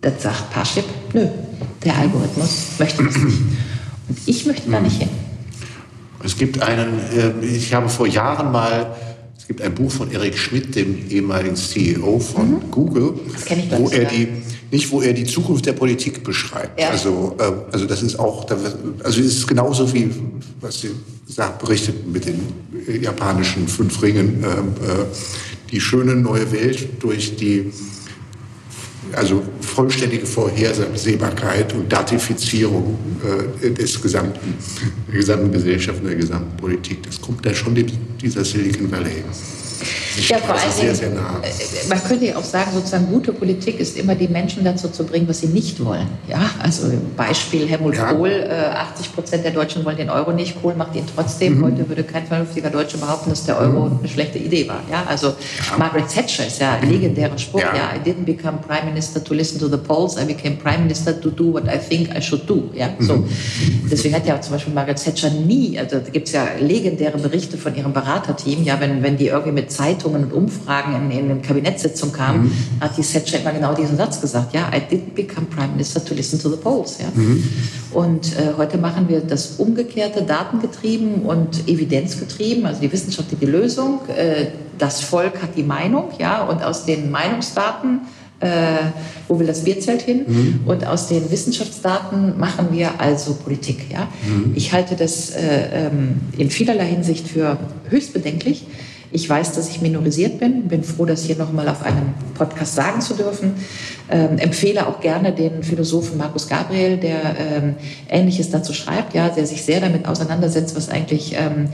[0.00, 1.26] Das sagt Parship, nö,
[1.84, 3.38] der Algorithmus möchte das nicht.
[4.08, 5.10] Und ich möchte da nicht hin.
[6.24, 8.94] Es gibt einen, äh, ich habe vor Jahren mal,
[9.36, 12.70] es gibt ein Buch von Eric Schmidt, dem ehemaligen CEO von mhm.
[12.70, 13.14] Google,
[13.76, 14.28] wo er die,
[14.70, 16.80] nicht wo er die Zukunft der Politik beschreibt.
[16.80, 16.90] Ja.
[16.90, 20.10] Also, äh, also das ist auch, also es ist genauso wie
[20.60, 20.90] was Sie
[21.26, 22.40] sagt, berichtet mit den
[23.00, 27.72] japanischen fünf Ringen, ähm, äh, die schöne neue Welt durch die
[29.12, 32.98] also vollständige Vorhersehbarkeit und Datifizierung
[33.62, 34.54] äh, des gesamten,
[35.08, 37.02] der gesamten Gesellschaft und der gesamten Politik.
[37.02, 37.74] Das kommt da schon
[38.20, 39.24] dieser Silicon Valley
[40.28, 41.40] ja, vor allem, sehr, nah.
[41.42, 45.04] Äh, man könnte ja auch sagen, sozusagen gute Politik ist immer die Menschen dazu zu
[45.04, 46.08] bringen, was sie nicht wollen.
[46.28, 48.12] Ja, also Beispiel Helmut ja.
[48.12, 51.58] Kohl, äh, 80 Prozent der Deutschen wollen den Euro nicht, Kohl macht ihn trotzdem.
[51.58, 51.64] Mhm.
[51.64, 53.98] Heute würde kein vernünftiger Deutsche behaupten, dass der Euro mhm.
[54.00, 54.82] eine schlechte Idee war.
[54.90, 55.78] Ja, also ja.
[55.78, 57.60] Margaret Thatcher ist ja ein legendärer Spruch.
[57.60, 57.74] Ja.
[57.74, 57.90] ja.
[57.94, 61.30] I didn't become Prime Minister to listen to the polls, I became Prime Minister to
[61.30, 62.70] do what I think I should do.
[62.74, 63.16] Ja, so.
[63.16, 63.28] Mhm.
[63.90, 67.56] Deswegen hat ja zum Beispiel Margaret Thatcher nie, also da gibt es ja legendäre Berichte
[67.56, 71.30] von ihrem Beraterteam, ja, wenn, wenn die irgendwie mit Zeitungen Untersuchungen und Umfragen in, in
[71.30, 72.52] eine Kabinettssitzung kam, mhm.
[72.80, 74.54] hat die Thatcher immer genau diesen Satz gesagt.
[74.54, 76.98] Ja, I didn't become Prime Minister to listen to the polls.
[76.98, 77.06] Ja?
[77.14, 77.42] Mhm.
[77.92, 82.66] Und äh, heute machen wir das umgekehrte, datengetrieben und evidenzgetrieben.
[82.66, 84.46] Also die Wissenschaft hat die Lösung, äh,
[84.78, 88.00] das Volk hat die Meinung, ja, und aus den Meinungsdaten
[88.40, 88.48] äh,
[89.28, 90.24] wo will das Bierzelt hin?
[90.26, 90.60] Mhm.
[90.64, 93.90] Und aus den Wissenschaftsdaten machen wir also Politik.
[93.92, 94.08] Ja?
[94.26, 94.52] Mhm.
[94.54, 97.58] Ich halte das äh, ähm, in vielerlei Hinsicht für
[97.90, 98.64] höchst bedenklich.
[99.12, 103.00] Ich weiß, dass ich minorisiert bin, bin froh, das hier nochmal auf einem Podcast sagen
[103.00, 103.54] zu dürfen.
[104.08, 107.74] Ähm, empfehle auch gerne den Philosophen Markus Gabriel, der ähm,
[108.08, 111.68] Ähnliches dazu schreibt, ja, der sich sehr damit auseinandersetzt, was eigentlich ähm,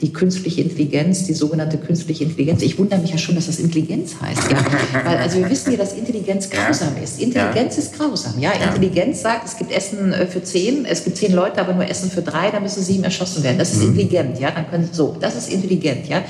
[0.00, 2.62] die künstliche Intelligenz, die sogenannte künstliche Intelligenz.
[2.62, 4.50] Ich wundere mich ja schon, dass das Intelligenz heißt.
[4.50, 4.58] Ja?
[5.04, 7.20] Weil, also wir wissen ja, dass Intelligenz grausam ist.
[7.20, 8.38] Intelligenz ist grausam.
[8.38, 8.52] Ja?
[8.52, 12.10] Intelligenz sagt, es gibt Essen äh, für zehn, es gibt zehn Leute, aber nur Essen
[12.10, 13.58] für drei, dann müssen sieben erschossen werden.
[13.58, 13.90] Das ist mhm.
[13.90, 14.40] intelligent.
[14.40, 14.50] Ja?
[14.50, 16.08] Dann können, so, das ist intelligent.
[16.08, 16.22] Ja?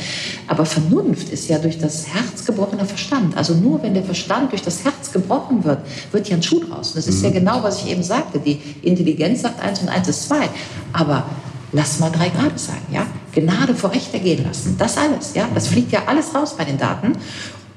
[0.47, 3.36] Aber Vernunft ist ja durch das Herz gebrochener Verstand.
[3.36, 5.78] Also nur wenn der Verstand durch das Herz gebrochen wird,
[6.12, 6.91] wird ja ein Schuh draus.
[6.91, 7.24] Und das ist mhm.
[7.24, 8.39] ja genau, was ich eben sagte.
[8.39, 10.49] Die Intelligenz sagt eins und eins ist zwei.
[10.93, 11.27] Aber
[11.75, 13.07] lass mal drei Grad sein, ja?
[13.35, 14.77] Gnade vor Recht ergehen lassen.
[14.79, 15.49] Das alles, ja?
[15.55, 17.13] Das fliegt ja alles raus bei den Daten.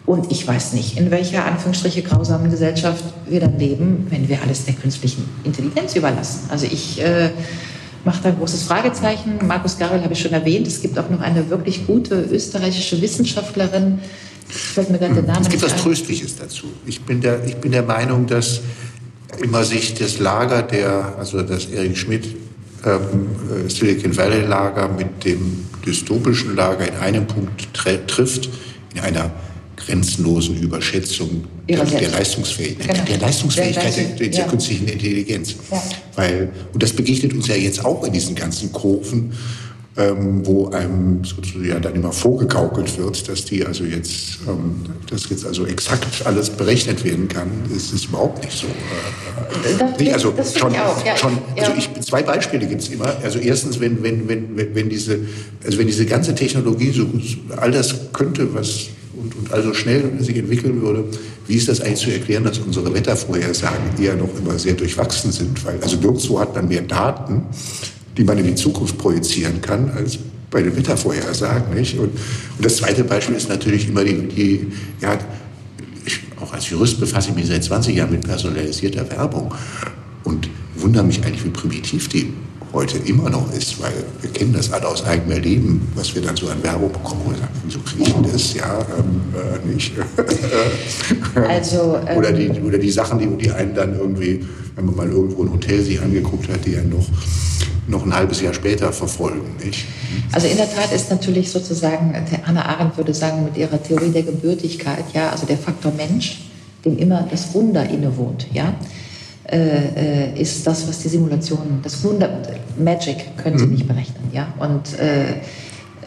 [0.06, 4.64] Und ich weiß nicht, in welcher Anführungsstriche grausamen Gesellschaft wir dann leben, wenn wir alles
[4.64, 6.42] der künstlichen Intelligenz überlassen.
[6.50, 7.32] Also ich äh,
[8.06, 9.40] mache da ein großes Fragezeichen.
[9.46, 10.66] Markus Garel habe ich schon erwähnt.
[10.66, 14.00] Es gibt auch noch eine wirklich gute österreichische Wissenschaftlerin.
[14.48, 16.68] Fällt mir gerade der Name es gibt was Tröstliches dazu.
[16.86, 18.62] Ich bin, der, ich bin der Meinung, dass
[19.42, 22.47] immer sich das Lager der, also das Erik Schmidt
[22.88, 27.68] ähm, äh, Silicon Valley Lager mit dem dystopischen Lager in einem Punkt
[28.08, 28.50] trifft,
[28.94, 29.32] in einer
[29.76, 33.06] grenzenlosen Überschätzung der, der, Leistungsfähigkeit, genau.
[33.06, 34.48] der Leistungsfähigkeit der, der, der ja.
[34.48, 35.56] künstlichen Intelligenz.
[35.72, 35.82] Ja.
[36.16, 39.34] Weil, und das begegnet uns ja jetzt auch in diesen ganzen Kurven,
[39.98, 45.46] ähm, wo einem sozusagen dann immer vorgegaukelt wird, dass die also jetzt, ähm, dass jetzt
[45.46, 48.68] also exakt alles berechnet werden kann, ist es überhaupt nicht so.
[49.64, 53.18] Das, nicht, also schon, ja, schon also ich, zwei Beispiele gibt es immer.
[53.24, 55.20] Also erstens, wenn, wenn, wenn, wenn, wenn diese,
[55.66, 57.08] also wenn diese ganze Technologie so
[57.58, 61.06] all das könnte, was und, und also schnell sich entwickeln würde,
[61.48, 65.66] wie ist das eigentlich zu erklären, dass unsere Wettervorhersagen eher noch immer sehr durchwachsen sind?
[65.66, 67.42] Weil also nirgendwo hat man mehr Daten
[68.18, 70.18] die man in die Zukunft projizieren kann, als
[70.50, 71.74] bei den Wettervorhersagen.
[71.74, 71.98] Nicht?
[71.98, 74.68] Und, und das zweite Beispiel ist natürlich immer die, die
[75.02, 75.18] ja,
[76.06, 79.54] ich, auch als Jurist befasse ich mich seit 20 Jahren mit personalisierter Werbung
[80.24, 82.34] und wundere mich eigentlich, wie primitiv die
[82.74, 86.36] heute immer noch ist, weil wir kennen das alle aus eigenem Erleben, was wir dann
[86.36, 88.54] so an Werbung bekommen und sagen, wieso kriege ich das?
[88.54, 89.94] Ja, ähm, äh, nicht.
[91.48, 94.46] also, ähm, oder, die, oder die Sachen, die, die einen dann irgendwie,
[94.76, 97.08] wenn man mal irgendwo ein Hotel sich angeguckt hat, die einen noch
[97.88, 99.56] noch ein halbes Jahr später verfolgen.
[99.64, 99.86] Nicht?
[100.34, 102.14] Also in der Tat ist natürlich sozusagen,
[102.44, 106.50] Hannah Arendt würde sagen, mit ihrer Theorie der Gebürtigkeit, ja, also der Faktor Mensch,
[106.84, 108.74] dem immer das Wunder innewohnt, ja,
[109.52, 112.30] äh, äh ist das, was die Simulationen, das Wunder,
[112.78, 113.74] Magic können sie mhm.
[113.74, 115.42] nicht berechnen, ja, und äh,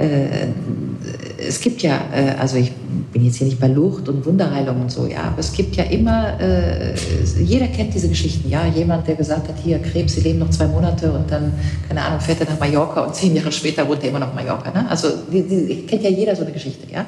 [0.01, 0.49] äh,
[1.47, 2.73] es gibt ja, äh, also ich
[3.13, 5.85] bin jetzt hier nicht bei Lucht und Wunderheilung und so, ja, aber es gibt ja
[5.85, 6.39] immer,
[7.39, 10.67] jeder kennt diese Geschichten, ja, jemand, der gesagt hat, hier Krebs, sie leben noch zwei
[10.69, 11.53] Monate und dann,
[11.89, 14.37] keine Ahnung, fährt er nach Mallorca und zehn Jahre später wohnt er immer noch in
[14.37, 14.89] Mallorca, ne?
[14.89, 17.05] Also die, die, kennt ja jeder so eine Geschichte, ja.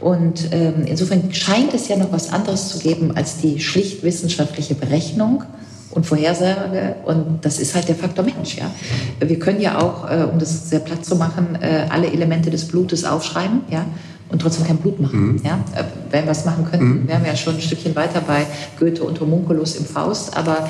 [0.00, 4.74] Und ähm, insofern scheint es ja noch was anderes zu geben als die schlicht wissenschaftliche
[4.74, 5.42] Berechnung
[5.90, 6.96] und Vorhersage.
[7.04, 8.56] Und das ist halt der Faktor Mensch.
[8.56, 8.70] Ja?
[9.18, 12.68] Wir können ja auch, äh, um das sehr platt zu machen, äh, alle Elemente des
[12.68, 13.62] Blutes aufschreiben.
[13.70, 13.86] Ja?
[14.30, 15.32] und trotzdem kein Blut machen.
[15.32, 15.40] Mhm.
[15.44, 15.58] Ja?
[15.74, 17.08] Äh, wenn wir es machen könnten, mhm.
[17.08, 18.46] wären wir ja schon ein Stückchen weiter bei
[18.78, 20.36] Goethe und Homunculus im Faust.
[20.36, 20.68] Aber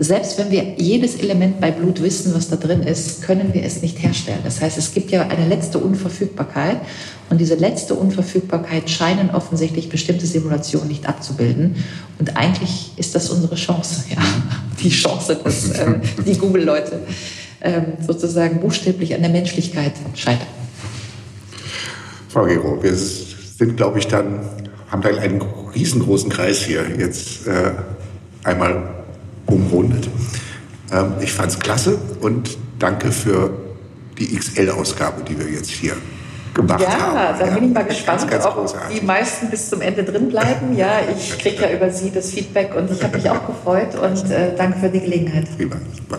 [0.00, 3.82] selbst wenn wir jedes Element bei Blut wissen, was da drin ist, können wir es
[3.82, 4.38] nicht herstellen.
[4.44, 6.78] Das heißt, es gibt ja eine letzte Unverfügbarkeit.
[7.30, 11.84] Und diese letzte Unverfügbarkeit scheinen offensichtlich bestimmte Simulationen nicht abzubilden.
[12.20, 14.22] Und eigentlich ist das unsere Chance, ja,
[14.80, 15.94] die Chance, dass äh,
[16.24, 17.00] die Google-Leute
[17.58, 20.46] äh, sozusagen buchstäblich an der Menschlichkeit scheitern.
[22.28, 24.48] Frau Gero, wir sind, glaube ich, dann,
[24.90, 25.42] haben dann einen
[25.74, 27.72] riesengroßen Kreis hier jetzt äh,
[28.44, 28.97] einmal
[29.48, 30.08] umrundet.
[30.92, 33.50] Ähm, ich fand es klasse und danke für
[34.18, 35.94] die XL-Ausgabe, die wir jetzt hier
[36.54, 37.16] gemacht ja, haben.
[37.16, 39.00] Ja, da bin ich mal gespannt, ganz, ganz ob großartig.
[39.00, 40.76] die meisten bis zum Ende drin bleiben.
[40.76, 44.30] Ja, ich kriege ja über Sie das Feedback und ich habe mich auch gefreut und
[44.30, 45.46] äh, danke für die Gelegenheit.
[45.56, 46.18] Prima, super.